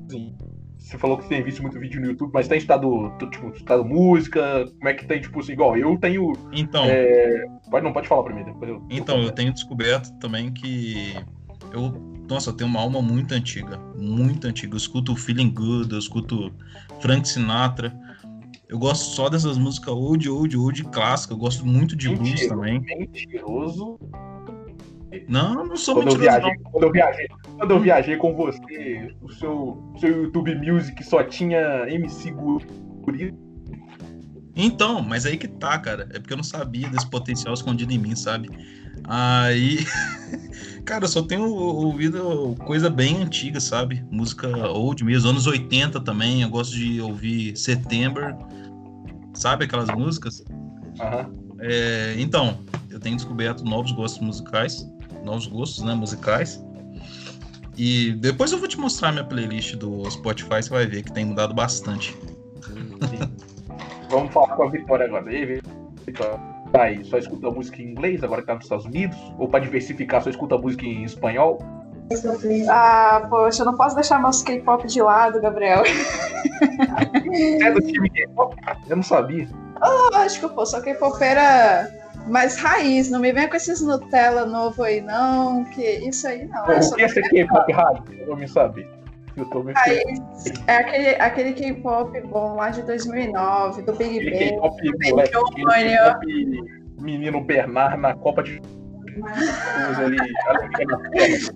assim, 0.07 0.35
você 0.77 0.97
falou 0.97 1.17
que 1.17 1.27
tem 1.27 1.43
visto 1.43 1.61
muito 1.61 1.79
vídeo 1.79 1.99
no 1.99 2.07
YouTube, 2.07 2.31
mas 2.33 2.47
tem 2.47 2.57
estudado, 2.57 3.11
tipo, 3.29 3.49
estudado 3.49 3.83
música? 3.83 4.65
Como 4.77 4.87
é 4.87 4.93
que 4.93 5.05
tem, 5.05 5.19
tipo 5.19 5.39
assim, 5.39 5.53
igual 5.53 5.77
eu 5.77 5.97
tenho. 5.97 6.33
Então, 6.53 6.85
É, 6.85 7.45
pode, 7.69 7.83
não, 7.83 7.93
pode 7.93 8.07
falar 8.07 8.23
pra 8.23 8.33
mim, 8.33 8.43
depois 8.43 8.69
eu. 8.69 8.83
Então, 8.89 9.21
eu 9.21 9.31
tenho 9.31 9.51
descoberto 9.53 10.11
também 10.19 10.51
que 10.51 11.13
eu, 11.71 11.91
nossa, 12.29 12.49
eu 12.49 12.53
tenho 12.53 12.69
uma 12.69 12.79
alma 12.79 13.01
muito 13.01 13.33
antiga, 13.33 13.77
muito 13.97 14.47
antiga. 14.47 14.73
Eu 14.73 14.77
escuto 14.77 15.15
Feeling 15.15 15.49
Good, 15.49 15.91
eu 15.91 15.99
escuto 15.99 16.51
Frank 17.01 17.27
Sinatra. 17.27 17.97
Eu 18.67 18.77
gosto 18.77 19.15
só 19.15 19.29
dessas 19.29 19.57
músicas 19.57 19.93
old, 19.93 20.29
old, 20.29 20.57
old 20.57 20.83
clássica. 20.85 21.33
Eu 21.33 21.37
gosto 21.37 21.65
muito 21.65 21.95
de 21.95 22.09
blues 22.09 22.47
também. 22.47 22.81
Mentiroso. 22.81 23.97
Não, 25.27 25.65
não 25.65 25.77
sou 25.77 25.95
Quando 25.95 26.09
eu, 26.09 26.13
mentiroso, 26.13 26.41
viajei, 26.41 26.63
quando, 26.63 26.83
eu 26.83 26.91
viajei, 26.91 27.27
quando 27.57 27.71
eu 27.71 27.79
viajei 27.79 28.17
com 28.17 28.35
você, 28.35 29.15
o 29.21 29.31
seu, 29.31 29.93
seu 29.99 30.23
YouTube 30.23 30.55
Music 30.55 31.01
só 31.03 31.23
tinha 31.23 31.85
MC 31.89 32.31
Guri. 32.31 33.33
Então, 34.55 35.01
mas 35.01 35.25
aí 35.25 35.37
que 35.37 35.47
tá, 35.47 35.77
cara. 35.77 36.09
É 36.11 36.19
porque 36.19 36.33
eu 36.33 36.37
não 36.37 36.43
sabia 36.43 36.89
desse 36.89 37.07
potencial 37.07 37.53
escondido 37.53 37.93
em 37.93 37.97
mim, 37.97 38.15
sabe? 38.15 38.49
Aí. 39.03 39.77
cara, 40.83 41.05
eu 41.05 41.09
só 41.09 41.21
tenho 41.21 41.47
ouvido 41.47 42.55
coisa 42.65 42.89
bem 42.89 43.21
antiga, 43.21 43.59
sabe? 43.59 44.03
Música 44.11 44.47
old 44.69 45.03
mesmo, 45.03 45.29
anos 45.29 45.47
80 45.47 46.01
também. 46.01 46.41
Eu 46.41 46.49
gosto 46.49 46.75
de 46.75 46.99
ouvir 46.99 47.55
September. 47.55 48.35
Sabe 49.33 49.65
aquelas 49.65 49.89
músicas? 49.89 50.43
Aham. 50.99 51.31
É, 51.59 52.15
então, 52.17 52.59
eu 52.89 52.99
tenho 52.99 53.15
descoberto 53.15 53.63
novos 53.63 53.91
gostos 53.91 54.21
musicais. 54.21 54.87
Novos 55.23 55.47
gostos, 55.47 55.83
né? 55.83 55.93
Musicais. 55.93 56.63
E 57.77 58.13
depois 58.13 58.51
eu 58.51 58.57
vou 58.57 58.67
te 58.67 58.79
mostrar 58.79 59.11
minha 59.11 59.23
playlist 59.23 59.75
do 59.75 60.09
Spotify, 60.09 60.63
você 60.63 60.69
vai 60.69 60.87
ver 60.87 61.03
que 61.03 61.13
tem 61.13 61.25
mudado 61.25 61.53
bastante. 61.53 62.17
Vamos 64.09 64.33
falar 64.33 64.55
com 64.55 64.63
a 64.63 64.69
Vitória 64.69 65.05
agora. 65.05 65.31
E 65.31 65.35
aí, 65.35 65.61
Vitória? 66.05 66.57
Tá 66.71 66.83
aí, 66.83 67.03
só 67.05 67.17
escuta 67.17 67.49
música 67.51 67.81
em 67.81 67.91
inglês 67.91 68.23
agora 68.23 68.41
que 68.41 68.47
tá 68.47 68.55
nos 68.55 68.65
Estados 68.65 68.85
Unidos? 68.85 69.17
Ou 69.37 69.47
pra 69.47 69.59
diversificar, 69.59 70.23
só 70.23 70.29
escuta 70.29 70.57
música 70.57 70.85
em 70.85 71.03
espanhol? 71.03 71.59
Ah, 72.69 73.25
poxa, 73.29 73.61
eu 73.61 73.65
não 73.65 73.75
posso 73.75 73.95
deixar 73.95 74.21
meus 74.21 74.41
K-pop 74.41 74.87
de 74.87 75.01
lado, 75.01 75.41
Gabriel. 75.41 75.83
Você 75.83 77.63
é 77.63 77.71
do 77.71 77.81
time 77.81 78.09
K-pop? 78.09 78.55
Eu 78.89 78.95
não 78.95 79.03
sabia. 79.03 79.47
Lógico, 80.13 80.49
pô, 80.49 80.65
sou 80.65 80.81
K-popeira 80.81 82.06
mais 82.27 82.57
raiz. 82.57 83.09
Não 83.09 83.19
me 83.19 83.31
venha 83.31 83.47
com 83.47 83.55
esses 83.55 83.81
Nutella 83.81 84.45
novo 84.45 84.83
aí, 84.83 85.01
não. 85.01 85.63
Que 85.65 85.81
isso 86.07 86.27
aí 86.27 86.47
não. 86.47 86.65
Eu 86.67 86.79
o 86.79 86.95
que 86.95 87.03
é 87.03 87.07
ser 87.07 87.21
K-pop 87.29 87.71
rádio? 87.71 88.03
Eu 88.19 88.27
vou 88.27 88.37
me 88.37 88.47
saber. 88.47 88.87
Eu 89.35 89.45
tô 89.45 89.63
me 89.63 89.73
raiz. 89.73 90.21
É 90.67 90.77
aquele, 90.77 91.09
aquele 91.21 91.53
K-pop 91.53 92.19
bom 92.21 92.55
lá 92.55 92.69
de 92.69 92.81
2009, 92.83 93.81
do 93.83 93.93
Big 93.93 94.19
Aquele 94.19 94.31
Bang. 94.31 94.49
K-pop 94.49 94.77
menino 96.99 97.41
Bernard 97.41 97.97
na 97.97 98.15
Copa 98.15 98.43
de 98.43 98.61
ali, 99.97 100.17
na 100.85 101.09
terra. 101.09 101.53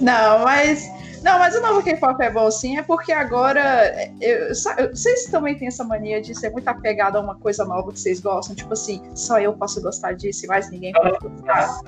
Não, 0.00 0.44
mas. 0.44 0.88
Não, 1.22 1.38
mas 1.38 1.54
o 1.54 1.60
novo 1.60 1.82
K-pop 1.82 2.20
é 2.22 2.30
bom 2.30 2.50
sim, 2.50 2.78
é 2.78 2.82
porque 2.82 3.12
agora. 3.12 3.92
Eu, 4.20 4.48
eu- 4.48 4.90
vocês 4.94 5.24
também 5.26 5.56
têm 5.56 5.68
essa 5.68 5.84
mania 5.84 6.20
de 6.20 6.34
ser 6.34 6.50
muito 6.50 6.68
apegado 6.68 7.16
a 7.16 7.20
uma 7.20 7.34
coisa 7.36 7.64
nova 7.64 7.92
que 7.92 7.98
vocês 8.00 8.20
gostam. 8.20 8.54
Tipo 8.54 8.72
assim, 8.72 9.02
só 9.14 9.38
eu 9.40 9.52
posso 9.54 9.80
gostar 9.82 10.12
disso 10.12 10.44
e 10.44 10.48
mais 10.48 10.70
ninguém 10.70 10.92
pode 10.92 11.18
gostar. 11.18 11.80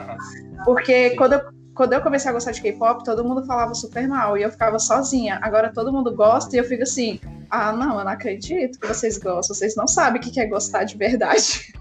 Porque 0.64 1.10
Sim. 1.10 1.16
quando 1.16 1.32
eu, 1.34 1.40
quando 1.74 1.92
eu 1.92 2.00
comecei 2.02 2.30
a 2.30 2.34
gostar 2.34 2.50
de 2.52 2.60
K-pop, 2.60 3.04
todo 3.04 3.24
mundo 3.24 3.44
falava 3.46 3.74
super 3.74 4.06
mal 4.08 4.36
e 4.36 4.42
eu 4.42 4.50
ficava 4.50 4.78
sozinha. 4.78 5.38
Agora 5.42 5.72
todo 5.72 5.92
mundo 5.92 6.14
gosta 6.14 6.54
e 6.54 6.58
eu 6.58 6.64
fico 6.64 6.82
assim: 6.82 7.20
ah, 7.50 7.72
não, 7.72 7.98
eu 7.98 8.04
não 8.04 8.12
acredito 8.12 8.78
que 8.78 8.86
vocês 8.86 9.16
gostam. 9.18 9.54
Vocês 9.54 9.74
não 9.76 9.86
sabem 9.86 10.20
o 10.20 10.24
que 10.24 10.38
é 10.40 10.46
gostar 10.46 10.84
de 10.84 10.96
verdade. 10.96 11.72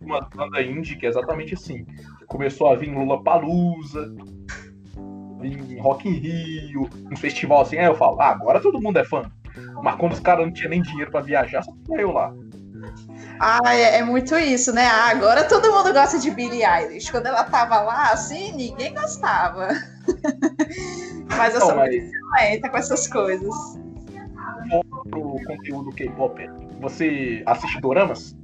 uma 0.00 0.20
banda 0.20 0.62
indie 0.62 0.96
que 0.96 1.06
é 1.06 1.08
exatamente 1.08 1.54
assim. 1.54 1.84
Começou 2.26 2.68
a 2.68 2.76
vir 2.76 2.92
Lula 2.92 3.22
Palusa, 3.22 4.12
vir 5.50 5.78
Rock 5.80 6.08
in 6.08 6.12
Rio, 6.12 6.88
um 7.10 7.16
festival 7.16 7.62
assim, 7.62 7.76
aí 7.78 7.86
eu 7.86 7.94
falo, 7.94 8.20
ah, 8.20 8.30
agora 8.30 8.60
todo 8.60 8.80
mundo 8.80 8.98
é 8.98 9.04
fã. 9.04 9.30
Mas 9.82 9.94
quando 9.96 10.12
os 10.12 10.20
caras 10.20 10.44
não 10.46 10.52
tinham 10.52 10.70
nem 10.70 10.82
dinheiro 10.82 11.10
pra 11.10 11.20
viajar, 11.20 11.62
só 11.62 11.72
tinha 11.84 12.00
eu 12.00 12.12
lá. 12.12 12.32
Ah, 13.40 13.74
é, 13.74 13.98
é 13.98 14.02
muito 14.04 14.34
isso, 14.36 14.72
né? 14.72 14.86
Ah, 14.86 15.10
agora 15.10 15.44
todo 15.44 15.70
mundo 15.70 15.92
gosta 15.92 16.18
de 16.18 16.30
Billie 16.30 16.64
Eilish. 16.64 17.10
Quando 17.10 17.26
ela 17.26 17.44
tava 17.44 17.80
lá, 17.80 18.12
assim, 18.12 18.52
ninguém 18.52 18.94
gostava. 18.94 19.68
Mas 21.36 21.54
eu 21.54 21.60
Não, 21.60 21.66
sou 21.66 21.76
mas 21.76 21.90
muito 21.94 22.12
lenta 22.40 22.68
com 22.68 22.76
essas 22.76 23.06
coisas. 23.08 23.54
pro 25.10 25.36
conteúdo 25.46 25.90
K-pop, 25.92 26.48
você 26.80 27.42
assiste 27.44 27.80
doramas? 27.80 28.34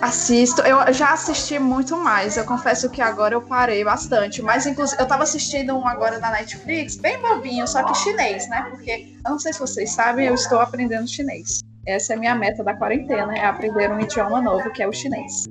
Assisto, 0.00 0.62
eu 0.62 0.92
já 0.92 1.12
assisti 1.12 1.58
muito 1.58 1.96
mais. 1.96 2.36
Eu 2.36 2.44
confesso 2.44 2.90
que 2.90 3.00
agora 3.00 3.34
eu 3.34 3.42
parei 3.42 3.84
bastante. 3.84 4.42
Mas, 4.42 4.66
inclusive, 4.66 5.00
eu 5.00 5.06
tava 5.06 5.22
assistindo 5.22 5.74
um 5.76 5.86
agora 5.86 6.18
na 6.18 6.30
Netflix, 6.30 6.96
bem 6.96 7.20
bobinho, 7.20 7.66
só 7.66 7.82
que 7.84 7.94
chinês, 7.94 8.48
né? 8.48 8.66
Porque, 8.70 9.14
eu 9.24 9.30
não 9.30 9.38
sei 9.38 9.52
se 9.52 9.60
vocês 9.60 9.90
sabem, 9.92 10.26
eu 10.26 10.34
estou 10.34 10.58
aprendendo 10.58 11.06
chinês. 11.08 11.60
Essa 11.86 12.12
é 12.12 12.16
a 12.16 12.18
minha 12.18 12.34
meta 12.34 12.62
da 12.62 12.74
quarentena, 12.74 13.36
é 13.36 13.44
aprender 13.44 13.90
um 13.90 14.00
idioma 14.00 14.40
novo, 14.40 14.70
que 14.70 14.82
é 14.82 14.88
o 14.88 14.92
chinês. 14.92 15.44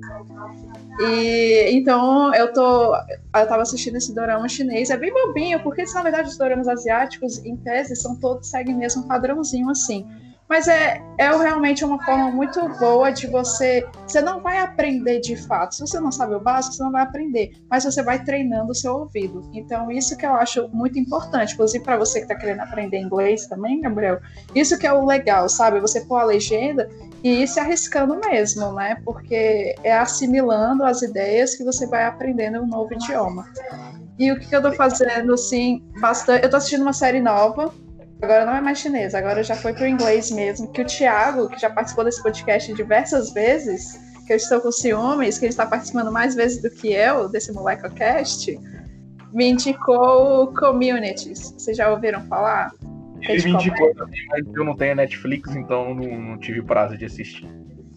E 1.00 1.70
então 1.70 2.34
eu 2.34 2.52
tô. 2.52 2.94
Eu 2.94 3.48
tava 3.48 3.62
assistindo 3.62 3.96
esse 3.96 4.14
dorama 4.14 4.48
chinês, 4.48 4.90
é 4.90 4.96
bem 4.96 5.12
bobinho, 5.12 5.62
porque 5.62 5.84
na 5.84 6.02
verdade 6.02 6.28
os 6.28 6.36
doramas 6.36 6.68
asiáticos, 6.68 7.38
em 7.44 7.56
tese, 7.56 7.96
são 7.96 8.16
todos 8.16 8.48
seguem 8.48 8.76
mesmo 8.76 9.02
um 9.02 9.08
padrãozinho 9.08 9.70
assim. 9.70 10.06
Mas 10.52 10.68
é, 10.68 11.02
é 11.16 11.34
realmente 11.34 11.82
uma 11.82 11.98
forma 12.04 12.30
muito 12.30 12.60
boa 12.78 13.10
de 13.10 13.26
você. 13.26 13.88
Você 14.06 14.20
não 14.20 14.38
vai 14.38 14.58
aprender 14.58 15.18
de 15.18 15.34
fato. 15.34 15.74
Se 15.74 15.80
você 15.80 15.98
não 15.98 16.12
sabe 16.12 16.34
o 16.34 16.40
básico, 16.40 16.74
você 16.74 16.82
não 16.82 16.92
vai 16.92 17.04
aprender. 17.04 17.52
Mas 17.70 17.84
você 17.84 18.02
vai 18.02 18.22
treinando 18.22 18.72
o 18.72 18.74
seu 18.74 18.94
ouvido. 18.94 19.48
Então, 19.54 19.90
isso 19.90 20.14
que 20.14 20.26
eu 20.26 20.34
acho 20.34 20.68
muito 20.68 20.98
importante. 20.98 21.54
Inclusive, 21.54 21.82
para 21.82 21.96
você 21.96 22.18
que 22.18 22.26
está 22.26 22.34
querendo 22.34 22.60
aprender 22.60 22.98
inglês 22.98 23.46
também, 23.46 23.80
Gabriel, 23.80 24.20
isso 24.54 24.78
que 24.78 24.86
é 24.86 24.92
o 24.92 25.06
legal, 25.06 25.48
sabe? 25.48 25.80
Você 25.80 26.02
pôr 26.02 26.18
a 26.18 26.24
legenda 26.24 26.86
e 27.24 27.44
ir 27.44 27.48
se 27.48 27.58
arriscando 27.58 28.20
mesmo, 28.20 28.74
né? 28.74 29.00
Porque 29.06 29.74
é 29.82 29.96
assimilando 29.96 30.84
as 30.84 31.00
ideias 31.00 31.56
que 31.56 31.64
você 31.64 31.86
vai 31.86 32.04
aprendendo 32.04 32.60
um 32.60 32.66
novo 32.66 32.92
idioma. 32.92 33.46
E 34.18 34.30
o 34.30 34.38
que, 34.38 34.54
eu 34.54 34.60
tô 34.60 34.70
fazendo, 34.72 35.32
assim, 35.32 35.82
bastante. 35.98 36.44
Eu 36.44 36.50
tô 36.50 36.58
assistindo 36.58 36.82
uma 36.82 36.92
série 36.92 37.22
nova 37.22 37.72
Agora 38.22 38.46
não 38.46 38.54
é 38.54 38.60
mais 38.60 38.78
chinês, 38.78 39.16
agora 39.16 39.42
já 39.42 39.56
foi 39.56 39.74
pro 39.74 39.84
inglês 39.84 40.30
mesmo. 40.30 40.70
Que 40.70 40.82
o 40.82 40.86
Thiago, 40.86 41.48
que 41.48 41.60
já 41.60 41.68
participou 41.68 42.04
desse 42.04 42.22
podcast 42.22 42.72
diversas 42.72 43.32
vezes, 43.32 44.00
que 44.24 44.32
eu 44.32 44.36
estou 44.36 44.60
com 44.60 44.70
ciúmes, 44.70 45.38
que 45.38 45.46
ele 45.46 45.50
está 45.50 45.66
participando 45.66 46.12
mais 46.12 46.36
vezes 46.36 46.62
do 46.62 46.70
que 46.70 46.92
eu, 46.92 47.28
desse 47.28 47.52
MolecoCast, 47.52 48.56
me 49.32 49.50
indicou 49.50 50.54
Communities. 50.54 51.52
Vocês 51.58 51.76
já 51.76 51.90
ouviram 51.90 52.24
falar? 52.28 52.70
Ele 53.22 53.42
me 53.42 53.50
indicou 53.54 53.92
também, 53.96 54.20
mas 54.28 54.46
eu 54.54 54.64
não 54.64 54.76
tenho 54.76 54.94
Netflix, 54.94 55.56
então 55.56 55.92
não, 55.92 56.16
não 56.16 56.38
tive 56.38 56.62
prazo 56.62 56.96
de 56.96 57.06
assistir. 57.06 57.48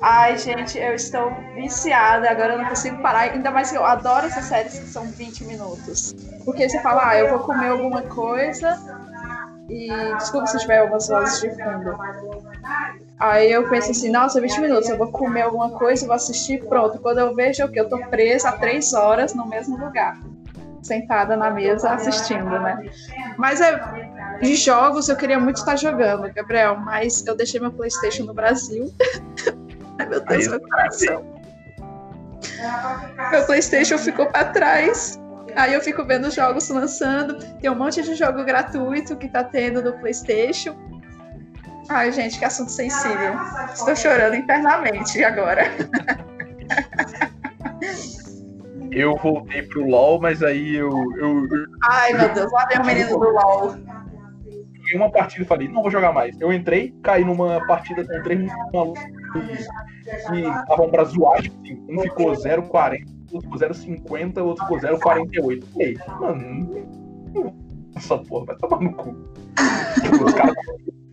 Ai, 0.01 0.37
gente, 0.39 0.79
eu 0.79 0.95
estou 0.95 1.31
viciada, 1.53 2.31
agora 2.31 2.53
eu 2.53 2.57
não 2.57 2.65
consigo 2.65 2.99
parar. 2.99 3.31
Ainda 3.31 3.51
mais 3.51 3.69
que 3.69 3.77
eu 3.77 3.85
adoro 3.85 4.25
essas 4.25 4.45
séries 4.45 4.79
que 4.79 4.87
são 4.87 5.05
20 5.05 5.43
minutos. 5.43 6.15
Porque 6.43 6.67
você 6.67 6.81
fala, 6.81 7.09
ah, 7.09 7.17
eu 7.17 7.29
vou 7.29 7.39
comer 7.39 7.67
alguma 7.67 8.01
coisa 8.01 9.04
e. 9.69 9.87
Desculpa 10.17 10.47
se 10.47 10.59
tiver 10.59 10.79
algumas 10.79 11.07
vozes 11.07 11.41
de 11.41 11.49
fundo. 11.51 11.97
Aí 13.19 13.51
eu 13.51 13.67
penso 13.69 13.91
assim, 13.91 14.11
nossa, 14.11 14.41
20 14.41 14.59
minutos, 14.59 14.89
eu 14.89 14.97
vou 14.97 15.09
comer 15.09 15.43
alguma 15.43 15.69
coisa, 15.69 16.05
vou 16.05 16.15
assistir, 16.15 16.63
pronto. 16.65 16.99
Quando 16.99 17.19
eu 17.19 17.33
vejo 17.33 17.63
o 17.63 17.71
que 17.71 17.79
eu 17.79 17.87
tô 17.87 17.97
presa 18.07 18.49
há 18.49 18.51
três 18.53 18.93
horas 18.93 19.33
no 19.33 19.47
mesmo 19.47 19.77
lugar, 19.77 20.19
sentada 20.83 21.37
na 21.37 21.49
mesa 21.49 21.91
assistindo, 21.91 22.49
né? 22.59 22.89
Mas 23.37 23.61
é, 23.61 23.79
de 24.41 24.55
jogos 24.55 25.07
eu 25.07 25.15
queria 25.15 25.39
muito 25.39 25.57
estar 25.57 25.77
jogando, 25.77 26.31
Gabriel, 26.33 26.77
mas 26.77 27.25
eu 27.25 27.35
deixei 27.35 27.59
meu 27.59 27.71
PlayStation 27.71 28.23
no 28.25 28.33
Brasil. 28.33 28.93
Ai, 29.97 30.05
meu 30.07 30.19
Deus, 30.19 30.47
meu 30.47 30.59
coração. 30.59 31.35
Meu 33.31 33.45
PlayStation 33.45 33.97
ficou 33.97 34.25
para 34.27 34.45
trás. 34.45 35.19
Aí 35.55 35.73
eu 35.73 35.81
fico 35.81 36.03
vendo 36.03 36.29
jogos 36.29 36.69
lançando. 36.69 37.37
Tem 37.59 37.69
um 37.69 37.75
monte 37.75 38.01
de 38.01 38.15
jogo 38.15 38.43
gratuito 38.43 39.15
que 39.15 39.29
tá 39.29 39.43
tendo 39.43 39.81
no 39.81 39.93
PlayStation. 39.93 40.75
Ai, 41.89 42.11
gente, 42.11 42.37
que 42.39 42.45
assunto 42.45 42.71
sensível. 42.71 43.33
Estou 43.73 43.95
chorando 43.95 44.35
internamente 44.35 45.23
agora. 45.23 45.63
Eu 48.91 49.17
voltei 49.17 49.61
pro 49.63 49.85
LoL, 49.85 50.21
mas 50.21 50.41
aí 50.41 50.75
eu. 50.75 50.89
eu, 51.17 51.45
eu 51.51 51.65
Ai, 51.83 52.13
meu 52.13 52.33
Deus, 52.33 52.49
lá 52.49 52.65
vem 52.65 52.79
o 52.79 52.85
menino 52.85 53.09
do 53.09 53.29
LoL. 53.29 53.75
Em 54.89 54.95
uma 54.95 55.11
partida 55.11 55.43
e 55.43 55.45
falei, 55.45 55.67
não 55.67 55.81
vou 55.81 55.91
jogar 55.91 56.13
mais. 56.13 56.39
Eu 56.39 56.53
entrei, 56.53 56.95
caí 57.03 57.25
numa 57.25 57.59
partida 57.67 58.05
com 58.05 58.23
três 58.23 58.49
malucos 58.71 59.03
que 59.33 60.39
estavam 60.39 60.89
pra 60.89 61.03
zoar, 61.03 61.39
assim, 61.39 61.85
um 61.89 62.01
ficou 62.03 62.31
0,40, 62.31 63.03
outro 63.31 63.49
ficou 63.51 63.69
0,50, 63.69 64.43
outro 64.43 64.63
ficou 64.63 64.79
0,48. 64.79 65.63
Falei, 65.65 65.97
mano, 66.19 67.65
essa 67.95 68.17
porra 68.17 68.45
vai 68.45 68.55
tomar 68.57 68.81
no 68.81 68.93
cu. 68.93 69.15
Tipo, 70.01 70.25
os 70.25 70.33
caras 70.33 70.55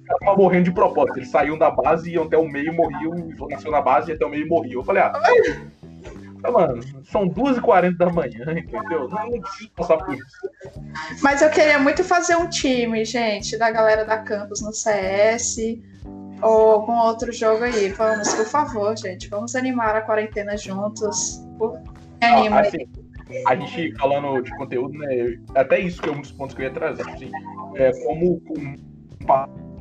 estavam 0.00 0.36
morrendo 0.36 0.64
de 0.64 0.72
propósito. 0.72 1.18
Eles 1.18 1.30
saíam 1.30 1.58
da 1.58 1.70
base, 1.70 2.10
iam 2.10 2.24
até 2.24 2.36
o 2.36 2.48
meio, 2.48 2.72
morriam, 2.72 3.12
nasceu 3.50 3.70
na 3.70 3.80
base 3.80 4.10
e 4.10 4.14
até 4.14 4.26
o 4.26 4.30
meio 4.30 4.48
morriam. 4.48 4.80
Eu 4.80 4.84
falei, 4.84 5.02
ah, 5.02 5.12
mano, 6.50 6.82
são 7.04 7.28
2h40 7.28 7.96
da 7.96 8.10
manhã, 8.10 8.44
entendeu? 8.50 9.08
Não, 9.08 9.30
passar 9.76 9.98
por 9.98 10.14
isso. 10.14 10.26
Mas 11.22 11.40
eu 11.40 11.50
queria 11.50 11.78
muito 11.78 12.02
fazer 12.02 12.36
um 12.36 12.48
time, 12.48 13.04
gente, 13.04 13.56
da 13.56 13.70
galera 13.70 14.04
da 14.04 14.18
campus 14.18 14.60
no 14.60 14.72
CS 14.72 15.56
ou 16.42 16.72
algum 16.72 16.98
outro 16.98 17.32
jogo 17.32 17.64
aí. 17.64 17.90
Vamos, 17.90 18.34
por 18.34 18.46
favor, 18.46 18.96
gente, 18.98 19.28
vamos 19.28 19.54
animar 19.54 19.94
a 19.94 20.02
quarentena 20.02 20.56
juntos. 20.56 21.40
Por... 21.56 21.80
Anima 22.22 22.60
assim, 22.60 22.86
a 23.46 23.54
gente 23.56 23.92
falando 23.98 24.42
de 24.42 24.54
conteúdo, 24.56 24.96
né? 24.98 25.38
Até 25.54 25.80
isso 25.80 26.00
que 26.00 26.08
é 26.08 26.12
um 26.12 26.20
dos 26.20 26.32
pontos 26.32 26.54
que 26.54 26.62
eu 26.62 26.66
ia 26.66 26.72
trazer. 26.72 27.02
Assim, 27.08 27.30
é, 27.74 27.90
como 28.04 28.40
com 28.40 28.76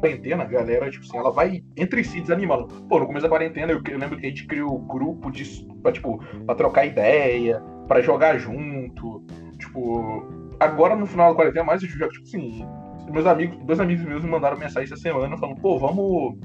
quarentena, 0.02 0.44
a 0.44 0.48
galera, 0.48 0.90
tipo 0.90 1.06
assim, 1.06 1.18
ela 1.18 1.32
vai 1.32 1.64
entre 1.78 2.04
si 2.04 2.22
desanimando. 2.22 2.68
Pô, 2.88 3.00
no 3.00 3.06
começo 3.06 3.24
da 3.24 3.30
quarentena, 3.30 3.72
eu, 3.72 3.82
eu 3.88 3.98
lembro 3.98 4.18
que 4.18 4.26
a 4.26 4.30
gente 4.30 4.48
criou 4.48 4.80
grupo 4.80 5.32
de, 5.32 5.66
pra, 5.82 5.92
tipo, 5.92 6.18
pra 6.46 6.56
trocar 6.56 6.86
ideia, 6.86 7.62
pra 7.88 8.02
jogar 8.02 8.38
junto. 8.38 9.24
Tipo, 9.60 10.26
agora 10.60 10.96
no 10.96 11.06
final 11.06 11.30
da 11.30 11.36
quarentena, 11.36 11.66
mais 11.66 11.84
eu 11.84 11.90
jogo, 11.90 12.12
tipo 12.12 12.26
assim, 12.26 12.66
meus 13.12 13.28
amigos, 13.28 13.58
dois 13.66 13.80
amigos 13.80 14.06
meus 14.06 14.24
me 14.24 14.30
mandaram 14.30 14.58
mensagem 14.58 14.92
essa 14.92 14.98
semana 14.98 15.38
falando, 15.38 15.60
pô, 15.62 15.78
vamos. 15.78 16.38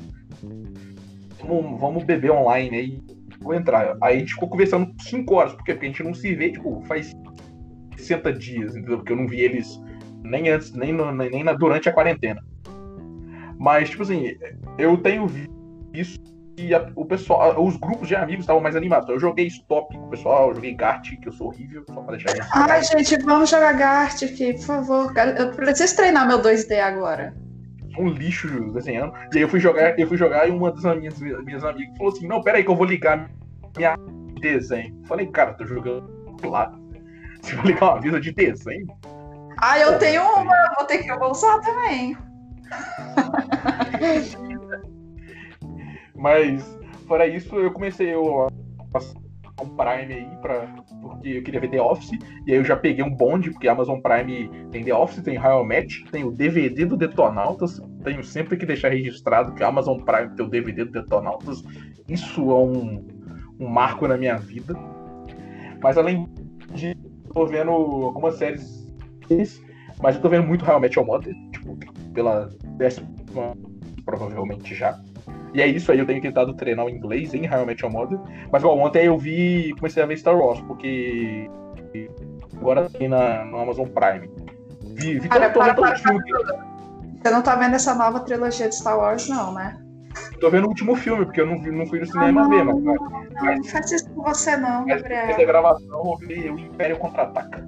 Vamos, 1.40 1.80
vamos 1.80 2.04
beber 2.04 2.32
online 2.32 2.76
aí. 2.76 3.15
Vou 3.46 3.54
entrar. 3.54 3.96
Aí 4.02 4.16
a 4.16 4.18
gente 4.18 4.34
ficou 4.34 4.48
conversando 4.48 4.92
5 5.00 5.32
horas, 5.32 5.52
porque, 5.54 5.72
porque 5.72 5.86
a 5.86 5.88
gente 5.88 6.02
não 6.02 6.12
se 6.12 6.34
vê, 6.34 6.50
tipo, 6.50 6.82
faz 6.88 7.12
60 7.96 8.32
dias, 8.32 8.74
entendeu? 8.74 8.98
Porque 8.98 9.12
eu 9.12 9.16
não 9.16 9.28
vi 9.28 9.40
eles 9.40 9.80
nem 10.24 10.48
antes, 10.48 10.72
nem, 10.72 10.92
no, 10.92 11.12
nem 11.12 11.44
na, 11.44 11.52
durante 11.52 11.88
a 11.88 11.92
quarentena. 11.92 12.42
Mas, 13.56 13.88
tipo 13.88 14.02
assim, 14.02 14.36
eu 14.76 14.96
tenho 14.98 15.28
visto 15.92 16.20
que 16.56 16.74
a, 16.74 16.90
o 16.96 17.04
pessoal, 17.04 17.64
os 17.64 17.76
grupos 17.76 18.08
de 18.08 18.16
amigos 18.16 18.42
estavam 18.42 18.60
mais 18.60 18.74
animados. 18.74 19.08
Eu 19.08 19.20
joguei 19.20 19.46
stop 19.46 19.96
com 19.96 20.06
o 20.06 20.10
pessoal, 20.10 20.48
eu 20.48 20.56
joguei 20.56 20.74
Gart, 20.74 21.08
que 21.20 21.28
eu 21.28 21.32
sou 21.32 21.46
horrível, 21.46 21.84
só 21.88 22.00
pra 22.00 22.16
deixar 22.16 22.36
isso. 22.36 22.48
Ai, 22.52 22.82
gente, 22.82 23.16
vamos 23.24 23.48
jogar 23.48 23.74
Gart 23.74 24.24
aqui, 24.24 24.54
por 24.54 24.64
favor. 24.64 25.12
Eu 25.38 25.52
preciso 25.52 25.94
treinar 25.94 26.26
meu 26.26 26.42
2D 26.42 26.80
agora. 26.80 27.45
Um 27.98 28.08
lixo 28.08 28.48
desenhando. 28.72 29.12
E 29.32 29.36
aí 29.36 29.42
eu 29.42 29.48
fui 29.48 29.60
jogar, 29.60 29.98
eu 29.98 30.06
fui 30.06 30.16
jogar 30.16 30.48
e 30.48 30.50
uma 30.50 30.70
das 30.70 30.96
minhas, 30.96 31.18
minhas 31.20 31.64
amigas 31.64 31.96
falou 31.96 32.12
assim: 32.12 32.26
Não, 32.26 32.42
pera 32.42 32.58
aí 32.58 32.64
que 32.64 32.70
eu 32.70 32.76
vou 32.76 32.86
ligar 32.86 33.30
minha 33.76 33.96
desenho. 34.40 35.02
Falei, 35.06 35.26
cara, 35.26 35.54
tô 35.54 35.64
jogando 35.64 36.08
lá. 36.44 36.72
Você 37.40 37.54
vai 37.56 37.66
ligar 37.66 37.92
uma 37.92 38.00
visa 38.00 38.20
de 38.20 38.32
desenho? 38.32 38.86
Ah, 39.58 39.78
eu 39.78 39.98
tenho 39.98 40.22
uma, 40.22 40.74
vou 40.76 40.86
ter 40.86 40.98
que 40.98 41.10
eu 41.10 41.18
vou 41.18 41.30
usar 41.30 41.60
também. 41.60 42.16
Mas, 46.14 46.78
fora 47.06 47.26
isso, 47.26 47.54
eu 47.56 47.72
comecei 47.72 48.12
a 48.12 48.18
um 49.62 49.68
Prime 49.68 50.12
aí, 50.12 50.28
pra, 50.42 50.66
porque 51.00 51.28
eu 51.28 51.42
queria 51.42 51.60
ver 51.60 51.70
The 51.70 51.80
Office, 51.80 52.12
e 52.46 52.52
aí 52.52 52.58
eu 52.58 52.64
já 52.64 52.76
peguei 52.76 53.04
um 53.04 53.10
bonde, 53.10 53.50
porque 53.50 53.68
Amazon 53.68 54.00
Prime 54.00 54.50
tem 54.70 54.84
The 54.84 54.94
Office, 54.94 55.22
tem 55.22 55.36
Royal 55.36 55.64
Match, 55.64 56.02
tem 56.10 56.24
o 56.24 56.30
DVD 56.30 56.84
do 56.84 56.96
Detonautas, 56.96 57.80
tenho 58.04 58.22
sempre 58.22 58.56
que 58.56 58.66
deixar 58.66 58.90
registrado 58.90 59.54
que 59.54 59.64
Amazon 59.64 59.98
Prime 60.00 60.34
tem 60.36 60.44
o 60.44 60.50
DVD 60.50 60.84
do 60.84 60.92
Detonautas, 60.92 61.62
isso 62.08 62.50
é 62.50 62.54
um, 62.54 63.06
um 63.58 63.68
marco 63.68 64.06
na 64.06 64.16
minha 64.16 64.36
vida. 64.36 64.74
Mas 65.82 65.96
além 65.96 66.28
de 66.74 66.96
tô 67.32 67.46
vendo 67.46 67.70
algumas 67.70 68.36
séries, 68.36 68.86
mas 70.02 70.16
eu 70.16 70.22
tô 70.22 70.28
vendo 70.28 70.46
muito 70.46 70.64
Royal 70.64 70.80
Match 70.80 70.96
ao 70.96 71.04
Mother, 71.04 71.34
tipo, 71.52 71.76
pela 72.12 72.50
décima, 72.76 73.08
provavelmente 74.04 74.74
já. 74.74 74.98
E 75.56 75.62
é 75.62 75.66
isso 75.66 75.90
aí, 75.90 75.98
eu 75.98 76.04
tenho 76.04 76.20
tentado 76.20 76.52
treinar 76.52 76.84
o 76.84 76.90
inglês 76.90 77.32
em 77.32 77.48
Met 77.64 77.82
Your 77.82 77.90
Mother. 77.90 78.18
Mas 78.52 78.62
igual, 78.62 78.78
ontem 78.78 79.06
eu 79.06 79.16
vi, 79.16 79.74
comecei 79.78 80.02
a 80.02 80.06
ver 80.06 80.18
Star 80.18 80.36
Wars, 80.36 80.60
porque 80.60 81.50
agora 82.58 82.90
tem 82.90 83.08
na, 83.08 83.42
no 83.46 83.58
Amazon 83.58 83.88
Prime. 83.88 84.30
Vi, 84.82 85.18
vi 85.18 85.28
Cara, 85.30 85.48
para, 85.48 85.72
para, 85.72 85.98
para, 85.98 86.22
Você 87.22 87.30
não 87.30 87.40
tá 87.40 87.56
vendo 87.56 87.74
essa 87.74 87.94
nova 87.94 88.20
trilogia 88.20 88.68
de 88.68 88.74
Star 88.74 88.98
Wars, 88.98 89.30
não, 89.30 89.54
né? 89.54 89.80
Tô 90.42 90.50
vendo 90.50 90.66
o 90.66 90.68
último 90.68 90.94
filme, 90.94 91.24
porque 91.24 91.40
eu 91.40 91.46
não, 91.46 91.58
vi, 91.58 91.70
não 91.70 91.86
fui 91.86 92.00
no 92.00 92.06
cinema 92.06 92.44
ah, 92.44 92.48
ver, 92.50 92.62
mas. 92.62 92.82
Não, 92.82 92.94
mas, 93.40 93.56
não 93.56 93.64
faz 93.64 93.92
isso 93.92 94.10
com 94.10 94.22
você, 94.24 94.58
não, 94.58 94.84
Gabriel. 94.84 95.24
Essa 95.24 95.44
gravação, 95.46 96.04
eu 96.04 96.28
vi 96.28 96.50
o 96.50 96.58
Império 96.58 96.98
Contra-Ataca. 96.98 97.66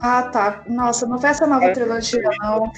Ah, 0.00 0.22
tá. 0.22 0.62
Nossa, 0.68 1.04
não 1.04 1.18
vê 1.18 1.28
essa 1.28 1.48
nova 1.48 1.64
é, 1.64 1.72
trilogia, 1.72 2.30
não 2.40 2.70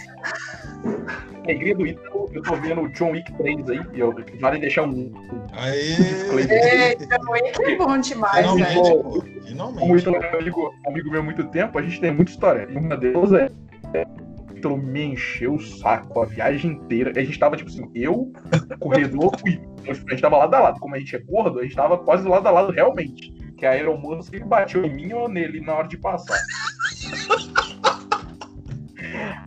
alegria 1.46 1.74
do 1.76 1.86
Ítalo, 1.86 2.28
eu 2.32 2.42
tô 2.42 2.56
vendo 2.56 2.82
o 2.82 2.88
John 2.90 3.12
Wick 3.12 3.32
3 3.34 3.70
aí, 3.70 3.80
e 3.94 4.00
eu 4.00 4.14
vale 4.40 4.58
deixar 4.58 4.82
um. 4.82 5.12
Aê! 5.52 5.92
É, 6.50 6.94
John 6.96 7.30
Wick 7.30 7.64
é 7.64 7.76
bom 7.76 7.98
demais, 7.98 8.38
Finalmente, 8.38 8.74
velho. 8.74 9.02
pô. 9.02 9.22
Finalmente. 9.46 9.78
Como 9.78 9.94
o 9.94 9.98
Ítalo 9.98 10.16
é 10.16 10.38
amigo, 10.38 10.74
amigo 10.86 11.10
meu 11.10 11.20
há 11.20 11.24
muito 11.24 11.44
tempo, 11.44 11.78
a 11.78 11.82
gente 11.82 12.00
tem 12.00 12.12
muita 12.12 12.32
história. 12.32 12.66
E 12.70 12.76
uma 12.76 12.96
delas 12.96 13.32
é. 13.32 13.50
O 14.50 14.58
Ítalo 14.58 14.76
me 14.76 15.04
encheu 15.04 15.54
o 15.54 15.60
saco 15.60 16.20
a 16.20 16.26
viagem 16.26 16.72
inteira. 16.72 17.12
A 17.14 17.24
gente 17.24 17.38
tava, 17.38 17.56
tipo 17.56 17.70
assim, 17.70 17.88
eu, 17.94 18.32
corredor, 18.80 19.32
e 19.46 19.60
a 19.88 19.94
gente 19.94 20.20
tava 20.20 20.38
lado 20.38 20.54
a 20.54 20.60
lado. 20.60 20.80
Como 20.80 20.94
a 20.94 20.98
gente 20.98 21.14
é 21.14 21.18
gordo, 21.20 21.60
a 21.60 21.62
gente 21.62 21.76
tava 21.76 21.98
quase 21.98 22.26
lado 22.26 22.46
a 22.46 22.50
lado 22.50 22.72
realmente. 22.72 23.34
Que 23.56 23.64
a 23.64 23.72
sempre 24.22 24.44
bateu 24.44 24.84
em 24.84 24.92
mim 24.92 25.12
ou 25.14 25.28
nele 25.28 25.60
na 25.60 25.74
hora 25.74 25.88
de 25.88 25.96
passar. 25.96 26.36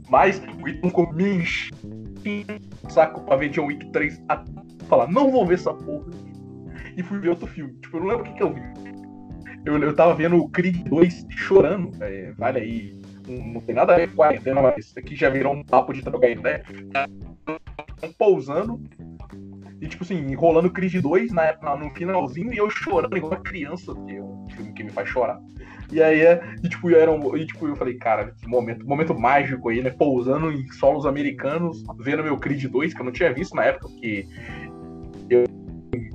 Mas 0.09 0.41
o 0.61 0.87
ficou 0.87 1.13
me 1.13 1.43
saco 2.89 3.21
pra 3.21 3.35
ver 3.35 3.49
John 3.49 3.67
Wick 3.67 3.91
3 3.91 4.21
a 4.29 4.43
falar, 4.87 5.07
não 5.07 5.31
vou 5.31 5.45
ver 5.45 5.55
essa 5.55 5.73
porra. 5.73 6.05
E 6.97 7.03
fui 7.03 7.19
ver 7.19 7.29
outro 7.29 7.47
filme. 7.47 7.73
Tipo, 7.75 7.97
eu 7.97 8.01
não 8.01 8.07
lembro 8.09 8.23
o 8.23 8.27
que, 8.27 8.33
que 8.33 8.43
eu 8.43 8.53
vi. 8.53 8.61
Eu, 9.65 9.77
eu 9.77 9.95
tava 9.95 10.15
vendo 10.15 10.37
o 10.37 10.49
Creed 10.49 10.87
2 10.87 11.27
chorando. 11.29 11.91
É, 12.03 12.31
vale 12.37 12.59
aí. 12.59 13.01
Não, 13.27 13.61
tem 13.61 13.75
nada 13.75 13.93
a 13.93 13.97
ver 13.97 14.09
com 14.09 14.15
quarentena, 14.15 14.61
mas 14.61 14.85
isso 14.85 14.97
aqui 14.97 15.15
já 15.15 15.29
virou 15.29 15.53
um 15.53 15.63
papo 15.63 15.93
de 15.93 16.01
trocar 16.01 16.29
ideia. 16.29 16.63
Pousando. 18.17 18.81
E, 19.79 19.87
tipo 19.87 20.03
assim, 20.03 20.17
enrolando 20.17 20.71
Creed 20.71 20.95
2 20.95 21.31
na, 21.31 21.55
na, 21.61 21.75
no 21.77 21.89
finalzinho 21.91 22.51
e 22.51 22.57
eu 22.57 22.69
chorando 22.69 23.15
igual 23.15 23.33
uma 23.33 23.41
criança, 23.41 23.93
que 23.93 24.15
é 24.15 24.21
um 24.21 24.47
filme 24.49 24.73
que 24.73 24.83
me 24.83 24.89
faz 24.89 25.07
chorar. 25.07 25.39
E 25.91 26.01
aí, 26.01 26.21
é, 26.21 26.41
e, 26.63 26.69
tipo, 26.69 26.89
era 26.91 27.11
um, 27.11 27.35
e, 27.35 27.45
tipo, 27.45 27.67
eu 27.67 27.75
falei, 27.75 27.95
cara, 27.95 28.31
que 28.39 28.47
momento, 28.47 28.87
momento 28.87 29.17
mágico 29.17 29.69
aí, 29.69 29.81
né? 29.81 29.89
Pousando 29.89 30.51
em 30.51 30.67
solos 30.73 31.05
americanos, 31.05 31.83
vendo 31.99 32.23
meu 32.23 32.37
Creed 32.37 32.63
2, 32.65 32.93
que 32.93 33.01
eu 33.01 33.05
não 33.05 33.11
tinha 33.11 33.33
visto 33.33 33.55
na 33.55 33.65
época, 33.65 33.89
porque 33.89 34.27
eu, 35.29 35.45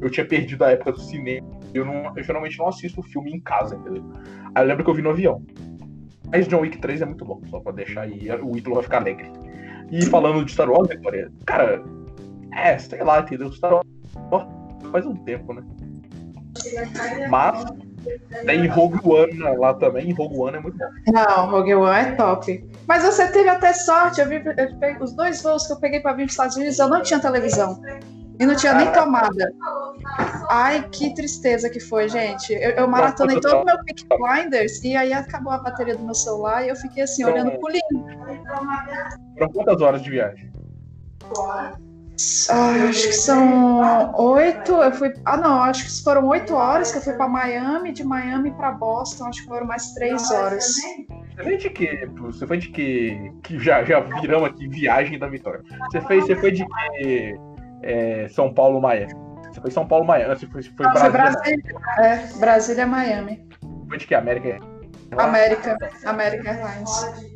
eu 0.01 0.11
tinha 0.11 0.25
perdido 0.25 0.65
a 0.65 0.71
época 0.71 0.93
do 0.93 1.01
cinema. 1.01 1.47
Eu, 1.73 1.85
não, 1.85 2.17
eu 2.17 2.23
geralmente 2.23 2.57
não 2.59 2.69
assisto 2.69 3.03
filme 3.03 3.33
em 3.33 3.41
casa, 3.41 3.75
entendeu? 3.75 4.05
Aí 4.55 4.63
eu 4.63 4.69
lembro 4.69 4.85
que 4.85 4.91
eu 4.91 4.95
vi 4.95 5.03
no 5.03 5.11
avião. 5.11 5.45
Mas 6.31 6.47
John 6.47 6.61
Wick 6.61 6.79
3 6.79 7.03
é 7.03 7.07
muito 7.07 7.25
bom, 7.25 7.41
só 7.51 7.59
pra 7.59 7.73
deixar 7.73 8.03
aí, 8.03 8.29
o 8.43 8.57
Ítalo 8.57 8.77
vai 8.77 8.85
ficar 8.85 8.99
alegre. 8.99 9.31
E 9.91 10.05
falando 10.07 10.45
de 10.45 10.53
Star 10.53 10.71
Wars, 10.71 10.89
Vitória, 10.89 11.31
cara, 11.45 11.83
é, 12.53 12.79
sei 12.79 13.03
lá, 13.03 13.21
entendeu? 13.21 13.53
Star 13.53 13.73
Wars 13.73 14.47
faz 14.91 15.05
um 15.05 15.15
tempo, 15.17 15.53
né? 15.53 15.63
Mas 17.29 17.65
tem 18.45 18.67
Rogue 18.67 19.01
One 19.05 19.39
lá 19.57 19.75
também, 19.75 20.13
Rogue 20.13 20.39
One 20.39 20.57
é 20.57 20.61
muito 20.61 20.79
bom. 20.79 20.85
Não, 21.13 21.51
Rogue 21.51 21.75
One 21.75 21.99
é 21.99 22.13
top. 22.13 22.71
Mas 22.87 23.03
você 23.03 23.29
teve 23.29 23.49
até 23.49 23.73
sorte, 23.73 24.21
eu 24.21 24.29
vi 24.29 24.37
eu 24.37 24.79
peguei, 24.79 25.03
os 25.03 25.13
dois 25.13 25.43
voos 25.43 25.67
que 25.67 25.73
eu 25.73 25.77
peguei 25.77 26.01
para 26.01 26.13
vir 26.13 26.25
para 26.25 26.27
os 26.27 26.33
Estados 26.33 26.57
Unidos, 26.57 26.79
eu 26.79 26.89
não 26.89 27.03
tinha 27.03 27.21
televisão. 27.21 27.81
E 28.39 28.47
não 28.47 28.57
tinha 28.57 28.75
nem 28.75 28.91
tomada. 28.93 29.53
Ai, 30.51 30.89
que 30.91 31.15
tristeza 31.15 31.71
que 31.71 31.79
foi, 31.79 32.09
gente. 32.09 32.53
Eu, 32.53 32.71
eu 32.71 32.89
maratonei 32.89 33.41
todo 33.41 33.63
o 33.63 33.65
meu 33.65 33.77
Peak 33.85 34.07
Blinders 34.09 34.83
e 34.83 34.97
aí 34.97 35.13
acabou 35.13 35.53
a 35.53 35.59
bateria 35.59 35.97
do 35.97 36.03
meu 36.03 36.15
celular 36.15 36.65
e 36.65 36.69
eu 36.69 36.77
fiquei 36.77 37.05
assim, 37.05 37.25
olhando 37.25 37.53
pro 37.53 37.69
lindo. 37.69 38.05
Foram 39.39 39.53
quantas 39.53 39.81
horas 39.81 40.03
de 40.03 40.11
viagem? 40.11 40.53
Ah, 42.49 42.89
acho 42.89 43.09
que 43.09 43.13
são 43.13 44.13
oito. 44.15 44.73
Eu 44.73 44.93
fui. 44.93 45.13
Ah, 45.25 45.37
não, 45.37 45.63
acho 45.63 45.85
que 45.85 46.05
foram 46.05 46.29
oito 46.29 46.55
horas 46.55 46.93
que 46.93 46.99
eu 46.99 47.03
fui 47.03 47.15
para 47.15 47.29
Miami, 47.29 47.93
de 47.93 48.05
Miami 48.05 48.53
para 48.53 48.71
Boston, 48.71 49.27
acho 49.27 49.43
que 49.43 49.49
foram 49.49 49.67
mais 49.67 49.93
três 49.95 50.31
horas. 50.31 50.65
Você 50.65 51.43
foi 51.43 51.57
de 51.57 51.71
que? 51.71 52.07
Você 52.21 52.47
foi 52.47 52.59
de 52.59 52.69
que? 52.69 53.33
Que 53.43 53.59
já, 53.59 53.83
já 53.85 54.01
viramos 54.01 54.51
aqui 54.51 54.69
viagem 54.69 55.19
da 55.19 55.27
vitória. 55.27 55.63
Você 55.91 56.01
fez, 56.03 56.25
você 56.25 56.37
foi 56.37 56.53
de 56.53 56.65
que? 56.65 57.37
É, 57.83 58.29
São 58.29 58.55
Paulo, 58.55 58.81
Miami. 58.81 59.13
Você 59.53 59.61
foi 59.61 59.71
São 59.73 59.87
Paulo, 59.87 60.05
Miami. 60.05 60.37
Você 60.37 60.47
foi, 60.47 60.63
foi 60.63 60.87
Brasília. 60.87 61.11
Brasília. 61.11 61.75
É, 61.99 62.39
Brasília, 62.39 62.87
Miami. 62.87 63.49
Foi 63.89 63.99
de 63.99 64.07
que? 64.07 64.15
América? 64.15 64.61
América, 65.19 65.77
América 66.05 66.51
Airlines. 66.51 67.35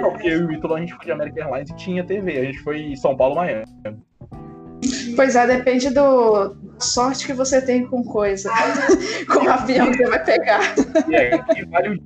Não, 0.00 0.12
porque 0.12 0.28
eu 0.28 0.42
e 0.42 0.44
o 0.44 0.52
Ítalo 0.52 0.74
a 0.74 0.80
gente 0.80 0.94
foi 0.94 1.06
de 1.06 1.12
American 1.12 1.44
Airlines 1.44 1.70
e 1.70 1.76
tinha 1.76 2.04
TV. 2.04 2.38
A 2.38 2.44
gente 2.44 2.58
foi 2.58 2.94
São 2.96 3.16
Paulo, 3.16 3.34
Miami. 3.34 3.64
Pois 5.14 5.36
é, 5.36 5.46
depende 5.46 5.90
do 5.90 6.56
sorte 6.78 7.26
que 7.26 7.32
você 7.32 7.60
tem 7.60 7.86
com 7.86 8.02
coisa, 8.02 8.50
com 9.28 9.44
o 9.44 9.50
avião 9.50 9.90
que 9.90 9.98
você 9.98 10.06
vai 10.06 10.24
pegar. 10.24 10.60
Aí, 11.06 11.32
aqui 11.32 11.64
vale, 11.66 12.02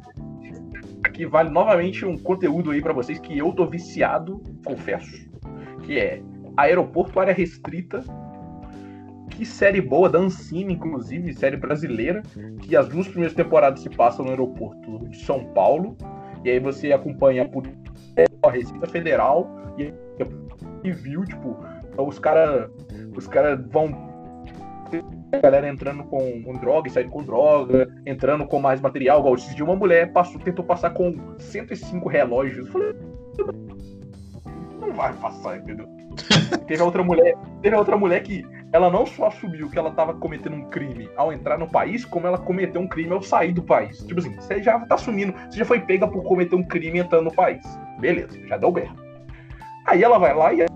aqui 1.05 1.27
vale 1.27 1.51
novamente 1.51 2.05
um 2.05 2.17
conteúdo 2.19 2.71
aí 2.71 2.81
pra 2.81 2.93
vocês 2.93 3.19
que 3.19 3.37
eu 3.39 3.53
tô 3.53 3.67
viciado, 3.67 4.43
confesso. 4.65 5.31
Que 5.85 5.99
é 5.99 6.23
Aeroporto 6.57 7.19
Área 7.19 7.35
Restrita. 7.35 8.05
Que 9.31 9.47
série 9.47 9.81
boa, 9.81 10.11
da 10.11 10.21
inclusive, 10.53 11.33
série 11.35 11.57
brasileira. 11.57 12.23
Que 12.61 12.77
as 12.77 12.89
duas 12.89 13.09
primeiras 13.09 13.35
temporadas 13.35 13.81
se 13.81 13.89
passam 13.89 14.25
no 14.25 14.31
aeroporto 14.31 15.09
de 15.09 15.25
São 15.25 15.45
Paulo. 15.47 15.97
E 16.45 16.51
aí 16.51 16.61
você 16.61 16.93
acompanha 16.93 17.49
a 18.43 18.51
Receita 18.51 18.87
Federal 18.87 19.49
e 19.79 19.93
e 20.85 20.91
viu, 20.91 21.25
tipo, 21.25 21.57
os 21.97 22.19
caras 22.19 22.71
os 23.17 23.27
cara 23.27 23.57
vão 23.57 24.13
a 25.33 25.39
galera 25.39 25.69
entrando 25.69 26.05
com, 26.05 26.43
com 26.43 26.53
droga 26.55 26.89
e 26.89 26.91
saindo 26.91 27.11
com 27.11 27.23
droga, 27.23 27.89
entrando 28.05 28.47
com 28.47 28.61
mais 28.61 28.81
material. 28.81 29.21
Igual 29.21 29.35
esses 29.37 29.55
dias 29.55 29.67
uma 29.67 29.77
mulher 29.77 30.13
passou, 30.13 30.41
tentou 30.41 30.65
passar 30.65 30.91
com 30.91 31.17
105 31.39 32.09
relógios. 32.09 32.59
Eu 32.59 32.67
falei, 32.67 32.95
não 34.79 34.93
vai 34.93 35.13
passar, 35.15 35.59
entendeu? 35.59 35.89
teve 36.69 36.83
outra 36.83 37.03
mulher, 37.03 37.35
teve 37.63 37.75
outra 37.75 37.97
mulher 37.97 38.23
que 38.23 38.45
ela 38.73 38.91
não 38.91 39.07
só 39.07 39.27
assumiu 39.27 39.71
que 39.71 39.79
ela 39.79 39.91
tava 39.91 40.15
cometendo 40.15 40.57
um 40.57 40.65
crime 40.69 41.09
ao 41.17 41.33
entrar 41.33 41.59
no 41.59 41.69
país, 41.69 42.05
como 42.05 42.27
ela 42.27 42.39
cometeu 42.39 42.81
um 42.81 42.89
crime 42.89 43.13
ao 43.13 43.23
sair 43.23 43.53
do 43.53 43.63
país. 43.63 43.99
Tipo 43.99 44.21
assim, 44.21 44.35
você 44.35 44.63
já 44.63 44.79
tá 44.81 44.95
assumindo, 44.95 45.35
você 45.51 45.59
já 45.59 45.65
foi 45.65 45.81
pega 45.81 46.07
por 46.07 46.23
cometer 46.23 46.55
um 46.55 46.63
crime 46.63 46.99
entrando 46.99 47.25
no 47.25 47.33
país. 47.33 47.63
Beleza, 47.99 48.39
já 48.47 48.57
deu 48.57 48.73
merda. 48.73 49.01
Aí 49.87 50.03
ela 50.03 50.19
vai 50.19 50.35
lá 50.35 50.53
e 50.53 50.67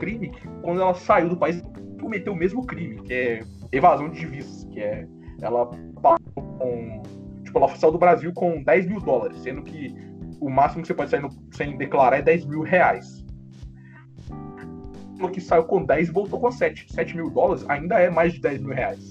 crime 0.00 0.32
quando 0.62 0.80
ela 0.80 0.94
saiu 0.94 1.28
do 1.28 1.36
país 1.36 1.62
cometeu 2.00 2.32
o 2.32 2.36
mesmo 2.36 2.66
crime, 2.66 3.00
que 3.02 3.12
é 3.12 3.42
evasão 3.70 4.08
de 4.08 4.18
divisas, 4.18 4.64
que 4.64 4.80
é 4.80 5.06
ela 5.40 5.66
passou 6.02 6.42
com. 6.58 7.02
Tipo, 7.44 7.58
ela 7.58 7.68
saiu 7.76 7.92
do 7.92 7.98
Brasil 7.98 8.32
com 8.32 8.62
10 8.62 8.86
mil 8.86 9.00
dólares, 9.00 9.38
sendo 9.38 9.62
que 9.62 9.94
o 10.40 10.48
máximo 10.50 10.82
que 10.82 10.88
você 10.88 10.94
pode 10.94 11.10
sair 11.10 11.20
no- 11.20 11.30
sem 11.52 11.76
declarar 11.76 12.18
é 12.18 12.22
10 12.22 12.44
mil 12.46 12.62
reais. 12.62 13.24
Falou 15.16 15.30
que 15.30 15.40
saiu 15.40 15.64
com 15.64 15.84
10 15.84 16.08
e 16.08 16.12
voltou 16.12 16.40
com 16.40 16.50
7. 16.50 16.90
7 16.92 17.14
mil 17.16 17.30
dólares 17.30 17.64
ainda 17.68 18.00
é 18.00 18.08
mais 18.08 18.32
de 18.32 18.40
10 18.40 18.60
mil 18.62 18.74
reais. 18.74 19.10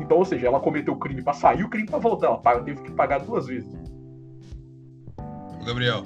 Então, 0.00 0.18
ou 0.18 0.24
seja, 0.24 0.48
ela 0.48 0.58
cometeu 0.60 0.94
o 0.94 0.98
crime 0.98 1.22
pra 1.22 1.32
sair 1.32 1.62
o 1.62 1.68
crime 1.68 1.86
pra 1.86 1.98
voltar. 1.98 2.40
Ela 2.44 2.62
teve 2.62 2.82
que 2.82 2.90
pagar 2.92 3.18
duas 3.18 3.46
vezes. 3.46 3.72
Gabriel, 5.64 6.02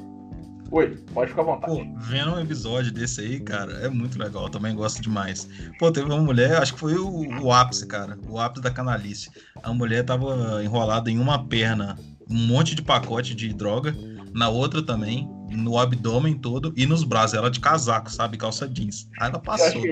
Oi, 0.71 0.97
pode 1.15 1.31
ficar 1.31 1.43
à 1.43 1.45
vontade. 1.47 1.73
pô, 1.73 1.99
vendo 1.99 2.35
um 2.35 2.41
episódio 2.41 2.93
desse 2.93 3.23
aí, 3.23 3.41
cara, 3.41 3.73
é 3.85 3.89
muito 3.89 4.19
legal. 4.19 4.45
Eu 4.45 4.51
também 4.51 4.75
gosto 4.75 5.01
demais. 5.01 5.49
Pô, 5.79 5.91
teve 5.91 6.07
uma 6.07 6.21
mulher, 6.21 6.61
acho 6.61 6.75
que 6.75 6.81
foi 6.81 6.95
o, 6.95 7.43
o 7.43 7.53
ápice, 7.53 7.87
cara. 7.87 8.19
O 8.29 8.39
ápice 8.39 8.63
da 8.63 8.71
canalice. 8.71 9.31
A 9.63 9.73
mulher 9.73 10.05
tava 10.05 10.63
enrolada 10.63 11.11
em 11.11 11.19
uma 11.19 11.43
perna, 11.47 11.99
um 12.29 12.37
monte 12.37 12.75
de 12.75 12.83
pacote 12.83 13.35
de 13.35 13.53
droga, 13.55 13.95
na 14.35 14.51
outra 14.51 14.83
também, 14.83 15.27
no 15.51 15.79
abdômen 15.79 16.35
todo 16.35 16.73
e 16.77 16.85
nos 16.85 17.03
braços. 17.03 17.35
Ela 17.35 17.51
de 17.51 17.61
casaco, 17.61 18.11
sabe? 18.11 18.37
Calça 18.37 18.69
jeans. 18.69 19.09
Aí 19.19 19.31
ela 19.31 19.39
passou. 19.39 19.83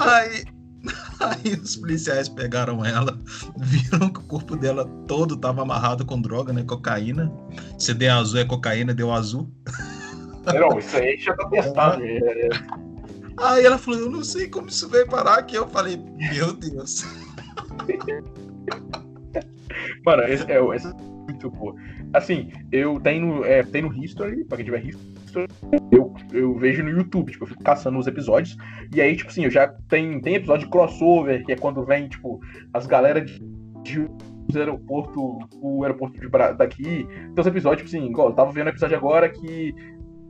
Aí, 0.00 0.44
aí 1.20 1.54
os 1.54 1.76
policiais 1.76 2.28
pegaram 2.28 2.84
ela, 2.84 3.18
viram 3.58 4.10
que 4.10 4.20
o 4.20 4.24
corpo 4.24 4.56
dela 4.56 4.84
todo 5.06 5.36
tava 5.36 5.62
amarrado 5.62 6.04
com 6.04 6.20
droga, 6.20 6.52
né? 6.52 6.62
Cocaína. 6.62 7.32
Se 7.78 7.92
der 7.94 8.10
azul 8.10 8.40
é 8.40 8.44
cocaína, 8.44 8.94
deu 8.94 9.12
azul. 9.12 9.50
Não, 10.46 10.78
isso 10.78 10.96
aí 10.96 11.18
já 11.18 11.34
tá 11.34 11.48
testado. 11.48 12.02
é- 12.04 12.48
Aí 13.36 13.64
ela 13.64 13.78
falou, 13.78 14.00
eu 14.00 14.10
não 14.10 14.22
sei 14.22 14.48
como 14.48 14.68
isso 14.68 14.88
veio 14.88 15.06
parar 15.06 15.38
aqui. 15.38 15.54
Eu 15.56 15.66
falei, 15.68 15.96
meu 16.18 16.52
Deus. 16.52 17.04
Mano, 20.04 20.22
esse 20.24 20.50
é, 20.50 20.56
é 20.56 20.62
muito 20.62 21.50
boa. 21.50 21.74
Assim, 22.12 22.50
eu 22.72 23.00
tenho, 23.00 23.44
é, 23.44 23.62
tenho 23.62 23.88
no 23.90 24.04
History, 24.04 24.44
pra 24.44 24.56
quem 24.56 24.64
tiver 24.66 24.84
History, 24.84 25.14
eu, 25.92 26.14
eu 26.32 26.54
vejo 26.54 26.82
no 26.82 26.90
YouTube, 26.90 27.32
tipo, 27.32 27.44
eu 27.44 27.48
fico 27.48 27.62
caçando 27.62 27.98
os 27.98 28.06
episódios. 28.06 28.56
E 28.94 29.00
aí, 29.00 29.16
tipo 29.16 29.30
assim, 29.30 29.44
eu 29.44 29.50
já 29.50 29.68
tem, 29.88 30.20
tem 30.20 30.34
episódio 30.34 30.66
de 30.66 30.70
crossover, 30.70 31.44
que 31.44 31.52
é 31.52 31.56
quando 31.56 31.84
vem, 31.84 32.08
tipo, 32.08 32.40
as 32.72 32.86
galera 32.86 33.20
de, 33.20 33.40
de 33.82 34.08
aeroporto, 34.58 35.38
o 35.60 35.82
aeroporto 35.84 36.20
de 36.20 36.28
Bra- 36.28 36.52
daqui. 36.52 37.06
Tem 37.06 37.34
os 37.36 37.46
episódios, 37.46 37.88
tipo 37.88 37.96
assim, 37.96 38.10
igual, 38.10 38.28
eu 38.28 38.34
tava 38.34 38.52
vendo 38.52 38.66
um 38.66 38.70
episódio 38.70 38.96
agora 38.96 39.28
que. 39.28 39.74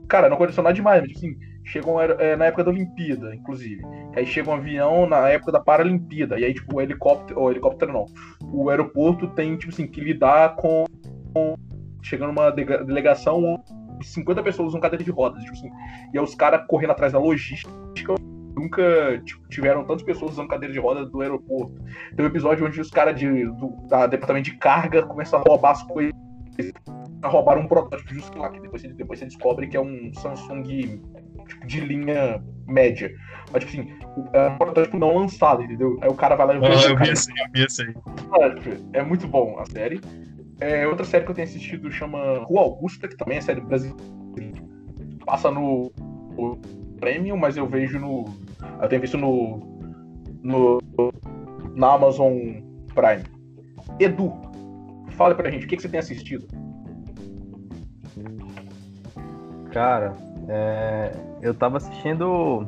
Cara, 0.09 0.29
não 0.29 0.35
aconteceu 0.37 0.63
nada 0.65 0.75
demais, 0.75 1.01
mas 1.03 1.13
tipo 1.13 1.27
assim, 1.27 1.99
aer- 2.01 2.17
é, 2.19 2.37
na 2.37 2.47
época 2.47 2.65
da 2.65 2.71
Olimpíada, 2.71 3.33
inclusive. 3.35 3.81
Aí 4.17 4.27
chega 4.27 4.51
um 4.51 4.55
avião 4.55 5.07
na 5.09 5.29
época 5.29 5.53
da 5.53 5.61
Paralimpíada. 5.61 6.39
E 6.39 6.45
aí, 6.45 6.53
tipo, 6.53 6.77
o 6.77 6.81
helicóptero. 6.81 7.39
Ou 7.39 7.51
helicóptero 7.51 7.93
não. 7.93 8.07
O 8.53 8.69
aeroporto 8.71 9.29
tem, 9.29 9.57
tipo 9.57 9.73
assim, 9.73 9.87
que 9.87 10.01
lidar 10.01 10.57
com. 10.57 10.85
com- 11.33 11.55
chegando 12.03 12.31
uma 12.31 12.51
delegação 12.51 13.63
50 14.03 14.43
pessoas 14.43 14.69
usam 14.69 14.81
cadeira 14.81 15.05
de 15.05 15.11
rodas, 15.11 15.43
tipo 15.43 15.55
assim. 15.55 15.71
E 16.13 16.19
aí 16.19 16.25
os 16.25 16.35
caras 16.35 16.65
correndo 16.67 16.91
atrás 16.91 17.13
da 17.13 17.19
logística. 17.19 17.71
Nunca 18.57 18.83
tipo, 19.25 19.49
tiveram 19.49 19.85
tantas 19.85 20.03
pessoas 20.03 20.33
usando 20.33 20.49
cadeira 20.49 20.73
de 20.73 20.79
rodas 20.81 21.11
do 21.11 21.21
aeroporto. 21.23 21.75
Tem 22.15 22.25
um 22.25 22.29
episódio 22.29 22.67
onde 22.67 22.81
os 22.81 22.91
caras 22.91 23.19
da 23.89 24.07
departamento 24.07 24.51
de 24.51 24.57
carga 24.59 25.03
começam 25.03 25.39
a 25.39 25.43
roubar 25.47 25.71
as 25.71 25.83
coisas. 25.85 26.13
Roubaram 27.25 27.63
um 27.63 27.69
protótipo 27.69 28.13
justo 28.15 28.39
lá, 28.39 28.51
que 28.51 28.61
depois, 28.61 28.83
você- 28.83 28.93
depois 28.93 29.19
você 29.19 29.25
descobre 29.27 29.67
que 29.67 29.77
é 29.77 29.81
um 29.81 30.11
Samsung 30.15 30.63
tipo, 30.65 31.67
de 31.67 31.81
linha 31.81 32.43
média. 32.67 33.11
Mas, 33.53 33.65
tipo 33.65 33.81
assim, 33.81 33.93
é 34.33 34.49
um 34.49 34.59
protótipo 34.59 34.99
não 34.99 35.17
lançado, 35.17 35.63
entendeu? 35.63 35.99
Aí 36.03 36.09
o 36.09 36.15
cara 36.15 36.37
vai 36.37 36.47
lá 36.47 36.55
e 36.57 36.59
vê 36.61 36.67
o 36.67 36.97
cara- 36.97 37.13
esse 37.13 37.31
eu 37.31 37.47
vi 37.53 37.63
esse 37.65 37.83
aí. 37.83 37.95
é 38.93 39.03
muito 39.03 39.27
bom 39.27 39.59
a 39.59 39.65
série. 39.67 40.01
É, 40.61 40.87
outra 40.87 41.05
série 41.05 41.25
que 41.25 41.31
eu 41.31 41.35
tenho 41.35 41.49
assistido 41.49 41.91
chama 41.91 42.39
Rua 42.45 42.61
Augusta, 42.61 43.09
que 43.09 43.17
também 43.17 43.39
é 43.39 43.41
série 43.41 43.61
brasileira. 43.61 43.99
Passa 45.25 45.51
no, 45.51 45.91
no 46.37 46.59
Premium, 47.01 47.37
mas 47.37 47.57
eu 47.57 47.67
vejo 47.67 47.99
no. 47.99 48.25
Eu 48.81 48.89
tenho 48.89 49.01
visto 49.01 49.17
no. 49.17 49.61
no 50.43 50.79
na 51.75 51.95
Amazon 51.95 52.35
Prime. 52.95 53.25
Edu, 53.99 54.33
fala 55.13 55.35
pra 55.35 55.51
gente, 55.51 55.65
o 55.65 55.69
que, 55.69 55.77
que 55.77 55.83
você 55.83 55.89
tem 55.89 56.01
assistido? 56.01 56.47
Cara, 59.73 60.15
é, 60.49 61.13
eu 61.41 61.55
tava 61.55 61.77
assistindo 61.77 62.67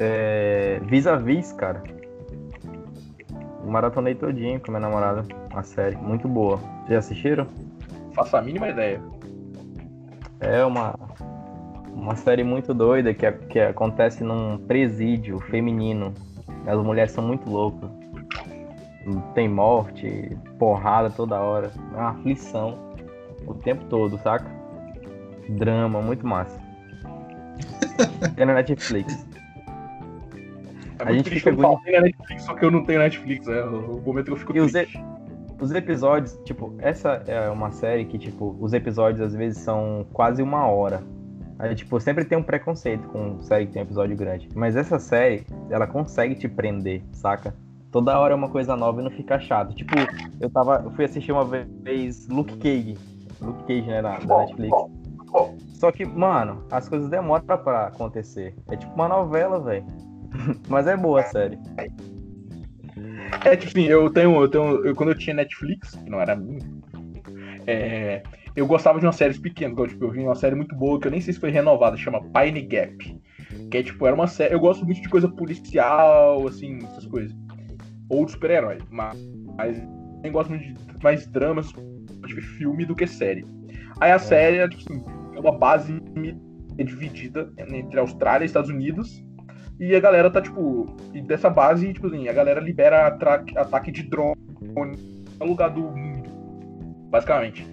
é, 0.00 0.80
Vis 0.84 1.06
a 1.06 1.16
Vis, 1.16 1.52
cara. 1.52 1.82
Maratonei 3.64 4.14
todinho 4.14 4.58
com 4.60 4.72
minha 4.72 4.80
namorada. 4.80 5.24
A 5.54 5.62
série, 5.62 5.96
muito 5.96 6.26
boa. 6.26 6.58
Vocês 6.92 6.94
já 6.94 6.98
assistiram? 6.98 7.46
Faço 8.14 8.36
a 8.36 8.42
mínima 8.42 8.68
ideia. 8.68 9.00
É 10.40 10.62
uma, 10.64 10.94
uma 11.94 12.14
série 12.16 12.44
muito 12.44 12.74
doida 12.74 13.14
que, 13.14 13.30
que 13.32 13.60
acontece 13.60 14.22
num 14.22 14.58
presídio 14.58 15.40
feminino. 15.40 16.12
As 16.66 16.78
mulheres 16.82 17.12
são 17.12 17.26
muito 17.26 17.48
loucas. 17.48 17.88
Tem 19.34 19.48
morte, 19.48 20.36
porrada 20.58 21.08
toda 21.08 21.40
hora. 21.40 21.72
É 21.94 21.96
uma 21.96 22.10
aflição 22.10 22.78
o 23.46 23.54
tempo 23.54 23.84
todo, 23.86 24.18
saca? 24.18 24.46
Drama, 25.48 26.02
muito 26.02 26.26
massa. 26.26 26.60
É 28.36 28.44
na 28.44 28.54
Netflix. 28.54 29.26
É 30.98 31.04
A 31.04 31.12
gente 31.12 31.30
fica 31.30 31.50
quando 31.52 31.62
fala, 31.62 31.80
tem 31.84 31.92
na 31.92 32.00
Netflix, 32.00 32.42
só 32.44 32.54
que 32.54 32.64
eu 32.64 32.70
não 32.70 32.84
tenho 32.84 32.98
Netflix, 33.00 33.46
é 33.48 33.64
o 33.64 34.00
momento 34.00 34.26
que 34.26 34.32
eu 34.32 34.36
fico 34.36 34.52
E 34.52 34.60
triste. 34.60 34.96
Os 34.96 35.11
episódios, 35.70 36.38
tipo, 36.44 36.74
essa 36.78 37.22
é 37.26 37.48
uma 37.50 37.70
série 37.70 38.04
que, 38.04 38.18
tipo, 38.18 38.56
os 38.60 38.72
episódios 38.72 39.20
às 39.20 39.34
vezes 39.34 39.58
são 39.58 40.06
quase 40.12 40.42
uma 40.42 40.66
hora. 40.66 41.02
Aí, 41.58 41.74
tipo, 41.74 42.00
sempre 42.00 42.24
tem 42.24 42.36
um 42.36 42.42
preconceito 42.42 43.06
com 43.08 43.40
série 43.42 43.66
que 43.66 43.72
tem 43.72 43.82
episódio 43.82 44.16
grande. 44.16 44.48
Mas 44.54 44.74
essa 44.74 44.98
série, 44.98 45.46
ela 45.70 45.86
consegue 45.86 46.34
te 46.34 46.48
prender, 46.48 47.02
saca? 47.12 47.54
toda 47.92 48.18
hora 48.18 48.32
é 48.32 48.36
uma 48.36 48.48
coisa 48.48 48.74
nova 48.74 49.00
e 49.00 49.04
não 49.04 49.10
fica 49.10 49.38
chato. 49.38 49.74
Tipo, 49.74 49.94
eu 50.40 50.50
tava. 50.50 50.82
Eu 50.84 50.90
fui 50.92 51.04
assistir 51.04 51.30
uma 51.30 51.44
vez 51.44 52.26
Luke 52.26 52.56
Cage. 52.56 52.96
Luke 53.40 53.62
Cage, 53.64 53.86
né, 53.86 54.00
na, 54.00 54.18
da 54.18 54.38
Netflix. 54.38 54.76
Só 55.74 55.92
que, 55.92 56.04
mano, 56.04 56.64
as 56.70 56.88
coisas 56.88 57.08
demoram 57.08 57.44
pra 57.44 57.86
acontecer. 57.86 58.56
É 58.68 58.76
tipo 58.76 58.92
uma 58.94 59.08
novela, 59.08 59.60
velho. 59.60 59.84
Mas 60.68 60.86
é 60.86 60.96
boa 60.96 61.20
a 61.20 61.24
série. 61.24 61.58
É, 63.44 63.56
tipo 63.56 63.70
assim, 63.70 63.86
eu 63.86 64.10
tenho. 64.10 64.40
Eu 64.40 64.48
tenho 64.48 64.86
eu, 64.86 64.94
quando 64.94 65.10
eu 65.10 65.18
tinha 65.18 65.34
Netflix, 65.34 65.94
que 65.94 66.10
não 66.10 66.20
era 66.20 66.36
minha, 66.36 66.60
é, 67.66 68.22
eu 68.54 68.66
gostava 68.66 68.98
de 68.98 69.06
umas 69.06 69.16
séries 69.16 69.38
pequenas. 69.38 69.72
Igual, 69.72 69.88
tipo, 69.88 70.04
eu 70.04 70.10
vi 70.10 70.20
uma 70.20 70.34
série 70.34 70.54
muito 70.54 70.74
boa 70.74 71.00
que 71.00 71.06
eu 71.06 71.10
nem 71.10 71.20
sei 71.20 71.32
se 71.32 71.40
foi 71.40 71.50
renovada, 71.50 71.96
chama 71.96 72.22
Pine 72.30 72.62
Gap. 72.62 73.20
Que 73.70 73.78
é 73.78 73.82
tipo, 73.82 74.06
era 74.06 74.14
uma 74.14 74.26
série. 74.26 74.54
Eu 74.54 74.60
gosto 74.60 74.84
muito 74.84 75.00
de 75.00 75.08
coisa 75.08 75.28
policial, 75.28 76.46
assim, 76.46 76.78
essas 76.84 77.06
coisas. 77.06 77.36
Ou 78.08 78.26
de 78.26 78.32
super-herói. 78.32 78.78
Mas, 78.90 79.18
mas 79.56 79.82
eu 80.22 80.32
gosto 80.32 80.50
muito 80.50 80.64
de 80.64 81.02
mais 81.02 81.26
dramas, 81.26 81.68
tipo, 82.26 82.42
filme 82.58 82.84
do 82.84 82.94
que 82.94 83.06
série. 83.06 83.44
Aí 84.00 84.12
a 84.12 84.18
série 84.18 84.58
é, 84.58 84.68
tipo 84.68 84.82
assim, 84.82 85.04
é 85.34 85.40
uma 85.40 85.56
base 85.56 86.00
dividida 86.76 87.52
entre 87.58 87.98
Austrália 87.98 88.44
e 88.44 88.46
Estados 88.46 88.70
Unidos. 88.70 89.22
E 89.82 89.96
a 89.96 90.00
galera 90.00 90.30
tá, 90.30 90.40
tipo. 90.40 90.86
E 91.12 91.20
dessa 91.20 91.50
base, 91.50 91.92
tipo 91.92 92.06
assim, 92.06 92.28
a 92.28 92.32
galera 92.32 92.60
libera 92.60 93.08
ataque 93.08 93.90
de 93.90 94.04
drone 94.04 94.36
no 95.40 95.44
lugar 95.44 95.70
do 95.70 95.80
mundo. 95.80 96.30
Basicamente. 97.10 97.66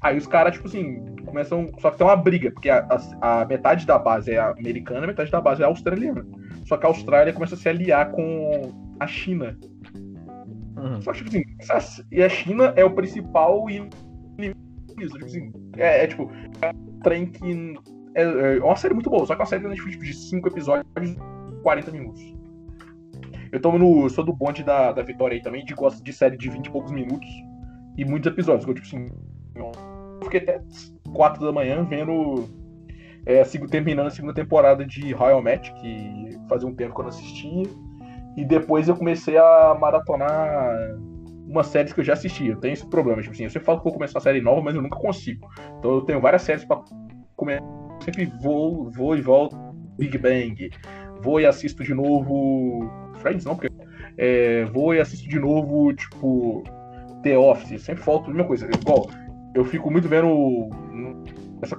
Aí 0.00 0.18
os 0.18 0.26
caras, 0.26 0.54
tipo 0.54 0.66
assim, 0.66 1.14
começam. 1.24 1.70
Só 1.78 1.92
que 1.92 1.98
tem 1.98 2.04
uma 2.04 2.16
briga, 2.16 2.50
porque 2.50 2.68
a, 2.68 2.84
a, 3.20 3.42
a, 3.42 3.44
metade 3.46 3.86
da 3.86 3.96
base 3.96 4.32
é 4.32 4.40
americana, 4.40 5.04
a 5.04 5.06
metade 5.06 5.30
da 5.30 5.40
base 5.40 5.62
é 5.62 5.64
australiana. 5.64 6.26
Só 6.66 6.76
que 6.76 6.84
a 6.84 6.88
Austrália 6.88 7.32
começa 7.32 7.54
a 7.54 7.58
se 7.58 7.68
aliar 7.68 8.10
com 8.10 8.72
a 8.98 9.06
China. 9.06 9.56
Uhum. 10.76 11.00
Só 11.00 11.12
que, 11.12 11.18
tipo 11.18 11.28
assim, 11.30 11.44
essa, 11.60 12.04
e 12.10 12.24
a 12.24 12.28
China 12.28 12.72
é 12.74 12.84
o 12.84 12.90
principal 12.90 13.70
inimigo. 13.70 14.58
Tipo 14.98 15.24
assim, 15.24 15.52
é, 15.76 16.02
é 16.02 16.06
tipo, 16.08 16.28
é 16.60 16.70
um 16.70 16.98
trem 17.04 17.26
que. 17.26 17.74
É, 18.16 18.22
é, 18.22 18.58
uma 18.58 18.74
série 18.74 18.94
muito 18.94 19.08
boa, 19.08 19.24
só 19.24 19.36
que 19.36 19.42
é 19.42 19.44
uma 19.44 19.48
série 19.48 19.68
Netflix 19.68 20.04
de 20.04 20.12
5 20.12 20.48
episódios 20.48 20.86
40 21.62 21.90
minutos. 21.90 22.22
Eu 23.50 23.60
tô 23.60 23.76
no. 23.78 24.08
sou 24.08 24.24
do 24.24 24.32
bonde 24.32 24.64
da, 24.64 24.92
da 24.92 25.02
Vitória 25.02 25.36
aí 25.36 25.42
também, 25.42 25.64
de 25.64 25.74
gosto 25.74 26.02
de 26.02 26.12
série 26.12 26.36
de 26.36 26.48
20 26.48 26.66
e 26.66 26.70
poucos 26.70 26.90
minutos 26.90 27.28
e 27.96 28.04
muitos 28.04 28.32
episódios. 28.32 28.66
Eu, 28.66 28.74
tipo 28.74 28.86
assim, 28.86 29.10
eu 29.54 29.70
fiquei 30.24 30.40
até 30.40 30.62
4 31.12 31.44
da 31.44 31.52
manhã 31.52 31.84
vendo. 31.84 32.48
É, 33.24 33.44
terminando 33.70 34.08
a 34.08 34.10
segunda 34.10 34.34
temporada 34.34 34.84
de 34.84 35.12
Royal 35.12 35.40
Match, 35.40 35.70
que 35.74 36.36
fazia 36.48 36.66
um 36.66 36.74
tempo 36.74 36.92
que 36.94 37.00
eu 37.00 37.04
não 37.04 37.10
assistia. 37.10 37.68
E 38.36 38.44
depois 38.44 38.88
eu 38.88 38.96
comecei 38.96 39.36
a 39.36 39.76
maratonar 39.78 40.74
umas 41.46 41.66
séries 41.66 41.92
que 41.92 42.00
eu 42.00 42.04
já 42.04 42.14
assisti. 42.14 42.48
Eu 42.48 42.56
tenho 42.56 42.72
esse 42.72 42.86
problema. 42.86 43.20
Tipo 43.20 43.34
assim, 43.34 43.44
eu 43.44 43.50
sempre 43.50 43.66
falo 43.66 43.78
que 43.78 43.84
vou 43.84 43.92
começar 43.92 44.18
uma 44.18 44.22
série 44.22 44.40
nova, 44.40 44.62
mas 44.62 44.74
eu 44.74 44.82
nunca 44.82 44.98
consigo. 44.98 45.48
Então 45.78 45.94
eu 45.96 46.00
tenho 46.00 46.20
várias 46.20 46.42
séries 46.42 46.64
pra 46.64 46.82
comer. 47.36 47.60
Eu 47.60 48.00
sempre 48.02 48.26
vou, 48.42 48.90
vou 48.90 49.16
e 49.16 49.20
volto. 49.20 49.56
Big 49.98 50.16
Bang, 50.18 50.70
vou 51.22 51.40
e 51.40 51.46
assisto 51.46 51.82
de 51.82 51.94
novo. 51.94 52.90
Friends 53.20 53.44
não, 53.44 53.54
porque. 53.54 53.72
É, 54.18 54.64
vou 54.66 54.94
e 54.94 55.00
assisto 55.00 55.28
de 55.28 55.38
novo, 55.38 55.92
tipo. 55.92 56.62
The 57.22 57.38
Office. 57.38 57.82
Sempre 57.82 58.02
falta 58.02 58.26
a 58.26 58.28
mesma 58.28 58.44
coisa. 58.44 58.66
Igual, 58.66 59.08
eu 59.54 59.64
fico 59.64 59.90
muito 59.90 60.08
vendo. 60.08 60.68
Essa. 61.62 61.78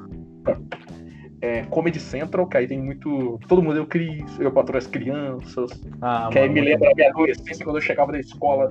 É, 1.41 1.63
Comedy 1.63 1.99
Central, 1.99 2.47
que 2.47 2.57
aí 2.57 2.67
tem 2.67 2.81
muito. 2.81 3.39
Todo 3.47 3.61
mundo, 3.61 3.75
eu 3.75 3.85
crio, 3.85 4.25
eu 4.39 4.51
patroa 4.51 4.77
as 4.77 4.87
crianças. 4.87 5.69
Ah, 6.01 6.29
que 6.31 6.39
aí 6.39 6.49
me 6.49 6.61
lembra 6.61 6.89
da 6.89 6.95
minha 6.95 7.09
adolescência 7.09 7.65
quando 7.65 7.77
eu 7.77 7.81
chegava 7.81 8.13
da 8.13 8.19
escola 8.19 8.69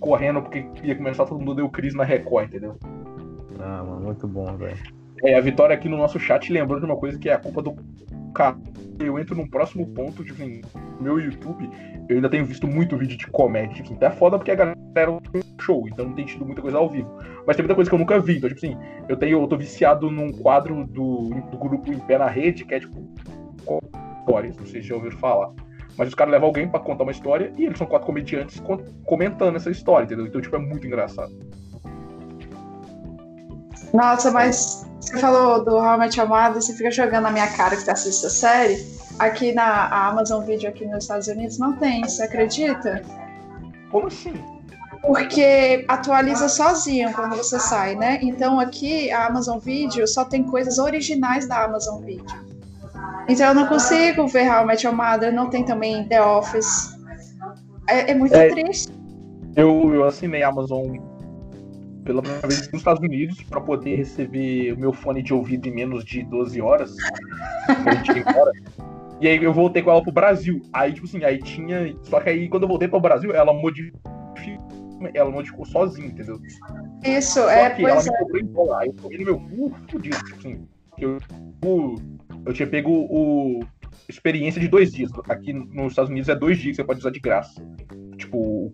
correndo 0.00 0.42
porque 0.42 0.64
ia 0.82 0.94
começar 0.94 1.24
todo 1.26 1.38
mundo 1.38 1.54
deu 1.54 1.68
crise 1.68 1.96
na 1.96 2.04
Record, 2.04 2.48
entendeu? 2.48 2.76
Ah, 3.58 3.82
mano, 3.82 4.00
muito 4.00 4.26
bom, 4.26 4.56
velho. 4.56 4.76
É, 5.24 5.36
a 5.36 5.40
Vitória 5.40 5.74
aqui 5.74 5.88
no 5.88 5.96
nosso 5.96 6.18
chat 6.18 6.52
lembrou 6.52 6.78
de 6.78 6.86
uma 6.86 6.96
coisa 6.96 7.18
que 7.18 7.28
é 7.28 7.32
a 7.32 7.38
culpa 7.38 7.62
do 7.62 7.74
cara. 8.34 8.56
Eu 8.98 9.18
entro 9.18 9.34
num 9.34 9.48
próximo 9.48 9.86
ponto, 9.88 10.24
tipo 10.24 10.42
assim, 10.42 10.62
no 10.98 11.02
meu 11.02 11.18
YouTube, 11.18 11.68
eu 12.08 12.16
ainda 12.16 12.28
tenho 12.28 12.44
visto 12.44 12.66
muito 12.66 12.96
vídeo 12.96 13.16
de 13.16 13.26
comédia. 13.26 13.82
Tipo 13.82 13.98
tá 13.98 14.10
foda 14.10 14.38
porque 14.38 14.50
a 14.50 14.54
galera 14.54 14.76
tem 14.94 15.06
um 15.08 15.60
show, 15.60 15.86
então 15.88 16.06
não 16.06 16.14
tem 16.14 16.24
tido 16.24 16.44
muita 16.44 16.62
coisa 16.62 16.78
ao 16.78 16.88
vivo. 16.88 17.10
Mas 17.46 17.56
tem 17.56 17.62
muita 17.62 17.74
coisa 17.74 17.90
que 17.90 17.94
eu 17.94 17.98
nunca 17.98 18.18
vi. 18.18 18.38
Então, 18.38 18.48
tipo 18.48 18.64
assim, 18.64 18.76
eu 19.08 19.16
tenho. 19.16 19.42
Eu 19.42 19.46
tô 19.46 19.56
viciado 19.56 20.10
num 20.10 20.32
quadro 20.32 20.86
do, 20.86 21.30
do 21.50 21.58
grupo 21.58 21.92
Em 21.92 21.98
Pé 21.98 22.18
na 22.18 22.26
Rede, 22.26 22.64
que 22.64 22.74
é 22.74 22.80
tipo. 22.80 23.06
Histórias, 24.20 24.56
não 24.56 24.66
sei 24.66 24.82
se 24.82 24.88
já 24.88 24.94
ouviram 24.94 25.16
falar. 25.18 25.52
Mas 25.96 26.08
os 26.08 26.14
caras 26.14 26.32
levam 26.32 26.48
alguém 26.48 26.68
para 26.68 26.80
contar 26.80 27.04
uma 27.04 27.12
história 27.12 27.52
e 27.56 27.64
eles 27.64 27.78
são 27.78 27.86
quatro 27.86 28.06
comediantes 28.06 28.62
comentando 29.04 29.56
essa 29.56 29.70
história, 29.70 30.04
entendeu? 30.04 30.26
Então, 30.26 30.40
tipo, 30.40 30.54
é 30.56 30.58
muito 30.58 30.86
engraçado. 30.86 31.32
Nossa, 33.92 34.30
mas 34.30 34.86
você 35.00 35.18
falou 35.18 35.64
do 35.64 35.76
How 35.76 35.94
I 35.94 35.98
Met 35.98 36.18
Your 36.18 36.28
Mother, 36.28 36.60
você 36.60 36.72
fica 36.74 36.90
jogando 36.90 37.24
na 37.24 37.30
minha 37.30 37.46
cara 37.48 37.76
que 37.76 37.82
você 37.82 37.90
assiste 37.90 38.26
a 38.26 38.30
série. 38.30 38.86
Aqui 39.18 39.52
na 39.52 40.08
Amazon 40.08 40.44
Video 40.44 40.68
aqui 40.68 40.84
nos 40.84 41.04
Estados 41.04 41.26
Unidos 41.28 41.58
não 41.58 41.74
tem, 41.76 42.02
você 42.02 42.24
acredita? 42.24 43.02
Como 43.90 44.08
assim? 44.08 44.34
Porque 45.02 45.84
atualiza 45.88 46.48
sozinho 46.48 47.12
quando 47.12 47.36
você 47.36 47.58
sai, 47.58 47.94
né? 47.94 48.18
Então 48.20 48.58
aqui 48.58 49.10
a 49.10 49.26
Amazon 49.26 49.58
Video 49.58 50.06
só 50.06 50.24
tem 50.24 50.42
coisas 50.42 50.78
originais 50.78 51.46
da 51.46 51.64
Amazon 51.64 52.02
Video. 52.02 52.46
Então 53.28 53.46
eu 53.48 53.54
não 53.54 53.66
consigo 53.66 54.26
ver 54.26 54.50
How 54.50 54.62
I 54.62 54.66
Met 54.66 54.86
Your 54.86 54.94
Mother, 54.96 55.32
não 55.32 55.48
tem 55.48 55.64
também 55.64 56.06
The 56.08 56.22
Office. 56.22 56.96
É, 57.88 58.10
é 58.10 58.14
muito 58.14 58.34
é, 58.34 58.48
triste. 58.48 58.92
Eu, 59.54 59.94
eu 59.94 60.04
assinei 60.04 60.42
Amazon 60.42 60.96
pela 62.06 62.22
primeira 62.22 62.46
vez 62.46 62.70
nos 62.70 62.80
Estados 62.80 63.02
Unidos 63.02 63.42
para 63.42 63.60
poder 63.60 63.96
receber 63.96 64.72
o 64.72 64.78
meu 64.78 64.92
fone 64.92 65.22
de 65.22 65.34
ouvido 65.34 65.68
em 65.68 65.74
menos 65.74 66.04
de 66.04 66.22
12 66.22 66.60
horas. 66.60 66.94
e 69.20 69.28
aí 69.28 69.42
eu 69.42 69.52
voltei 69.52 69.82
com 69.82 69.90
ela 69.90 70.02
pro 70.02 70.12
Brasil. 70.12 70.62
Aí, 70.72 70.94
tipo 70.94 71.06
assim, 71.06 71.24
aí 71.24 71.38
tinha. 71.38 71.94
Só 72.04 72.20
que 72.20 72.30
aí 72.30 72.48
quando 72.48 72.62
eu 72.62 72.68
voltei 72.68 72.88
pro 72.88 73.00
Brasil, 73.00 73.34
ela 73.34 73.52
modificou. 73.52 74.12
Ela 75.12 75.30
modificou 75.30 75.66
sozinha, 75.66 76.06
entendeu? 76.06 76.40
Isso, 77.04 77.34
só 77.34 77.50
é. 77.50 77.68
Que 77.70 77.84
ela 77.84 78.00
é. 78.00 78.04
me 78.04 78.18
cobrou 78.18 78.40
em 78.40 78.46
dólar. 78.46 78.80
Aí 78.80 78.88
eu 78.88 78.94
peguei 78.94 79.18
no 79.18 79.24
meu 79.24 79.40
cu 79.40 79.74
fudido, 79.90 80.16
tipo 80.24 80.38
assim. 80.38 80.68
Eu, 80.98 81.18
eu 82.46 82.52
tinha 82.54 82.66
pego 82.66 82.90
o. 82.90 83.60
Experiência 84.08 84.60
de 84.60 84.68
dois 84.68 84.92
dias. 84.92 85.10
Aqui 85.28 85.52
nos 85.52 85.92
Estados 85.92 86.10
Unidos 86.10 86.28
é 86.28 86.34
dois 86.34 86.58
dias 86.58 86.76
que 86.76 86.82
você 86.82 86.86
pode 86.86 87.00
usar 87.00 87.10
de 87.10 87.18
graça. 87.18 87.60
Tipo, 88.16 88.38
o 88.38 88.72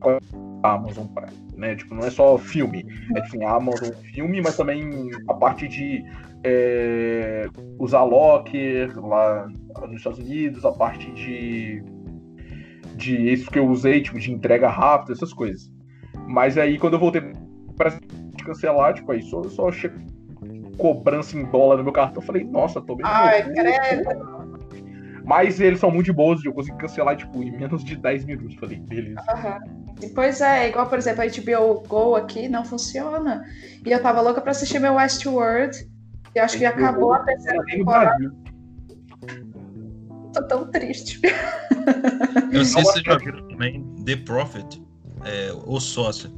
pacote 0.00 0.26
Amazon 0.62 1.06
Prime 1.06 1.50
né? 1.60 1.76
Tipo, 1.76 1.94
não 1.94 2.04
é 2.04 2.10
só 2.10 2.36
filme. 2.38 2.84
É 3.14 3.20
tipo, 3.20 3.44
a 3.44 3.54
Amazon 3.54 3.92
filme, 4.12 4.40
mas 4.40 4.56
também 4.56 5.10
a 5.28 5.34
parte 5.34 5.68
de 5.68 6.02
é, 6.42 7.46
usar 7.78 8.02
locker 8.02 8.98
lá 8.98 9.46
nos 9.82 9.98
Estados 9.98 10.18
Unidos, 10.18 10.64
a 10.64 10.72
parte 10.72 11.12
de 11.12 11.84
de 12.96 13.32
isso 13.32 13.50
que 13.50 13.58
eu 13.58 13.66
usei, 13.66 14.02
tipo, 14.02 14.18
de 14.18 14.30
entrega 14.30 14.68
rápida, 14.68 15.12
essas 15.12 15.32
coisas. 15.32 15.70
Mas 16.26 16.58
aí 16.58 16.78
quando 16.78 16.94
eu 16.94 16.98
voltei 16.98 17.22
para 17.76 17.98
cancelar, 18.44 18.94
tipo, 18.94 19.12
aí 19.12 19.22
só, 19.22 19.42
só 19.44 19.70
cobrança 20.76 21.36
em 21.36 21.44
dólar 21.44 21.76
no 21.78 21.84
meu 21.84 21.92
cartão, 21.92 22.22
eu 22.22 22.26
falei, 22.26 22.44
nossa, 22.44 22.80
tô 22.80 22.96
bem. 22.96 23.06
Ai, 23.06 23.42
credo. 23.52 24.39
Mas 25.30 25.60
eles 25.60 25.78
são 25.78 25.92
muito 25.92 26.12
bons, 26.12 26.44
eu 26.44 26.52
consegui 26.52 26.76
cancelar, 26.76 27.16
tipo, 27.16 27.40
em 27.40 27.52
menos 27.52 27.84
de 27.84 27.94
10 27.94 28.24
minutos. 28.24 28.56
Falei, 28.56 28.80
beleza. 28.80 29.20
Uhum. 29.32 30.10
Pois 30.12 30.40
é, 30.40 30.68
igual, 30.68 30.88
por 30.88 30.98
exemplo, 30.98 31.22
a 31.22 31.26
HBO 31.26 31.86
Go 31.86 32.16
aqui 32.16 32.48
não 32.48 32.64
funciona. 32.64 33.44
E 33.86 33.92
eu 33.92 34.02
tava 34.02 34.20
louca 34.22 34.40
pra 34.40 34.50
assistir 34.50 34.80
meu 34.80 34.94
Westworld. 34.94 35.88
E 36.34 36.38
acho 36.40 36.58
que 36.58 36.64
acabou 36.64 37.12
a 37.12 37.20
terceira 37.20 37.64
temporada. 37.64 38.34
Tô 40.32 40.42
tão 40.48 40.68
triste. 40.68 41.20
Eu 42.52 42.58
não 42.58 42.64
sei 42.64 42.82
se 42.82 42.90
vocês 42.90 43.04
já 43.04 43.16
viram 43.16 43.46
também 43.46 43.84
The 44.04 44.16
Prophet, 44.16 44.82
é, 45.24 45.52
o 45.64 45.78
sócio. 45.78 46.28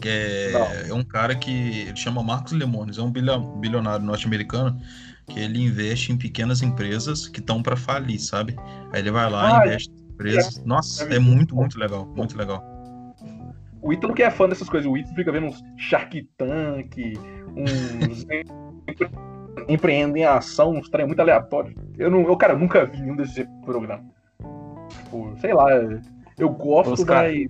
Que 0.00 0.08
é, 0.08 0.88
é, 0.88 0.94
um 0.94 1.04
cara 1.04 1.34
que 1.34 1.82
ele 1.82 1.96
chama 1.96 2.22
Marcos 2.22 2.52
Lemones, 2.52 2.96
é 2.96 3.02
um 3.02 3.10
bilionário 3.10 4.06
norte-americano 4.06 4.80
que 5.26 5.40
ele 5.40 5.62
investe 5.62 6.12
em 6.12 6.16
pequenas 6.16 6.62
empresas 6.62 7.26
que 7.26 7.40
estão 7.40 7.62
para 7.62 7.76
falir, 7.76 8.20
sabe? 8.20 8.56
Aí 8.92 9.00
ele 9.00 9.10
vai 9.10 9.30
lá, 9.30 9.60
ah, 9.60 9.66
investe 9.66 9.90
em 9.90 10.12
empresas. 10.12 10.64
Nossa, 10.64 11.04
é 11.12 11.18
muito, 11.18 11.54
muito 11.54 11.78
legal, 11.78 12.06
muito 12.14 12.36
legal. 12.36 12.64
O 13.82 13.92
Ítalo 13.92 14.14
que 14.14 14.22
é 14.22 14.30
fã 14.30 14.48
dessas 14.48 14.68
coisas, 14.68 14.90
o 14.90 14.96
Ítalo 14.96 15.14
fica 15.14 15.32
vendo 15.32 15.46
uns 15.46 15.62
Shark 15.76 16.22
Tank, 16.36 16.96
uns 17.56 18.26
empreendem 19.68 20.22
em 20.22 20.26
ação, 20.26 20.72
uns 20.72 20.88
trem 20.88 21.06
muito 21.06 21.20
aleatórios. 21.20 21.74
Eu 21.98 22.10
não, 22.10 22.22
eu, 22.22 22.36
cara, 22.36 22.54
eu 22.54 22.58
nunca 22.58 22.84
vi 22.84 23.00
nenhum 23.00 23.16
desses 23.16 23.46
programas. 23.64 24.00
Tipo, 24.88 25.36
sei 25.40 25.52
lá, 25.52 25.66
eu 26.38 26.48
gosto, 26.48 26.94
Os 26.94 27.04
mas. 27.04 27.46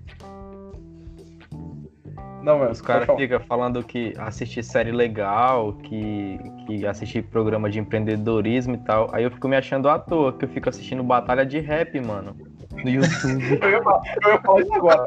Não, 2.47 2.61
mas 2.61 2.71
Os 2.71 2.81
caras 2.81 3.09
ficam 3.17 3.41
falando 3.41 3.83
que 3.83 4.15
assistir 4.17 4.63
série 4.63 4.93
legal, 4.93 5.73
que, 5.83 6.39
que 6.65 6.87
assistir 6.87 7.23
programa 7.25 7.69
de 7.69 7.81
empreendedorismo 7.81 8.77
e 8.77 8.79
tal. 8.79 9.11
Aí 9.13 9.25
eu 9.25 9.33
fico 9.33 9.49
me 9.49 9.57
achando 9.57 9.89
à 9.89 9.99
toa, 9.99 10.33
que 10.33 10.45
eu 10.45 10.49
fico 10.49 10.69
assistindo 10.69 11.03
batalha 11.03 11.45
de 11.45 11.59
rap, 11.59 12.01
mano. 12.01 12.37
no 12.85 12.89
YouTube. 12.89 13.59
Eu 13.61 13.71
ia 13.71 13.83
falar, 13.83 14.03
eu 14.23 14.31
ia 14.31 14.41
falar 14.41 14.61
isso 14.61 14.75
agora. 14.75 15.07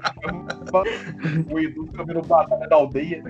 O 1.49 1.59
Edu 1.59 1.87
fica 1.87 2.03
vendo 2.03 2.21
batalha 2.23 2.67
da 2.67 2.75
aldeia. 2.75 3.23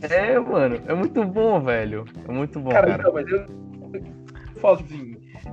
É, 0.00 0.38
mano, 0.40 0.80
é 0.88 0.94
muito 0.94 1.24
bom, 1.24 1.60
velho. 1.60 2.04
É 2.28 2.32
muito 2.32 2.58
bom, 2.58 2.70
Cara, 2.70 2.88
cara. 2.88 3.00
então, 3.00 3.12
mas 3.12 3.28
eu, 3.28 3.46
eu 3.94 4.60
falo 4.60 4.80
assim, 4.80 5.11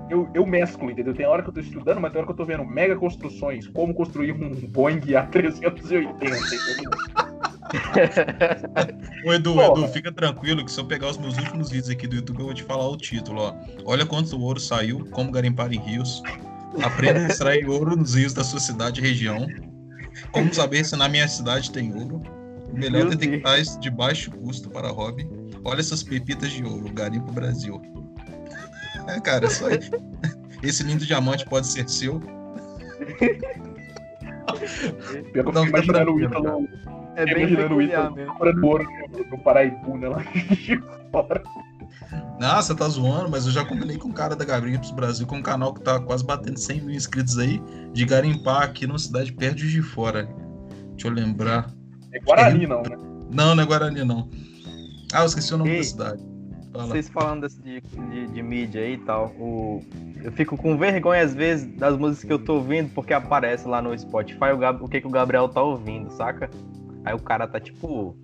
eu, 0.10 0.30
eu 0.34 0.46
mesclo, 0.46 0.90
entendeu? 0.90 1.14
Tem 1.14 1.26
hora 1.26 1.42
que 1.42 1.50
eu 1.50 1.54
tô 1.54 1.60
estudando, 1.60 2.00
mas 2.00 2.12
tem 2.12 2.20
hora 2.20 2.28
que 2.28 2.34
eu 2.34 2.38
tô 2.38 2.46
vendo 2.46 2.66
mega 2.66 2.96
construções, 2.96 3.68
como 3.68 3.94
construir 3.94 4.32
um 4.32 4.50
Boeing 4.68 5.00
A380, 5.00 6.10
entendeu? 6.10 6.90
Ô, 9.26 9.34
Edu, 9.34 9.54
Porra. 9.54 9.68
Edu, 9.68 9.88
fica 9.90 10.12
tranquilo 10.12 10.66
que 10.66 10.72
se 10.72 10.80
eu 10.80 10.86
pegar 10.86 11.08
os 11.08 11.18
meus 11.18 11.38
últimos 11.38 11.70
vídeos 11.70 11.90
aqui 11.90 12.08
do 12.08 12.16
YouTube, 12.16 12.40
eu 12.40 12.46
vou 12.46 12.54
te 12.54 12.64
falar 12.64 12.88
o 12.88 12.98
título, 12.98 13.42
ó. 13.42 13.56
Olha 13.86 14.06
quanto 14.06 14.40
ouro 14.40 14.60
saiu, 14.60 15.08
como 15.12 15.32
garimpar 15.32 15.72
em 15.72 15.80
rios. 15.80 16.24
Aprenda 16.82 17.20
a 17.20 17.28
extrair 17.28 17.68
ouro 17.68 17.96
nos 17.96 18.16
rios 18.16 18.34
da 18.34 18.44
sua 18.44 18.60
cidade 18.60 19.00
e 19.00 19.04
região. 19.04 19.48
Como 20.32 20.54
saber 20.54 20.84
se 20.84 20.96
na 20.96 21.08
minha 21.08 21.28
cidade 21.28 21.72
tem 21.72 21.94
ouro. 21.94 22.22
O 22.72 22.78
melhor 22.78 23.06
Meu 23.06 23.10
detectais 23.10 23.78
de 23.80 23.90
baixo 23.90 24.32
custo 24.32 24.70
para 24.70 24.90
hobby. 24.90 25.28
Olha 25.64 25.80
essas 25.80 26.04
pepitas 26.04 26.52
de 26.52 26.64
ouro, 26.64 26.92
garimpo 26.94 27.32
Brasil. 27.32 27.82
É, 29.10 29.20
cara, 29.20 29.48
isso 29.48 29.66
aí. 29.66 29.80
Esse 30.62 30.84
lindo 30.84 31.06
diamante 31.06 31.46
pode 31.46 31.68
ser 31.68 31.90
seu. 31.90 32.20
Pior 35.32 35.44
que 35.44 35.50
eu 35.50 35.52
Não, 35.52 35.66
imaginando 35.66 36.14
o 36.14 36.22
Ítalo 36.22 36.68
É 37.16 37.26
bem 37.26 37.38
imaginando 37.38 37.76
o 37.76 37.82
Ítalo 37.82 38.16
procurando 38.16 38.66
ouro 38.66 38.86
no, 39.12 39.26
no 39.32 39.38
Paraibuna 39.40 40.10
lá 40.10 40.22
de 40.22 40.78
fora. 41.12 41.42
Ah, 42.42 42.62
você 42.62 42.74
tá 42.76 42.88
zoando, 42.88 43.30
mas 43.30 43.46
eu 43.46 43.52
já 43.52 43.66
combinei 43.66 43.98
com 43.98 44.10
o 44.10 44.14
cara 44.14 44.36
da 44.36 44.46
Garimpos 44.46 44.92
Brasil, 44.92 45.28
com 45.28 45.38
um 45.38 45.42
canal 45.42 45.74
que 45.74 45.82
tá 45.82 46.00
quase 46.00 46.26
batendo 46.26 46.58
100 46.58 46.82
mil 46.82 46.96
inscritos 46.96 47.38
aí, 47.38 47.62
de 47.92 48.06
garimpar 48.06 48.64
aqui 48.64 48.88
numa 48.88 49.00
cidade 49.00 49.34
perto 49.34 49.58
de 49.58 49.82
Fora. 49.82 50.24
Deixa 50.92 51.08
eu 51.08 51.12
lembrar. 51.12 51.74
É 52.14 52.20
Guarani, 52.20 52.66
não, 52.66 52.82
né? 52.82 52.98
Não, 53.32 53.56
não 53.56 53.64
é 53.64 53.66
Guarani, 53.66 54.06
não. 54.06 54.30
Ah, 55.12 55.22
eu 55.22 55.26
esqueci 55.26 55.54
o 55.54 55.58
nome 55.58 55.72
Ei, 55.72 55.78
da 55.78 55.84
cidade. 55.84 56.29
Fala. 56.72 56.88
Vocês 56.88 57.10
falando 57.10 57.42
desse 57.42 57.62
de, 57.62 57.82
de, 57.82 58.28
de 58.28 58.44
mídia 58.44 58.82
aí 58.82 58.94
e 58.94 58.98
tal, 59.00 59.28
o, 59.40 59.84
eu 60.24 60.32
fico 60.32 60.56
com 60.56 60.78
vergonha 60.78 61.24
às 61.24 61.34
vezes 61.34 61.66
das 61.78 61.98
músicas 61.98 62.24
que 62.26 62.34
eu 62.34 62.40
tô 62.40 62.56
ouvindo, 62.56 62.92
porque 62.94 63.14
aparece 63.14 63.68
lá 63.68 63.82
no 63.82 63.98
Spotify 63.98 64.52
o, 64.54 64.58
Gab- 64.58 64.84
o 64.84 64.88
que, 64.88 65.02
que 65.02 65.08
o 65.08 65.10
Gabriel 65.10 65.50
tá 65.50 65.62
ouvindo, 65.62 66.12
saca? 66.12 66.50
Aí 67.04 67.14
o 67.14 67.20
cara 67.20 67.48
tá 67.48 67.60
tipo. 67.60 68.16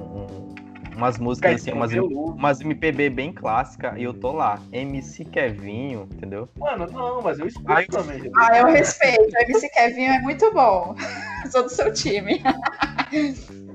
um- 0.00 0.52
umas 0.94 1.18
músicas 1.18 1.54
assim, 1.54 1.72
umas, 1.72 1.90
umas 1.94 2.60
MPB 2.60 3.08
bem 3.08 3.32
clássica 3.32 3.94
e 3.96 4.04
eu 4.04 4.12
tô 4.12 4.30
lá. 4.30 4.60
MC 4.70 5.24
Kevinho, 5.24 6.06
entendeu? 6.12 6.48
Mano, 6.58 6.86
não, 6.92 7.22
mas 7.22 7.38
eu 7.38 7.46
escuto 7.46 7.72
Ai, 7.72 7.86
também. 7.86 8.30
Ah, 8.36 8.58
eu 8.58 8.66
respeito. 8.66 9.34
O 9.34 9.38
MC 9.42 9.68
Kevin 9.70 10.04
é 10.04 10.20
muito 10.20 10.52
bom. 10.52 10.94
Sou 11.50 11.62
do 11.62 11.70
seu 11.70 11.92
time. 11.92 12.42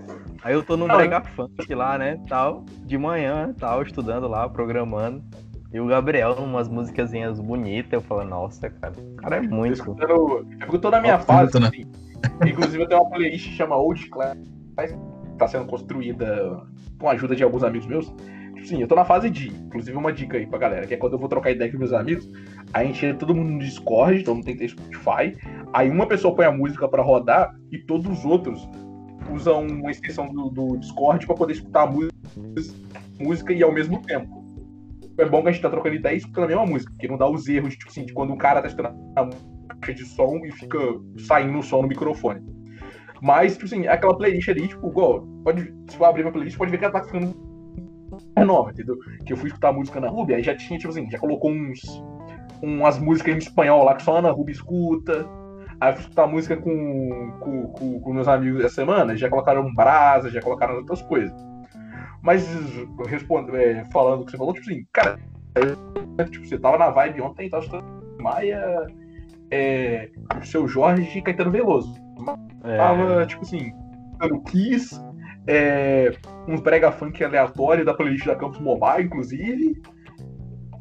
Aí 0.48 0.54
eu 0.54 0.64
tô 0.64 0.78
no 0.78 0.88
Não, 0.88 0.96
brega 0.96 1.20
funk 1.20 1.76
lá, 1.76 1.98
né, 1.98 2.18
tal, 2.30 2.64
de 2.86 2.98
manhã, 2.98 3.54
tal, 3.60 3.82
estudando 3.82 4.30
lá, 4.30 4.48
programando. 4.48 5.22
E 5.74 5.80
o 5.82 5.88
Gabriel, 5.88 6.36
umas 6.36 6.70
musicazinhas 6.70 7.38
bonitas, 7.38 7.92
eu 7.92 8.00
falo, 8.00 8.24
nossa, 8.24 8.70
cara, 8.70 8.94
o 8.98 9.16
cara 9.18 9.36
é 9.36 9.42
muito. 9.42 9.82
É 9.82 10.06
porque 10.60 10.78
eu 10.78 10.80
tô 10.80 10.90
na 10.90 11.02
minha 11.02 11.16
Ó, 11.16 11.20
fase, 11.20 11.60
né? 11.60 11.68
assim. 11.68 11.86
Inclusive 12.50 12.82
eu 12.82 12.88
tenho 12.88 13.02
uma 13.02 13.10
playlist 13.10 13.50
que 13.50 13.56
chama 13.56 13.76
Old 13.76 14.10
Class, 14.10 14.38
que 14.38 15.38
tá 15.38 15.50
sendo 15.50 15.66
construída 15.66 16.64
com 16.98 17.10
a 17.10 17.12
ajuda 17.12 17.36
de 17.36 17.44
alguns 17.44 17.66
amigos 17.66 17.86
meus. 17.86 18.06
Tipo 18.06 18.68
Sim, 18.68 18.82
eu 18.82 18.88
tô 18.88 18.96
na 18.96 19.04
fase 19.04 19.30
de, 19.30 19.50
inclusive 19.50 19.98
uma 19.98 20.14
dica 20.14 20.38
aí 20.38 20.48
pra 20.48 20.60
galera, 20.60 20.88
que 20.88 20.94
é 20.94 20.98
quando 20.98 21.14
eu 21.14 21.20
vou 21.20 21.28
trocar 21.28 21.52
ideia 21.52 21.70
com 21.70 21.78
meus 21.78 21.92
amigos, 21.92 22.26
a 22.74 22.86
gente 22.86 23.06
entra 23.06 23.18
todo 23.18 23.36
mundo 23.36 23.52
no 23.52 23.60
Discord, 23.60 24.24
todo 24.24 24.36
mundo 24.36 24.46
tem 24.46 24.56
que 24.56 24.62
ter 24.62 24.70
Spotify, 24.70 25.38
aí 25.74 25.90
uma 25.90 26.08
pessoa 26.08 26.34
põe 26.34 26.46
a 26.46 26.52
música 26.54 26.88
pra 26.88 27.04
rodar 27.04 27.54
e 27.70 27.80
todos 27.80 28.08
os 28.08 28.24
outros 28.24 28.66
usam 29.32 29.66
uma 29.66 29.92
extensão 29.92 30.28
do, 30.28 30.50
do 30.50 30.78
Discord 30.78 31.26
pra 31.26 31.36
poder 31.36 31.54
escutar 31.54 31.88
música, 31.88 32.16
música 33.20 33.54
e 33.54 33.64
ao 33.64 33.72
mesmo 33.72 34.02
tempo. 34.02 34.46
É 35.18 35.26
bom 35.26 35.42
que 35.42 35.50
a 35.50 35.52
gente 35.52 35.62
tá 35.62 35.70
trocando 35.70 35.96
ideia 35.96 36.14
e 36.14 36.18
escutando 36.18 36.44
a 36.46 36.48
mesma 36.48 36.66
música, 36.66 36.92
porque 36.92 37.08
não 37.08 37.18
dá 37.18 37.28
os 37.28 37.48
erros, 37.48 37.76
tipo 37.76 37.90
assim, 37.90 38.06
de 38.06 38.14
quando 38.14 38.34
um 38.34 38.38
cara 38.38 38.62
tá 38.62 38.68
escutando 38.68 38.96
a 39.16 39.76
caixa 39.76 40.04
de 40.04 40.06
som 40.06 40.40
e 40.46 40.52
fica 40.52 40.78
saindo 41.18 41.58
o 41.58 41.64
som 41.64 41.82
no 41.82 41.88
microfone. 41.88 42.42
Mas, 43.22 43.54
tipo 43.54 43.66
assim, 43.66 43.88
aquela 43.88 44.16
playlist 44.16 44.48
ali, 44.50 44.68
tipo, 44.68 44.88
igual, 44.88 45.28
pode, 45.44 45.74
se 45.88 45.98
for 45.98 46.06
abrir 46.06 46.22
minha 46.22 46.32
playlist, 46.32 46.58
pode 46.58 46.70
ver 46.70 46.78
que 46.78 46.86
ela 46.86 46.94
tá 46.94 47.04
ficando 47.04 47.36
nova, 48.46 48.70
entendeu? 48.70 48.98
Que 49.26 49.34
eu 49.34 49.38
fui 49.38 49.48
escutar 49.48 49.74
música 49.74 50.00
na 50.00 50.08
Ruby, 50.08 50.36
aí 50.36 50.44
já 50.44 50.56
tinha, 50.56 50.78
tipo 50.78 50.92
assim, 50.92 51.10
já 51.10 51.18
colocou 51.18 51.52
uns 51.52 51.82
umas 52.62 53.00
músicas 53.00 53.36
em 53.36 53.38
espanhol 53.38 53.84
lá 53.84 53.96
que 53.96 54.04
só 54.04 54.16
a 54.16 54.20
Ana 54.20 54.32
Ruby 54.32 54.52
escuta. 54.52 55.28
Aí 55.80 55.92
eu 55.92 55.94
fui 55.94 56.04
escutar 56.04 56.28
música 56.28 56.58
com, 56.58 57.32
com, 57.40 57.68
com, 57.68 58.00
com 58.00 58.14
meus 58.14 58.28
amigos 58.28 58.64
essa 58.64 58.76
semana, 58.76 59.16
já 59.16 59.30
colocaram 59.30 59.74
brasa, 59.74 60.30
já 60.30 60.42
colocaram 60.42 60.76
outras 60.76 61.02
coisas. 61.04 61.34
Mas 62.22 62.48
respondo, 63.08 63.56
é, 63.56 63.86
falando 63.92 64.22
o 64.22 64.26
que 64.26 64.32
você 64.32 64.38
falou, 64.38 64.54
tipo 64.54 64.70
assim, 64.70 64.86
cara, 64.92 65.20
eu, 65.56 66.26
tipo, 66.30 66.46
você 66.46 66.58
tava 66.58 66.78
na 66.78 66.90
vibe 66.90 67.22
ontem, 67.22 67.50
tava 67.50 67.64
escutando 67.64 67.98
Maia, 68.20 68.88
é, 69.52 70.10
o 70.42 70.46
seu 70.46 70.68
Jorge 70.68 71.18
e 71.18 71.22
Caetano 71.22 71.52
Veloso. 71.52 71.94
É, 72.64 72.78
Tava, 72.78 73.26
tipo 73.26 73.44
assim, 73.44 73.72
dando 74.18 74.42
Kiss, 74.42 75.00
é, 75.48 76.12
uns 76.48 76.60
brega 76.60 76.92
funk 76.92 77.24
aleatório 77.24 77.86
da 77.86 77.94
playlist 77.94 78.26
da 78.26 78.36
Campus 78.36 78.60
Mobile, 78.60 79.04
inclusive, 79.04 79.82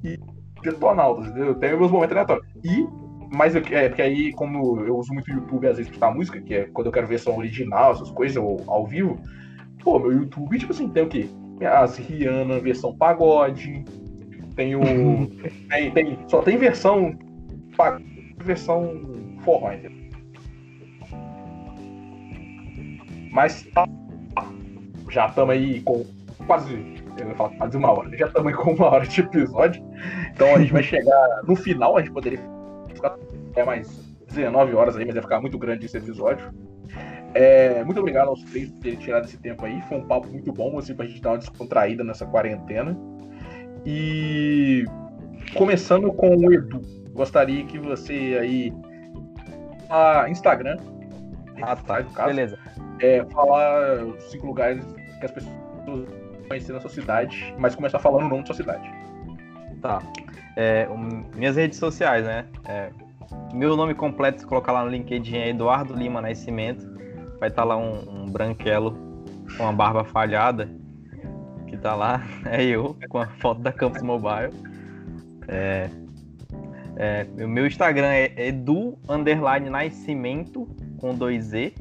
e 0.03 0.19
Detonautas, 0.63 1.29
entendeu? 1.29 1.55
Tem 1.55 1.77
meus 1.77 1.91
momentos 1.91 2.17
aleatórios. 2.17 2.47
E, 2.65 2.87
mas 3.33 3.55
eu, 3.55 3.63
é, 3.71 3.89
porque 3.89 4.03
aí, 4.03 4.33
como 4.33 4.81
eu 4.81 4.97
uso 4.97 5.13
muito 5.13 5.31
o 5.31 5.35
YouTube 5.35 5.67
às 5.67 5.77
vezes 5.77 5.89
pra 5.89 5.97
escutar 5.97 6.15
música, 6.15 6.41
que 6.41 6.55
é 6.55 6.65
quando 6.73 6.87
eu 6.87 6.93
quero 6.93 7.07
ver 7.07 7.19
som 7.19 7.37
original, 7.37 7.93
essas 7.93 8.11
coisas, 8.11 8.37
ou 8.37 8.63
ao 8.67 8.87
vivo, 8.87 9.19
pô, 9.83 9.99
meu 9.99 10.13
YouTube, 10.13 10.59
tipo 10.59 10.73
assim, 10.73 10.89
tem 10.89 11.03
o 11.03 11.09
quê? 11.09 11.29
As 11.61 11.97
Rihanna 11.97 12.61
versão 12.61 12.97
pagode, 12.97 13.85
tem 14.55 14.75
o. 14.75 14.81
tem, 15.69 15.91
tem, 15.91 16.19
só 16.29 16.43
tem 16.43 16.57
versão. 16.57 17.19
versão 18.39 19.01
forró, 19.41 19.73
entendeu? 19.73 20.07
Mas 23.33 23.65
tá, 23.75 23.87
já 25.11 25.27
estamos 25.27 25.55
aí 25.55 25.81
com 25.83 26.05
quase. 26.47 26.75
Eu 27.19 27.29
ia 27.29 27.35
falar 27.35 27.51
quase 27.57 27.77
uma 27.77 27.91
hora. 27.91 28.17
Já 28.17 28.27
estamos 28.27 28.49
aí 28.49 28.55
com 28.55 28.73
uma 28.73 28.87
hora 28.87 29.07
de 29.07 29.21
episódio. 29.21 29.85
Então 30.33 30.55
a 30.55 30.59
gente 30.59 30.73
vai 30.73 30.83
chegar 30.85 31.43
no 31.47 31.55
final, 31.55 31.97
a 31.97 32.01
gente 32.01 32.13
poderia 32.13 32.41
até 33.57 33.65
mais 33.65 33.89
19 34.29 34.75
horas 34.75 34.97
aí, 34.97 35.05
mas 35.07 35.15
vai 35.15 35.23
ficar 35.23 35.41
muito 35.41 35.59
grande 35.59 35.87
esse 35.87 35.97
episódio. 35.97 36.53
É, 37.33 37.83
muito 37.85 37.99
obrigado 37.99 38.29
aos 38.29 38.43
três 38.43 38.71
por 38.71 38.81
terem 38.81 38.99
tirado 38.99 39.25
esse 39.25 39.39
tempo 39.39 39.65
aí. 39.65 39.81
Foi 39.89 39.97
um 39.97 40.07
papo 40.07 40.29
muito 40.29 40.53
bom, 40.53 40.79
assim, 40.79 40.95
pra 40.95 41.07
gente 41.07 41.23
dar 41.23 41.31
uma 41.31 41.39
descontraída 41.39 42.05
nessa 42.05 42.27
quarentena. 42.27 42.97
E 43.85 44.85
começando 45.57 46.13
com 46.13 46.37
o 46.37 46.53
Edu, 46.53 46.83
gostaria 47.13 47.65
que 47.65 47.79
você 47.79 48.39
aí. 48.41 48.73
A 49.89 50.29
Instagram. 50.29 50.77
Ah, 51.63 51.77
tá. 51.77 52.01
no 52.01 52.11
caso, 52.11 52.29
Beleza. 52.29 52.59
é, 53.01 53.25
falar 53.27 54.03
os 54.05 54.23
cinco 54.25 54.47
lugares 54.47 54.85
que 55.19 55.25
as 55.25 55.31
pessoas 55.31 55.55
conhecer 56.49 56.73
na 56.73 56.81
sua 56.81 56.91
cidade, 56.91 57.55
mas 57.59 57.75
começar 57.75 57.99
falando 57.99 58.27
o 58.27 58.29
nome 58.29 58.43
da 58.43 58.47
sua 58.47 58.57
cidade. 58.57 58.91
Tá. 59.81 60.03
É, 60.57 60.89
um, 60.91 61.25
minhas 61.35 61.57
redes 61.57 61.79
sociais, 61.79 62.25
né? 62.25 62.45
É, 62.67 62.91
meu 63.53 63.77
nome 63.77 63.95
completo, 63.95 64.41
se 64.41 64.47
colocar 64.47 64.73
lá 64.73 64.85
no 64.85 64.91
LinkedIn 64.91 65.37
é 65.37 65.49
Eduardo 65.49 65.95
Lima 65.95 66.21
Nascimento. 66.21 66.87
Vai 67.39 67.49
estar 67.49 67.65
lá 67.65 67.77
um, 67.77 68.23
um 68.23 68.31
branquelo 68.31 68.97
com 69.57 69.67
a 69.67 69.73
barba 69.73 70.05
falhada. 70.05 70.69
Que 71.67 71.77
tá 71.77 71.95
lá. 71.95 72.23
É 72.47 72.65
eu, 72.65 72.97
com 73.09 73.19
a 73.19 73.27
foto 73.27 73.61
da 73.61 73.73
Campus 73.73 74.03
Mobile. 74.03 74.53
É, 75.49 75.89
é, 76.97 77.27
o 77.45 77.49
meu 77.49 77.67
Instagram 77.67 78.09
é 78.09 78.49
edu 78.49 78.99
underline 79.09 79.69
nascimento 79.69 80.69
com 80.99 81.15
dois 81.15 81.53
E. 81.53 81.75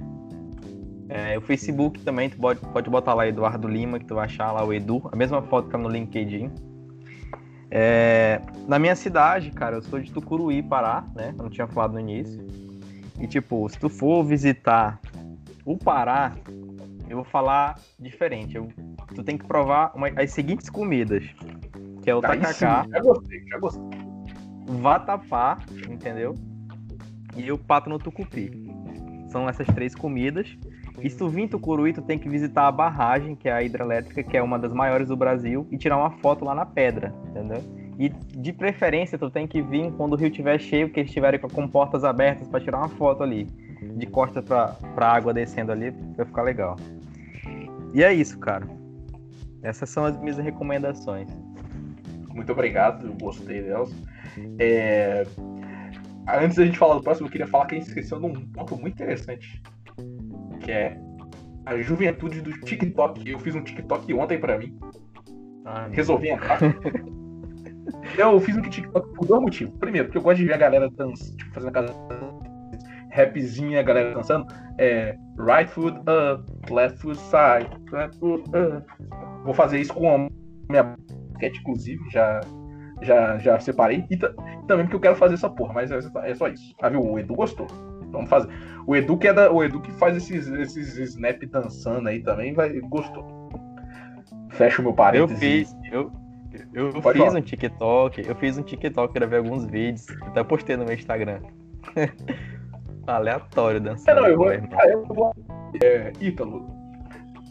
É, 1.07 1.37
o 1.37 1.41
Facebook 1.41 1.99
também, 2.01 2.29
tu 2.29 2.37
pode, 2.37 2.59
pode 2.59 2.89
botar 2.89 3.13
lá 3.13 3.27
Eduardo 3.27 3.67
Lima, 3.67 3.99
que 3.99 4.05
tu 4.05 4.15
vai 4.15 4.25
achar 4.25 4.51
lá 4.51 4.65
o 4.65 4.73
Edu. 4.73 5.07
A 5.11 5.15
mesma 5.15 5.41
foto 5.43 5.65
que 5.65 5.71
tá 5.71 5.77
no 5.77 5.87
LinkedIn. 5.87 6.51
É, 7.77 8.39
na 8.69 8.79
minha 8.79 8.95
cidade, 8.95 9.51
cara, 9.51 9.75
eu 9.75 9.81
sou 9.81 9.99
de 9.99 10.09
Tucuruí, 10.09 10.63
Pará, 10.63 11.03
né? 11.13 11.33
Eu 11.37 11.43
não 11.43 11.49
tinha 11.49 11.67
falado 11.67 11.91
no 11.91 11.99
início. 11.99 12.41
E, 13.19 13.27
tipo, 13.27 13.67
se 13.67 13.77
tu 13.77 13.89
for 13.89 14.23
visitar 14.23 14.97
o 15.65 15.77
Pará, 15.77 16.31
eu 17.09 17.17
vou 17.17 17.25
falar 17.25 17.77
diferente. 17.99 18.55
Eu- 18.55 18.69
tu 19.13 19.21
tem 19.25 19.37
que 19.37 19.45
provar 19.45 19.91
uma- 19.93 20.07
as 20.07 20.31
seguintes 20.31 20.69
comidas. 20.69 21.25
Que 22.01 22.09
é 22.09 22.15
o 22.15 22.21
sim, 22.21 22.27
tacacá, 22.27 22.87
já 22.89 22.99
gostei, 23.01 23.43
já 23.45 23.59
gostei. 23.59 23.99
vatapá, 24.79 25.59
entendeu? 25.89 26.33
E 27.35 27.51
o 27.51 27.57
pato 27.57 27.89
no 27.89 27.99
tucupi. 27.99 28.51
São 29.27 29.49
essas 29.49 29.67
três 29.67 29.93
comidas. 29.93 30.47
E 31.01 31.09
se 31.09 31.17
tu 31.17 31.27
vir 31.29 31.49
tu 31.49 32.01
tem 32.01 32.17
que 32.17 32.29
visitar 32.29 32.67
a 32.67 32.71
barragem, 32.71 33.35
que 33.35 33.49
é 33.49 33.51
a 33.51 33.61
hidrelétrica, 33.61 34.23
que 34.23 34.37
é 34.37 34.41
uma 34.41 34.57
das 34.57 34.73
maiores 34.73 35.07
do 35.07 35.15
Brasil, 35.15 35.67
e 35.71 35.77
tirar 35.77 35.97
uma 35.97 36.11
foto 36.11 36.45
lá 36.45 36.55
na 36.55 36.65
pedra, 36.65 37.13
entendeu? 37.29 37.61
E 37.97 38.09
de 38.09 38.51
preferência, 38.51 39.17
tu 39.17 39.29
tem 39.29 39.47
que 39.47 39.61
vir 39.61 39.91
quando 39.93 40.13
o 40.13 40.15
rio 40.15 40.27
estiver 40.27 40.59
cheio, 40.59 40.87
porque 40.87 41.01
eles 41.01 41.09
estiverem 41.09 41.39
com 41.39 41.67
portas 41.67 42.03
abertas 42.03 42.47
para 42.47 42.59
tirar 42.59 42.77
uma 42.79 42.89
foto 42.89 43.23
ali. 43.23 43.45
De 43.97 44.05
costa 44.05 44.41
pra, 44.41 44.67
pra 44.95 45.13
água 45.13 45.33
descendo 45.33 45.71
ali, 45.71 45.91
vai 46.15 46.25
ficar 46.25 46.41
legal. 46.41 46.75
E 47.93 48.03
é 48.03 48.13
isso, 48.13 48.37
cara. 48.39 48.67
Essas 49.61 49.89
são 49.89 50.05
as 50.05 50.19
minhas 50.19 50.37
recomendações. 50.37 51.29
Muito 52.33 52.51
obrigado, 52.51 53.07
eu 53.07 53.13
gostei 53.13 53.61
delas. 53.61 53.93
É... 54.59 55.25
Antes 56.27 56.57
da 56.57 56.65
gente 56.65 56.77
falar 56.77 56.95
do 56.95 57.01
próximo, 57.01 57.27
eu 57.27 57.31
queria 57.31 57.47
falar 57.47 57.65
que 57.65 57.75
a 57.75 57.77
gente 57.77 57.87
esqueceu 57.87 58.19
de 58.19 58.25
um 58.25 58.33
ponto 58.33 58.75
muito 58.75 58.93
interessante. 58.93 59.61
Que 60.65 60.71
é 60.71 60.97
a 61.65 61.77
juventude 61.77 62.41
do 62.41 62.51
TikTok. 62.51 63.29
Eu 63.29 63.39
fiz 63.39 63.55
um 63.55 63.63
TikTok 63.63 64.13
ontem 64.13 64.39
pra 64.39 64.57
mim. 64.57 64.77
Ah, 65.63 65.87
Resolvi 65.91 66.29
entrar. 66.29 66.59
eu 68.17 68.39
fiz 68.39 68.57
um 68.57 68.61
TikTok 68.61 69.13
por 69.13 69.27
dois 69.27 69.41
motivos. 69.41 69.77
Primeiro, 69.79 70.07
porque 70.07 70.17
eu 70.17 70.23
gosto 70.23 70.37
de 70.37 70.45
ver 70.45 70.53
a 70.53 70.57
galera 70.57 70.89
dançando, 70.89 71.13
tipo, 71.37 71.53
fazendo 71.53 71.69
aquela 71.69 71.93
rapzinha, 73.11 73.79
a 73.79 73.83
galera 73.83 74.13
dançando. 74.13 74.47
É, 74.79 75.15
right 75.37 75.71
foot 75.71 75.97
up, 75.99 76.73
left 76.73 76.99
foot 76.99 77.17
side, 77.17 77.69
left 77.91 78.19
foot 78.19 78.43
up. 78.49 78.85
Vou 79.43 79.53
fazer 79.53 79.79
isso 79.79 79.93
com 79.93 80.13
a 80.13 80.29
minha 80.69 80.95
basquete, 81.31 81.59
inclusive, 81.59 82.09
já, 82.09 82.41
já, 83.01 83.37
já 83.37 83.59
separei. 83.59 84.05
E, 84.09 84.17
também 84.17 84.85
porque 84.85 84.95
eu 84.95 84.99
quero 84.99 85.15
fazer 85.15 85.35
essa 85.35 85.49
porra, 85.49 85.73
mas 85.73 85.91
é, 85.91 85.99
é 86.23 86.35
só 86.35 86.47
isso. 86.47 86.75
Ah, 86.81 86.89
viu? 86.89 87.01
O 87.01 87.19
Edu 87.19 87.35
gostou. 87.35 87.67
Vamos 88.15 88.29
fazer. 88.29 88.49
O 88.87 88.95
Edu 88.95 89.17
que, 89.17 89.27
é 89.27 89.33
da, 89.33 89.51
o 89.51 89.63
Edu 89.63 89.81
que 89.81 89.91
faz 89.93 90.15
esses, 90.15 90.47
esses 90.47 90.97
snap 90.97 91.41
dançando 91.45 92.07
aí 92.07 92.21
também, 92.21 92.53
vai, 92.53 92.79
gostou. 92.81 93.49
Fecha 94.49 94.81
o 94.81 94.85
meu 94.85 94.93
parênteses. 94.93 95.41
Eu 95.41 95.49
fiz, 95.49 95.77
eu, 95.91 96.11
eu 96.73 96.91
fiz 96.93 97.01
falar. 97.01 97.37
um 97.37 97.41
TikTok, 97.41 98.27
eu 98.27 98.35
fiz 98.35 98.57
um 98.57 98.63
TikTok, 98.63 99.13
gravei 99.13 99.39
alguns 99.39 99.65
vídeos, 99.65 100.05
até 100.21 100.43
postei 100.43 100.77
no 100.77 100.85
meu 100.85 100.93
Instagram. 100.93 101.39
Aleatório 103.07 103.79
dançando. 103.79 104.17
É, 104.17 104.21
não, 104.21 104.27
eu 104.27 104.37
vou. 104.37 104.49
Ah, 104.49 104.87
eu 104.87 105.05
vou 105.05 105.35
é, 105.83 106.11
Ítalo, 106.19 106.67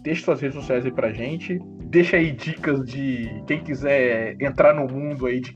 deixa 0.03 0.25
suas 0.25 0.41
redes 0.41 0.57
sociais 0.57 0.85
aí 0.85 0.93
pra 0.93 1.12
gente. 1.12 1.61
Deixa 1.85 2.17
aí 2.17 2.33
dicas 2.33 2.85
de 2.85 3.43
quem 3.47 3.62
quiser 3.62 4.37
entrar 4.41 4.75
no 4.75 4.87
mundo 4.87 5.27
aí 5.27 5.41
de 5.41 5.55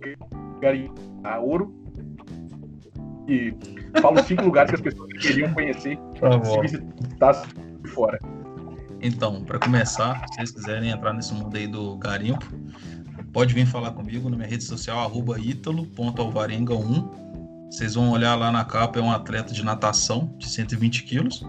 garimpar 0.61 1.42
ouro. 1.42 1.74
E 3.28 3.54
fala 4.00 4.20
os 4.20 4.26
cinco 4.26 4.44
lugares 4.44 4.70
que 4.70 4.76
as 4.76 4.82
pessoas 4.82 5.12
queriam 5.20 5.52
conhecer 5.52 5.98
Tá 6.18 6.32
se 6.32 6.38
bom. 6.38 6.60
visitasse 6.62 7.46
de 7.82 7.90
fora. 7.90 8.18
Então, 9.00 9.44
para 9.44 9.58
começar, 9.58 10.24
se 10.28 10.34
vocês 10.36 10.50
quiserem 10.50 10.90
entrar 10.90 11.12
nesse 11.12 11.32
mundo 11.34 11.56
aí 11.56 11.66
do 11.68 11.96
garimpo, 11.98 12.44
pode 13.32 13.54
vir 13.54 13.66
falar 13.66 13.92
comigo 13.92 14.28
na 14.28 14.36
minha 14.36 14.48
rede 14.48 14.64
social, 14.64 14.98
arroba 14.98 15.38
ítalo.alvarenga1. 15.38 17.08
Vocês 17.70 17.94
vão 17.94 18.10
olhar 18.10 18.34
lá 18.34 18.50
na 18.50 18.64
capa, 18.64 18.98
é 18.98 19.02
um 19.02 19.12
atleta 19.12 19.52
de 19.52 19.62
natação 19.64 20.34
de 20.38 20.48
120 20.48 21.04
quilos. 21.04 21.44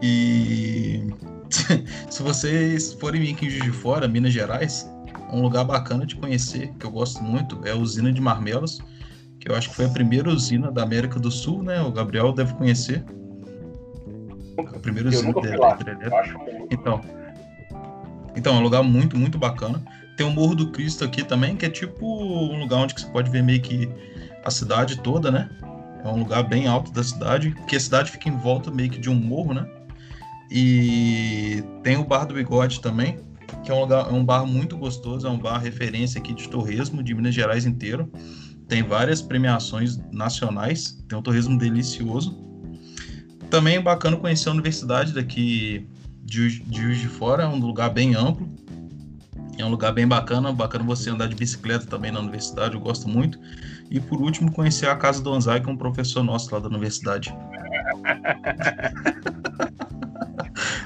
E 0.00 1.02
se 2.08 2.22
vocês 2.22 2.94
forem 2.94 3.20
vir 3.20 3.34
aqui 3.34 3.46
em 3.46 3.50
Juiz 3.50 3.64
de 3.64 3.72
Fora, 3.72 4.06
Minas 4.08 4.32
Gerais, 4.32 4.88
um 5.32 5.42
lugar 5.42 5.64
bacana 5.64 6.06
de 6.06 6.14
conhecer, 6.16 6.72
que 6.78 6.86
eu 6.86 6.90
gosto 6.90 7.22
muito, 7.22 7.60
é 7.64 7.72
a 7.72 7.76
usina 7.76 8.12
de 8.12 8.20
Marmelos, 8.20 8.80
que 9.40 9.50
eu 9.50 9.56
acho 9.56 9.70
que 9.70 9.74
foi 9.74 9.86
a 9.86 9.88
primeira 9.88 10.28
usina 10.28 10.70
da 10.70 10.82
América 10.82 11.18
do 11.18 11.30
Sul, 11.30 11.62
né? 11.62 11.80
O 11.80 11.90
Gabriel 11.90 12.32
deve 12.32 12.52
conhecer. 12.54 13.02
A 14.58 14.78
primeira 14.78 15.08
Eu 15.08 15.18
usina 15.18 15.32
de 15.32 16.14
acho 16.14 16.38
Então, 16.70 17.00
então 18.36 18.54
é 18.54 18.58
um 18.58 18.62
lugar 18.62 18.82
muito, 18.82 19.16
muito 19.16 19.38
bacana. 19.38 19.82
Tem 20.16 20.26
o 20.26 20.30
Morro 20.30 20.54
do 20.54 20.70
Cristo 20.70 21.02
aqui 21.02 21.24
também, 21.24 21.56
que 21.56 21.64
é 21.64 21.70
tipo 21.70 22.06
um 22.06 22.60
lugar 22.60 22.80
onde 22.80 22.92
você 22.94 23.06
pode 23.06 23.30
ver 23.30 23.42
meio 23.42 23.62
que 23.62 23.88
a 24.44 24.50
cidade 24.50 25.00
toda, 25.00 25.30
né? 25.30 25.48
É 26.04 26.08
um 26.08 26.18
lugar 26.18 26.42
bem 26.42 26.66
alto 26.66 26.92
da 26.92 27.02
cidade, 27.02 27.50
porque 27.50 27.76
a 27.76 27.80
cidade 27.80 28.10
fica 28.10 28.28
em 28.28 28.36
volta 28.36 28.70
meio 28.70 28.90
que 28.90 28.98
de 28.98 29.08
um 29.08 29.14
morro, 29.14 29.54
né? 29.54 29.66
E 30.50 31.62
tem 31.82 31.96
o 31.96 32.04
Bar 32.04 32.26
do 32.26 32.34
Bigode 32.34 32.80
também, 32.80 33.18
que 33.64 33.70
é 33.70 33.74
um, 33.74 33.80
lugar, 33.80 34.08
é 34.08 34.12
um 34.12 34.24
bar 34.24 34.44
muito 34.44 34.76
gostoso, 34.76 35.26
é 35.26 35.30
um 35.30 35.38
bar 35.38 35.58
referência 35.58 36.18
aqui 36.18 36.34
de 36.34 36.48
torresmo 36.48 37.02
de 37.02 37.14
Minas 37.14 37.34
Gerais 37.34 37.64
inteiro. 37.64 38.10
Tem 38.70 38.82
várias 38.84 39.20
premiações 39.20 39.98
nacionais, 40.12 40.96
tem 41.08 41.18
um 41.18 41.22
torresmo 41.22 41.58
delicioso. 41.58 42.38
Também 43.50 43.78
é 43.78 43.80
bacana 43.80 44.16
conhecer 44.16 44.48
a 44.48 44.52
universidade 44.52 45.12
daqui 45.12 45.88
de 46.22 46.36
Juiz 46.36 46.62
de, 46.64 46.80
Juiz 46.80 46.98
de 46.98 47.08
Fora, 47.08 47.42
é 47.42 47.48
um 47.48 47.58
lugar 47.58 47.90
bem 47.90 48.14
amplo. 48.14 48.48
É 49.58 49.64
um 49.64 49.70
lugar 49.70 49.92
bem 49.92 50.06
bacana, 50.06 50.52
bacana 50.52 50.84
você 50.84 51.10
andar 51.10 51.26
de 51.26 51.34
bicicleta 51.34 51.84
também 51.84 52.12
na 52.12 52.20
universidade, 52.20 52.74
eu 52.74 52.80
gosto 52.80 53.08
muito. 53.08 53.40
E 53.90 53.98
por 53.98 54.20
último, 54.20 54.52
conhecer 54.52 54.88
a 54.88 54.94
casa 54.94 55.20
do 55.20 55.34
Anzai, 55.34 55.60
que 55.60 55.68
é 55.68 55.72
um 55.72 55.76
professor 55.76 56.22
nosso 56.22 56.54
lá 56.54 56.60
da 56.60 56.68
universidade. 56.68 57.34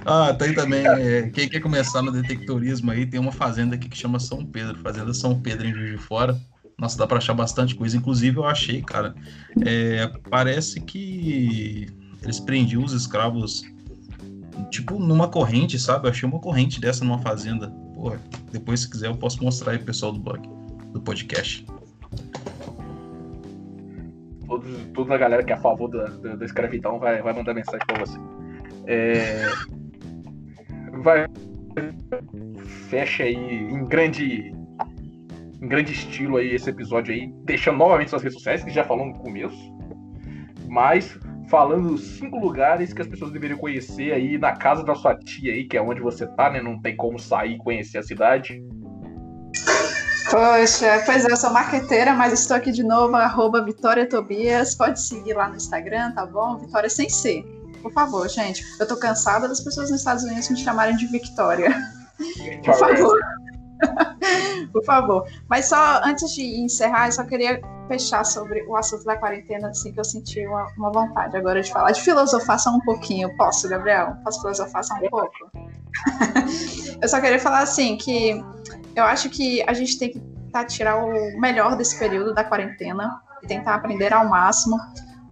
ah, 0.07 0.33
tem 0.33 0.55
também, 0.55 0.87
é, 0.87 1.29
quem 1.29 1.51
quer 1.51 1.61
começar 1.61 2.01
no 2.01 2.11
detectorismo 2.11 2.91
aí, 2.91 3.05
tem 3.05 3.21
uma 3.21 3.31
fazenda 3.31 3.75
aqui 3.75 3.91
que 3.91 3.99
chama 3.99 4.19
São 4.19 4.43
Pedro, 4.43 4.79
Fazenda 4.79 5.13
São 5.13 5.39
Pedro 5.39 5.67
em 5.67 5.75
Juiz 5.75 5.91
de 5.91 5.99
Fora. 5.99 6.41
Nossa, 6.79 6.99
dá 6.99 7.07
pra 7.07 7.19
achar 7.19 7.35
bastante 7.35 7.75
coisa. 7.75 7.97
Inclusive, 7.97 8.37
eu 8.37 8.45
achei, 8.45 8.83
cara, 8.83 9.15
é, 9.65 10.07
parece 10.29 10.81
que 10.81 11.87
eles 12.23 12.41
prendiam 12.41 12.83
os 12.83 12.93
escravos 12.93 13.63
tipo 14.71 14.99
numa 14.99 15.29
corrente, 15.29 15.79
sabe? 15.79 16.07
Eu 16.07 16.11
achei 16.11 16.29
uma 16.29 16.41
corrente 16.41 16.81
dessa 16.81 17.05
numa 17.05 17.19
fazenda. 17.19 17.71
Porra, 17.95 18.21
depois 18.51 18.81
se 18.81 18.91
quiser 18.91 19.09
eu 19.09 19.17
posso 19.17 19.43
mostrar 19.43 19.73
aí 19.73 19.79
pro 19.79 19.87
pessoal 19.87 20.13
do 20.13 20.19
blog, 20.19 20.49
do 20.93 21.01
podcast. 21.01 21.65
Todos, 24.47 24.87
toda 24.93 25.15
a 25.15 25.19
galera 25.19 25.43
que 25.43 25.53
é 25.53 25.55
a 25.55 25.61
favor 25.61 25.89
da, 25.89 26.05
da, 26.05 26.37
da 26.37 26.45
escravidão 26.45 26.99
vai, 26.99 27.23
vai 27.23 27.33
mandar 27.33 27.55
mensagem 27.55 27.87
pra 27.87 27.99
você. 27.99 28.19
É, 28.87 29.47
vai. 31.03 31.27
Fecha 32.89 33.25
aí 33.25 33.35
em 33.35 33.85
grande. 33.87 34.55
Em 35.65 35.67
grande 35.67 35.95
estilo 35.95 36.37
aí 36.37 36.55
esse 36.55 36.69
episódio 36.69 37.15
aí, 37.15 37.33
deixando 37.43 37.79
novamente 37.79 38.11
suas 38.11 38.23
redes 38.23 38.37
sociais, 38.37 38.63
que 38.63 38.71
já 38.71 38.85
falou 38.85 39.07
no 39.07 39.15
começo. 39.15 39.57
Mas 40.69 41.19
falando 41.49 41.97
cinco 41.97 42.39
lugares 42.39 42.93
que 42.93 43.01
as 43.01 43.09
pessoas 43.09 43.33
deveriam 43.33 43.59
conhecer 43.59 44.13
aí 44.13 44.37
na 44.37 44.53
casa 44.53 44.85
da 44.85 44.95
sua 44.95 45.17
tia 45.17 45.55
aí, 45.55 45.65
que 45.65 45.75
é 45.75 45.81
onde 45.81 46.03
você 46.03 46.27
tá, 46.27 46.51
né? 46.51 46.61
Não 46.61 46.79
tem 46.83 46.95
como 46.95 47.19
sair 47.19 47.55
e 47.55 47.57
conhecer 47.57 47.97
a 47.97 48.03
cidade. 48.03 48.63
Poxa, 50.31 51.03
pois 51.07 51.25
é, 51.25 51.33
eu 51.33 51.37
sou 51.39 51.51
marqueteira, 51.51 52.13
mas 52.13 52.35
estou 52.35 52.59
aqui 52.59 52.71
de 52.71 52.83
novo, 52.83 53.17
arroba 53.17 53.65
Vitória 53.65 54.07
Tobias. 54.07 54.75
Pode 54.75 55.01
seguir 55.01 55.33
lá 55.33 55.49
no 55.49 55.57
Instagram, 55.57 56.13
tá 56.13 56.27
bom? 56.27 56.59
Vitória 56.59 56.91
sem 56.91 57.09
C. 57.09 57.43
Por 57.81 57.91
favor, 57.91 58.29
gente. 58.29 58.63
Eu 58.79 58.87
tô 58.87 58.99
cansada 58.99 59.49
das 59.49 59.63
pessoas 59.63 59.91
nos 59.91 60.01
Estados 60.01 60.25
Unidos 60.25 60.51
me 60.51 60.59
chamarem 60.59 60.95
de 60.95 61.07
Victoria. 61.07 61.75
Por 62.63 62.75
favor. 62.75 63.19
Por 64.73 64.85
favor. 64.85 65.27
Mas 65.49 65.67
só 65.67 66.01
antes 66.05 66.33
de 66.35 66.43
encerrar, 66.61 67.07
eu 67.09 67.13
só 67.13 67.25
queria 67.25 67.61
fechar 67.89 68.25
sobre 68.25 68.63
o 68.63 68.77
assunto 68.77 69.05
da 69.05 69.17
quarentena, 69.17 69.69
assim, 69.69 69.93
que 69.93 70.01
eu 70.01 70.05
senti 70.05 70.47
uma, 70.47 70.67
uma 70.77 70.91
vontade 70.91 71.37
agora 71.37 71.61
de 71.61 71.71
falar, 71.71 71.93
de 71.93 72.01
filosofar 72.01 72.59
só 72.59 72.71
um 72.71 72.81
pouquinho. 72.81 73.35
Posso, 73.37 73.69
Gabriel? 73.69 74.17
Posso 74.25 74.41
filosofar 74.41 74.83
só 74.85 74.95
um 74.95 75.09
pouco? 75.09 75.51
eu 77.01 77.09
só 77.09 77.21
queria 77.21 77.39
falar 77.39 77.61
assim 77.61 77.97
que 77.97 78.43
eu 78.97 79.05
acho 79.05 79.29
que 79.29 79.63
a 79.63 79.73
gente 79.73 79.99
tem 79.99 80.13
que 80.13 80.21
tentar 80.21 80.65
tirar 80.65 81.05
o 81.05 81.41
melhor 81.41 81.77
desse 81.77 81.99
período 81.99 82.33
da 82.33 82.45
quarentena 82.45 83.21
e 83.43 83.47
tentar 83.47 83.75
aprender 83.75 84.13
ao 84.13 84.29
máximo. 84.29 84.79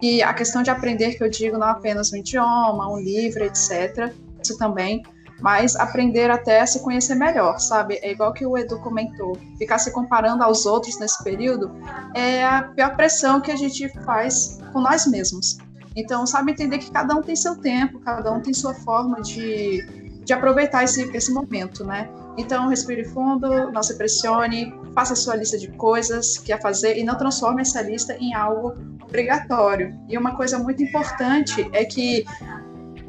E 0.01 0.21
a 0.21 0.35
questão 0.35 0.65
de 0.65 0.71
aprender, 0.71 1.15
que 1.15 1.23
eu 1.23 1.31
digo, 1.31 1.57
não 1.57 1.69
apenas 1.69 2.13
um 2.13 2.17
idioma, 2.17 2.91
um 2.93 2.99
livro, 2.99 3.45
etc. 3.45 4.13
Isso 4.43 4.59
também, 4.59 5.03
mas 5.43 5.75
aprender 5.77 6.31
até 6.31 6.61
a 6.61 6.67
se 6.67 6.81
conhecer 6.81 7.17
melhor, 7.17 7.59
sabe? 7.59 7.99
É 8.01 8.13
igual 8.13 8.33
que 8.33 8.47
o 8.47 8.57
Edu 8.57 8.79
comentou, 8.79 9.37
ficar 9.59 9.79
se 9.79 9.91
comparando 9.91 10.43
aos 10.45 10.65
outros 10.65 10.99
nesse 10.99 11.23
período 11.23 11.71
é 12.15 12.45
a 12.45 12.63
pior 12.63 12.95
pressão 12.97 13.41
que 13.41 13.51
a 13.51 13.57
gente 13.57 13.89
faz 14.05 14.61
com 14.73 14.81
nós 14.81 15.07
mesmos. 15.07 15.59
Então, 15.97 16.27
sabe 16.27 16.53
entender 16.53 16.79
que 16.79 16.91
cada 16.91 17.15
um 17.15 17.21
tem 17.21 17.37
seu 17.37 17.57
tempo, 17.57 17.99
cada 17.99 18.33
um 18.33 18.41
tem 18.41 18.55
sua 18.55 18.73
forma 18.73 19.21
de, 19.21 19.85
de 20.25 20.33
aproveitar 20.33 20.85
esse, 20.85 21.15
esse 21.15 21.33
momento, 21.33 21.85
né? 21.85 22.09
Então, 22.39 22.69
respire 22.69 23.05
fundo, 23.05 23.71
não 23.73 23.83
se 23.83 23.99
pressione, 23.99 24.73
faça 24.95 25.15
sua 25.15 25.37
lista 25.37 25.59
de 25.59 25.69
coisas 25.73 26.39
que 26.39 26.53
a 26.53 26.59
fazer 26.59 26.97
e 26.97 27.05
não 27.05 27.17
transforme 27.17 27.61
essa 27.61 27.83
lista 27.83 28.17
em 28.19 28.33
algo 28.33 28.75
obrigatório. 29.03 29.99
E 30.09 30.17
uma 30.17 30.35
coisa 30.35 30.59
muito 30.59 30.83
importante 30.83 31.69
é 31.73 31.85
que 31.85 32.25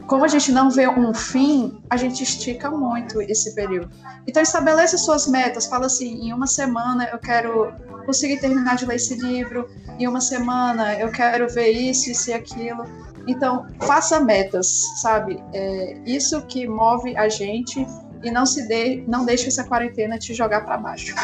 como 0.08 0.26
a 0.26 0.28
gente 0.28 0.52
não 0.52 0.70
vê 0.70 0.88
um 0.88 1.14
fim, 1.14 1.82
a 1.90 1.98
gente 1.98 2.24
estica 2.24 2.70
muito 2.70 3.22
esse 3.22 3.56
período. 3.56 3.90
Então 4.28 4.42
estabeleça 4.42 4.98
suas 4.98 5.28
metas, 5.28 5.66
fala 5.66 5.86
assim, 5.86 6.28
em 6.28 6.34
uma 6.34 6.48
semana 6.48 7.10
eu 7.12 7.20
quero 7.20 7.74
conseguir 8.06 8.40
terminar 8.40 8.76
de 8.76 8.86
ler 8.86 8.96
esse 8.96 9.16
livro, 9.16 9.70
em 9.98 10.08
uma 10.08 10.22
semana 10.22 10.94
eu 10.96 11.12
quero 11.12 11.48
ver 11.50 11.72
isso, 11.72 12.10
isso 12.10 12.30
e 12.30 12.34
aquilo. 12.34 12.86
Então, 13.26 13.68
faça 13.80 14.20
metas, 14.20 14.68
sabe? 15.02 15.42
É 15.54 15.98
isso 16.06 16.42
que 16.46 16.68
move 16.68 17.16
a 17.16 17.30
gente 17.30 17.88
e 18.22 18.30
não 18.30 18.46
se 18.46 18.68
dê, 18.68 19.04
não 19.08 19.26
deixe 19.26 19.48
essa 19.48 19.64
quarentena 19.64 20.18
te 20.18 20.34
jogar 20.34 20.66
para 20.66 20.78
baixo. 20.78 21.16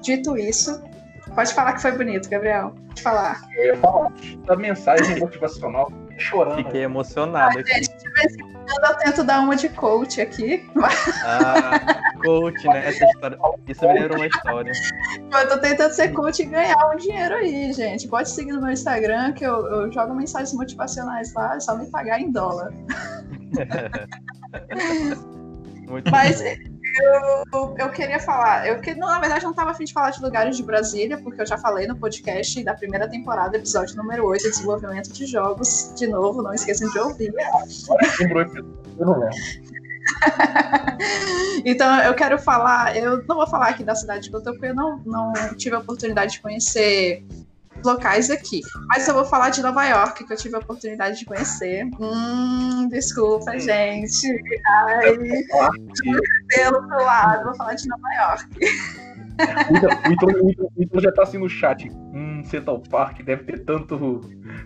Dito 0.00 0.38
isso, 0.38 0.82
Pode 1.34 1.52
falar 1.52 1.72
que 1.72 1.82
foi 1.82 1.92
bonito, 1.92 2.28
Gabriel. 2.30 2.72
Pode 2.88 3.02
falar. 3.02 3.42
Eu 3.56 3.64
ia 3.64 3.76
falar 3.76 4.12
da 4.46 4.56
mensagem 4.56 5.18
motivacional. 5.18 5.92
Chorando. 6.16 6.58
Fiquei 6.58 6.84
emocionado 6.84 7.58
aqui. 7.58 7.74
Gente, 7.74 7.93
eu 8.16 8.96
tento 8.96 9.24
dar 9.24 9.40
uma 9.40 9.56
de 9.56 9.68
coach 9.68 10.20
aqui, 10.20 10.64
Ah, 11.24 12.00
coach, 12.22 12.66
né? 12.66 12.88
Essa 12.88 13.04
história. 13.04 13.38
Isso 13.66 13.86
me 13.86 13.94
lembra 13.94 14.16
uma 14.16 14.26
história. 14.26 14.72
Eu 15.32 15.48
tô 15.48 15.58
tentando 15.58 15.92
ser 15.92 16.12
coach 16.12 16.42
e 16.42 16.46
ganhar 16.46 16.76
um 16.92 16.96
dinheiro 16.96 17.34
aí, 17.34 17.72
gente. 17.72 18.08
Pode 18.08 18.30
seguir 18.30 18.52
no 18.52 18.62
meu 18.62 18.72
Instagram, 18.72 19.32
que 19.32 19.44
eu, 19.44 19.66
eu 19.66 19.92
jogo 19.92 20.14
mensagens 20.14 20.54
motivacionais 20.54 21.32
lá, 21.34 21.56
é 21.56 21.60
só 21.60 21.76
me 21.76 21.86
pagar 21.86 22.20
em 22.20 22.30
dólar. 22.30 22.72
Muito 25.88 26.10
Mas 26.10 26.40
bom. 26.40 26.73
Eu, 27.02 27.74
eu 27.78 27.88
queria 27.90 28.20
falar, 28.20 28.66
eu 28.66 28.80
que, 28.80 28.94
não, 28.94 29.08
na 29.08 29.20
verdade 29.20 29.44
não 29.44 29.50
estava 29.50 29.70
afim 29.70 29.84
de 29.84 29.92
falar 29.92 30.10
de 30.10 30.22
lugares 30.22 30.56
de 30.56 30.62
Brasília, 30.62 31.18
porque 31.18 31.42
eu 31.42 31.46
já 31.46 31.58
falei 31.58 31.86
no 31.86 31.96
podcast 31.96 32.62
da 32.62 32.74
primeira 32.74 33.08
temporada, 33.08 33.56
episódio 33.56 33.96
número 33.96 34.26
8, 34.26 34.42
desenvolvimento 34.42 35.12
de 35.12 35.26
jogos. 35.26 35.92
De 35.96 36.06
novo, 36.06 36.42
não 36.42 36.54
esqueçam 36.54 36.90
de 36.90 36.98
ouvir. 36.98 37.32
Eu 38.98 39.06
não 39.06 39.18
lembro. 39.18 39.34
Então 41.64 41.98
eu 42.02 42.14
quero 42.14 42.38
falar, 42.38 42.96
eu 42.96 43.24
não 43.26 43.36
vou 43.36 43.46
falar 43.46 43.68
aqui 43.68 43.82
da 43.82 43.94
cidade 43.94 44.28
que 44.28 44.36
eu 44.36 44.42
tô, 44.42 44.52
porque 44.52 44.66
eu 44.66 44.74
não, 44.74 44.98
não 45.04 45.32
tive 45.56 45.74
a 45.74 45.78
oportunidade 45.78 46.32
de 46.32 46.40
conhecer 46.40 47.24
locais 47.84 48.30
aqui. 48.30 48.60
Mas 48.88 49.06
eu 49.06 49.14
vou 49.14 49.24
falar 49.24 49.50
de 49.50 49.62
Nova 49.62 49.84
York, 49.84 50.24
que 50.24 50.32
eu 50.32 50.36
tive 50.36 50.56
a 50.56 50.58
oportunidade 50.58 51.18
de 51.18 51.24
conhecer. 51.24 51.84
Hum, 52.00 52.88
desculpa, 52.88 53.58
gente. 53.58 54.26
Ai, 54.66 55.16
pelo 56.48 56.86
pro 56.86 57.04
lado, 57.04 57.44
vou 57.44 57.54
falar 57.56 57.74
de 57.74 57.88
Nova 57.88 58.08
York. 58.20 58.46
O 59.70 59.76
Ítalo- 59.76 60.00
o 60.08 60.12
Ítalo- 60.12 60.44
o 60.44 60.50
Ítalo- 60.50 60.72
o 60.76 60.82
Ítalo 60.82 61.02
já 61.02 61.12
tá 61.12 61.22
assim 61.22 61.38
no 61.38 61.48
chat. 61.48 61.90
Hum, 61.90 62.42
Central 62.44 62.80
Park 62.88 63.20
deve 63.22 63.44
ter 63.44 63.64
tanto, 63.64 64.20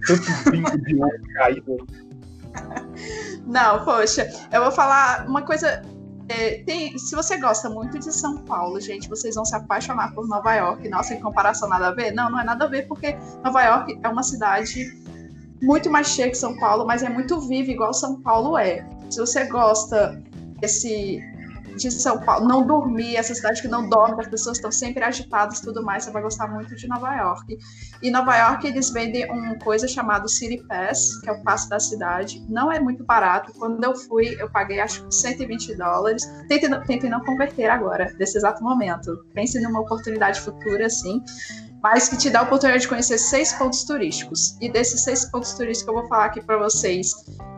tanto 0.07 0.51
brinco 0.51 0.79
de 0.83 0.97
ouro 0.97 1.23
caído. 1.35 1.77
Não, 3.47 3.85
poxa, 3.85 4.29
eu 4.53 4.62
vou 4.62 4.73
falar 4.73 5.27
uma 5.27 5.43
coisa. 5.43 5.83
É, 6.29 6.62
tem- 6.64 6.97
se 6.99 7.14
você 7.14 7.37
gosta 7.39 7.68
muito 7.70 7.99
de 7.99 8.12
São 8.12 8.39
Paulo, 8.39 8.81
gente, 8.81 9.09
vocês 9.09 9.35
vão 9.35 9.45
se 9.45 9.55
apaixonar 9.57 10.12
por 10.14 10.26
Nova 10.29 10.55
York. 10.55 10.89
Nossa, 10.89 11.14
em 11.14 11.20
comparação, 11.20 11.68
nada 11.68 11.89
a 11.89 11.93
ver? 11.95 12.12
Não, 12.12 12.31
não 12.31 12.41
é 12.41 12.45
nada 12.45 12.64
a 12.64 12.68
ver, 12.68 12.87
porque 12.87 13.16
Nova 13.45 13.62
York 13.62 13.99
é 14.03 14.09
uma 14.09 14.22
cidade 14.22 14.85
muito 15.62 15.91
mais 15.91 16.09
cheia 16.09 16.29
que 16.31 16.37
São 16.37 16.57
Paulo, 16.59 16.87
mas 16.87 17.03
é 17.03 17.09
muito 17.09 17.41
viva, 17.49 17.70
igual 17.70 17.93
São 17.93 18.20
Paulo 18.20 18.57
é. 18.57 18.87
Se 19.11 19.18
você 19.20 19.45
gosta 19.47 20.22
desse, 20.61 21.20
de 21.79 21.91
São 21.93 22.20
Paulo, 22.20 22.47
não 22.47 22.66
dormir, 22.66 23.16
essa 23.16 23.35
cidade 23.35 23.62
que 23.62 23.68
não 23.68 23.89
dorme, 23.89 24.20
as 24.20 24.29
pessoas 24.29 24.57
estão 24.59 24.72
sempre 24.72 25.05
agitadas 25.05 25.61
tudo 25.61 25.83
mais, 25.83 26.05
você 26.05 26.11
vai 26.11 26.22
gostar 26.22 26.49
muito 26.49 26.74
de 26.74 26.89
Nova 26.89 27.14
York. 27.14 27.59
E 28.03 28.11
Nova 28.11 28.37
York 28.37 28.66
eles 28.66 28.91
vendem 28.91 29.31
uma 29.31 29.57
coisa 29.59 29.87
chamada 29.87 30.26
City 30.29 30.62
Pass, 30.66 31.20
que 31.20 31.29
é 31.29 31.33
o 31.33 31.43
passe 31.43 31.68
da 31.68 31.79
cidade. 31.79 32.45
Não 32.49 32.70
é 32.72 32.81
muito 32.81 33.05
barato. 33.05 33.53
Quando 33.59 33.83
eu 33.83 33.95
fui, 33.95 34.37
eu 34.39 34.51
paguei 34.51 34.81
acho 34.81 35.05
que 35.05 35.14
120 35.14 35.76
dólares. 35.76 36.24
Tentem, 36.49 36.70
tentem 36.83 37.11
não 37.11 37.20
converter 37.24 37.68
agora, 37.68 38.14
nesse 38.18 38.39
exato 38.39 38.62
momento. 38.62 39.24
Pense 39.35 39.61
numa 39.61 39.81
oportunidade 39.81 40.41
futura, 40.41 40.87
assim. 40.87 41.22
Mas 41.83 42.09
que 42.09 42.16
te 42.16 42.31
dá 42.31 42.41
a 42.41 42.43
oportunidade 42.43 42.83
de 42.83 42.89
conhecer 42.89 43.18
seis 43.18 43.53
pontos 43.53 43.85
turísticos. 43.85 44.57
E 44.61 44.70
desses 44.70 45.03
seis 45.05 45.24
pontos 45.31 45.53
turísticos 45.55 45.95
eu 45.95 46.01
vou 46.01 46.09
falar 46.09 46.26
aqui 46.26 46.43
para 46.43 46.57
vocês, 46.57 47.12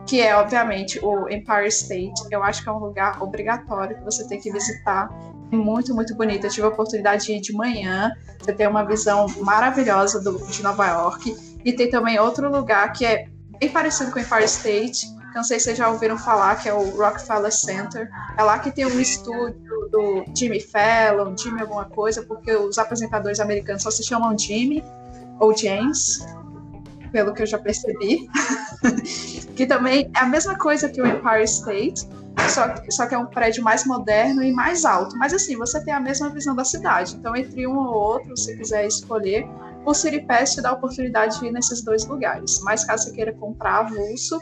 que 0.05 0.21
é, 0.21 0.35
obviamente, 0.35 0.99
o 1.03 1.27
Empire 1.29 1.67
State. 1.67 2.21
Eu 2.29 2.43
acho 2.43 2.63
que 2.63 2.69
é 2.69 2.71
um 2.71 2.79
lugar 2.79 3.21
obrigatório 3.21 3.97
que 3.97 4.03
você 4.03 4.27
tem 4.27 4.39
que 4.39 4.51
visitar. 4.51 5.09
É 5.51 5.55
muito, 5.55 5.93
muito 5.95 6.15
bonito. 6.15 6.45
Eu 6.45 6.49
tive 6.51 6.67
a 6.67 6.69
oportunidade 6.69 7.25
de 7.25 7.33
ir 7.33 7.41
de 7.41 7.53
manhã. 7.53 8.11
Você 8.39 8.53
tem 8.53 8.67
uma 8.67 8.83
visão 8.83 9.27
maravilhosa 9.39 10.21
do, 10.21 10.37
de 10.47 10.61
Nova 10.61 10.87
York. 10.87 11.35
E 11.65 11.73
tem 11.73 11.89
também 11.89 12.19
outro 12.19 12.49
lugar 12.51 12.93
que 12.93 13.05
é 13.05 13.27
bem 13.59 13.69
parecido 13.69 14.11
com 14.11 14.19
o 14.19 14.21
Empire 14.21 14.45
State. 14.45 15.20
Que 15.31 15.37
não 15.37 15.43
sei 15.43 15.59
se 15.59 15.65
vocês 15.65 15.77
já 15.77 15.89
ouviram 15.89 16.17
falar, 16.17 16.57
que 16.57 16.67
é 16.67 16.73
o 16.73 16.89
Rockefeller 16.89 17.51
Center. 17.51 18.09
É 18.37 18.43
lá 18.43 18.59
que 18.59 18.69
tem 18.69 18.85
um 18.85 18.99
estúdio 18.99 19.89
do 19.89 20.25
Jimmy 20.35 20.59
Fallon, 20.59 21.35
Jimmy 21.37 21.61
alguma 21.61 21.85
coisa, 21.85 22.21
porque 22.23 22.53
os 22.53 22.77
apresentadores 22.77 23.39
americanos 23.39 23.83
só 23.83 23.89
se 23.89 24.03
chamam 24.03 24.37
Jimmy 24.37 24.83
ou 25.39 25.55
James, 25.55 26.25
pelo 27.11 27.33
que 27.33 27.43
eu 27.43 27.45
já 27.45 27.57
percebi. 27.57 28.29
que 29.55 29.65
também 29.65 30.11
é 30.15 30.19
a 30.19 30.25
mesma 30.25 30.57
coisa 30.57 30.89
que 30.89 31.01
o 31.01 31.07
Empire 31.07 31.43
State, 31.43 32.07
só, 32.49 32.73
só 32.89 33.07
que 33.07 33.15
é 33.15 33.17
um 33.17 33.25
prédio 33.25 33.63
mais 33.63 33.85
moderno 33.85 34.43
e 34.43 34.51
mais 34.51 34.83
alto. 34.83 35.15
Mas 35.17 35.33
assim, 35.33 35.55
você 35.57 35.81
tem 35.83 35.93
a 35.93 35.99
mesma 35.99 36.29
visão 36.29 36.55
da 36.55 36.65
cidade. 36.65 37.15
Então, 37.15 37.35
entre 37.35 37.65
um 37.67 37.77
ou 37.77 37.93
outro, 37.93 38.35
se 38.35 38.55
quiser 38.57 38.85
escolher, 38.85 39.47
o 39.85 39.93
Pass 40.27 40.53
te 40.53 40.61
dá 40.61 40.69
a 40.69 40.73
oportunidade 40.73 41.39
de 41.39 41.45
ir 41.45 41.51
nesses 41.51 41.81
dois 41.81 42.05
lugares. 42.05 42.59
Mas 42.63 42.83
caso 42.83 43.05
você 43.05 43.11
queira 43.11 43.33
comprar 43.33 43.79
avulso, 43.79 44.39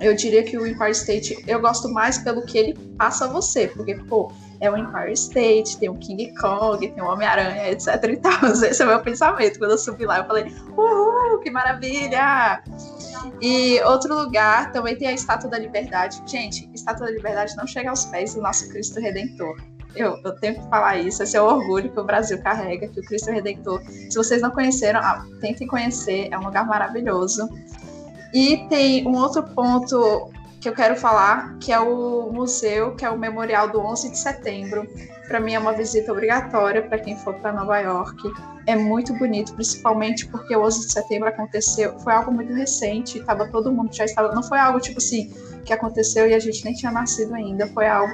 eu 0.00 0.14
diria 0.14 0.42
que 0.42 0.58
o 0.58 0.66
Empire 0.66 0.90
State 0.90 1.44
eu 1.46 1.60
gosto 1.60 1.88
mais 1.88 2.18
pelo 2.18 2.42
que 2.42 2.58
ele 2.58 2.74
passa 2.98 3.26
a 3.26 3.28
você, 3.28 3.68
porque, 3.68 3.94
pô, 3.94 4.30
é 4.60 4.70
o 4.70 4.76
Empire 4.76 5.12
State, 5.12 5.78
tem 5.78 5.88
o 5.88 5.94
King 5.96 6.34
Kong, 6.34 6.86
tem 6.86 7.02
o 7.02 7.06
Homem-Aranha, 7.06 7.70
etc 7.70 7.86
e 8.04 8.16
tal. 8.18 8.44
Esse 8.44 8.82
é 8.82 8.84
o 8.84 8.88
meu 8.88 9.00
pensamento. 9.00 9.58
Quando 9.58 9.72
eu 9.72 9.78
subi 9.78 10.04
lá, 10.04 10.18
eu 10.18 10.24
falei, 10.24 10.52
uhul, 10.76 11.38
que 11.40 11.50
maravilha! 11.50 12.62
E 13.40 13.80
outro 13.82 14.14
lugar 14.14 14.72
também 14.72 14.96
tem 14.96 15.08
a 15.08 15.12
Estátua 15.12 15.50
da 15.50 15.58
Liberdade. 15.58 16.22
Gente, 16.26 16.68
Estátua 16.74 17.06
da 17.06 17.12
Liberdade 17.12 17.56
não 17.56 17.66
chega 17.66 17.90
aos 17.90 18.04
pés 18.06 18.34
do 18.34 18.40
nosso 18.40 18.68
Cristo 18.68 19.00
Redentor. 19.00 19.56
Eu, 19.94 20.18
eu 20.24 20.32
tenho 20.40 20.56
que 20.56 20.68
falar 20.68 20.98
isso, 20.98 21.22
esse 21.22 21.36
é 21.36 21.40
o 21.40 21.44
orgulho 21.44 21.88
que 21.88 22.00
o 22.00 22.04
Brasil 22.04 22.42
carrega, 22.42 22.88
que 22.88 22.98
o 22.98 23.02
Cristo 23.04 23.30
Redentor. 23.30 23.80
Se 23.84 24.14
vocês 24.16 24.42
não 24.42 24.50
conheceram, 24.50 24.98
ah, 25.00 25.24
tentem 25.40 25.68
conhecer, 25.68 26.28
é 26.32 26.38
um 26.38 26.42
lugar 26.42 26.66
maravilhoso. 26.66 27.48
E 28.34 28.66
tem 28.68 29.06
um 29.06 29.16
outro 29.16 29.44
ponto 29.44 30.28
que 30.60 30.68
eu 30.68 30.74
quero 30.74 30.96
falar, 30.96 31.56
que 31.58 31.70
é 31.70 31.78
o 31.78 32.32
museu, 32.32 32.96
que 32.96 33.04
é 33.04 33.10
o 33.10 33.16
Memorial 33.16 33.70
do 33.70 33.78
11 33.78 34.10
de 34.10 34.18
Setembro. 34.18 34.88
Para 35.28 35.38
mim 35.38 35.54
é 35.54 35.58
uma 35.58 35.72
visita 35.72 36.10
obrigatória 36.10 36.82
para 36.82 36.98
quem 36.98 37.16
for 37.16 37.34
para 37.34 37.52
Nova 37.52 37.78
York. 37.78 38.18
É 38.66 38.74
muito 38.74 39.12
bonito, 39.14 39.54
principalmente 39.54 40.26
porque 40.26 40.56
o 40.56 40.62
11 40.62 40.86
de 40.86 40.92
setembro 40.92 41.28
aconteceu, 41.28 41.98
foi 42.00 42.14
algo 42.14 42.32
muito 42.32 42.52
recente, 42.54 43.20
tava 43.20 43.46
todo 43.48 43.70
mundo 43.70 43.94
já 43.94 44.06
estava, 44.06 44.34
não 44.34 44.42
foi 44.42 44.58
algo 44.58 44.80
tipo 44.80 44.98
assim 44.98 45.30
que 45.64 45.72
aconteceu 45.72 46.28
e 46.28 46.34
a 46.34 46.38
gente 46.38 46.64
nem 46.64 46.74
tinha 46.74 46.92
nascido 46.92 47.34
ainda, 47.34 47.66
foi 47.68 47.86
algo 47.86 48.12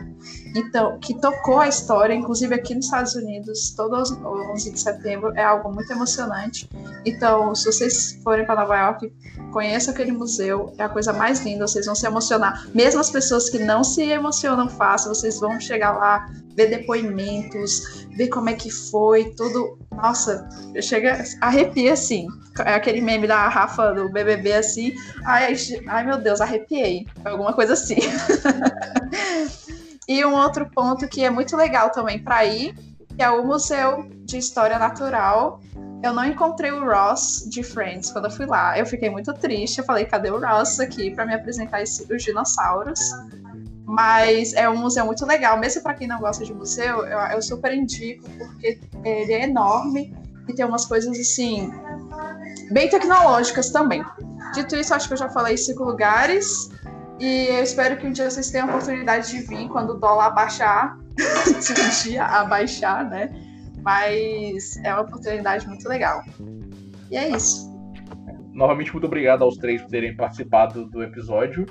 então 0.55 0.99
que 0.99 1.15
tocou 1.21 1.61
a 1.61 1.69
história, 1.69 2.15
inclusive 2.15 2.55
aqui 2.55 2.75
nos 2.75 2.87
Estados 2.87 3.15
Unidos, 3.15 3.73
todo 3.77 3.95
o 3.97 4.53
11 4.53 4.73
de 4.73 4.81
setembro 4.81 5.33
é 5.37 5.43
algo 5.43 5.73
muito 5.73 5.93
emocionante. 5.93 6.69
Então, 7.05 7.55
se 7.55 7.67
vocês 7.67 8.19
forem 8.23 8.45
para 8.45 8.61
Nova 8.61 8.77
York, 8.77 9.13
conheçam 9.53 9.93
aquele 9.93 10.13
museu, 10.13 10.73
é 10.79 10.85
a 10.85 10.89
coisa 10.89 11.13
mais 11.13 11.41
linda, 11.41 11.67
vocês 11.67 11.87
vão 11.87 11.95
se 11.95 12.07
emocionar. 12.07 12.67
Mesmo 12.75 13.01
as 13.01 13.11
pessoas 13.11 13.49
que 13.49 13.59
não 13.59 13.83
se 13.85 14.03
emocionam 14.03 14.69
fácil, 14.69 15.15
vocês 15.15 15.39
vão 15.39 15.61
chegar 15.61 15.93
lá, 15.93 16.31
ver 16.55 16.69
depoimentos, 16.69 18.07
ver 18.17 18.29
como 18.29 18.51
é 18.51 18.55
que 18.55 18.71
foi, 18.71 19.33
tudo. 19.37 19.79
Nossa, 19.93 20.49
chega, 20.83 21.23
arrepia 21.41 21.93
assim. 21.93 22.27
É 22.65 22.75
aquele 22.75 23.01
meme 23.01 23.27
da 23.27 23.49
Rafa 23.49 23.93
do 23.93 24.09
BBB 24.11 24.53
assim. 24.55 24.93
Ai, 25.25 25.55
ai 25.87 26.05
meu 26.05 26.19
Deus, 26.19 26.41
arrepiei. 26.41 27.07
Alguma 27.25 27.53
coisa 27.53 27.75
assim. 27.75 27.97
e 30.09 30.25
um 30.25 30.35
outro 30.35 30.69
ponto 30.71 31.09
que 31.09 31.25
é 31.25 31.31
muito 31.31 31.57
legal 31.57 31.91
também 31.91 32.19
para 32.19 32.45
ir, 32.45 32.75
que 33.17 33.23
é 33.23 33.31
o 33.31 33.47
Museu 33.47 34.09
de 34.25 34.39
História 34.39 34.79
Natural. 34.79 35.61
Eu 36.03 36.15
não 36.15 36.25
encontrei 36.25 36.73
o 36.73 36.83
Ross 36.85 37.47
de 37.49 37.63
Friends 37.63 38.11
quando 38.11 38.25
eu 38.25 38.31
fui 38.31 38.47
lá. 38.47 38.79
Eu 38.79 38.87
fiquei 38.87 39.11
muito 39.11 39.33
triste. 39.35 39.79
Eu 39.79 39.85
falei, 39.85 40.07
cadê 40.07 40.31
o 40.31 40.41
Ross 40.41 40.81
aqui 40.81 41.11
para 41.11 41.27
me 41.27 41.35
apresentar 41.35 41.83
esse, 41.83 42.11
os 42.11 42.23
dinossauros? 42.23 42.99
Mas 43.91 44.55
é 44.55 44.69
um 44.71 44.77
museu 44.77 45.05
muito 45.05 45.27
legal. 45.27 45.59
Mesmo 45.59 45.83
para 45.83 45.95
quem 45.95 46.07
não 46.07 46.21
gosta 46.21 46.45
de 46.45 46.55
museu, 46.55 47.05
eu, 47.05 47.19
eu 47.19 47.43
super 47.43 47.75
indico, 47.75 48.23
porque 48.39 48.79
ele 49.05 49.33
é 49.33 49.43
enorme 49.43 50.15
e 50.49 50.55
tem 50.55 50.65
umas 50.65 50.87
coisas 50.87 51.19
assim, 51.19 51.73
bem 52.71 52.89
tecnológicas 52.89 53.71
também. 53.71 54.05
Dito 54.55 54.77
isso, 54.77 54.95
acho 54.95 55.09
que 55.09 55.15
eu 55.15 55.19
já 55.19 55.29
falei 55.29 55.57
cinco 55.57 55.83
lugares. 55.83 56.71
E 57.19 57.49
eu 57.49 57.65
espero 57.65 57.97
que 57.97 58.07
um 58.07 58.13
dia 58.13 58.31
vocês 58.31 58.49
tenham 58.49 58.69
a 58.69 58.71
oportunidade 58.71 59.29
de 59.29 59.41
vir 59.41 59.69
quando 59.69 59.91
o 59.91 59.95
dólar 59.95 60.27
abaixar. 60.27 60.97
se 61.61 61.73
um 61.73 62.11
dia 62.13 62.25
abaixar, 62.25 63.11
né? 63.11 63.29
Mas 63.83 64.77
é 64.85 64.95
uma 64.95 65.03
oportunidade 65.03 65.67
muito 65.67 65.89
legal. 65.89 66.23
E 67.11 67.17
é 67.17 67.29
isso. 67.29 67.69
Novamente, 68.53 68.93
muito 68.93 69.07
obrigado 69.07 69.43
aos 69.43 69.57
três 69.57 69.83
por 69.83 69.91
terem 69.91 70.15
participado 70.15 70.87
do 70.87 71.03
episódio. 71.03 71.67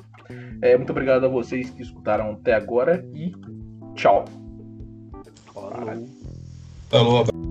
É, 0.61 0.77
muito 0.77 0.91
obrigado 0.91 1.25
a 1.25 1.29
vocês 1.29 1.69
que 1.69 1.81
escutaram 1.81 2.31
até 2.31 2.53
agora 2.53 3.05
e 3.13 3.33
tchau. 3.95 4.25
Falou. 5.53 6.07
Falou, 6.89 7.48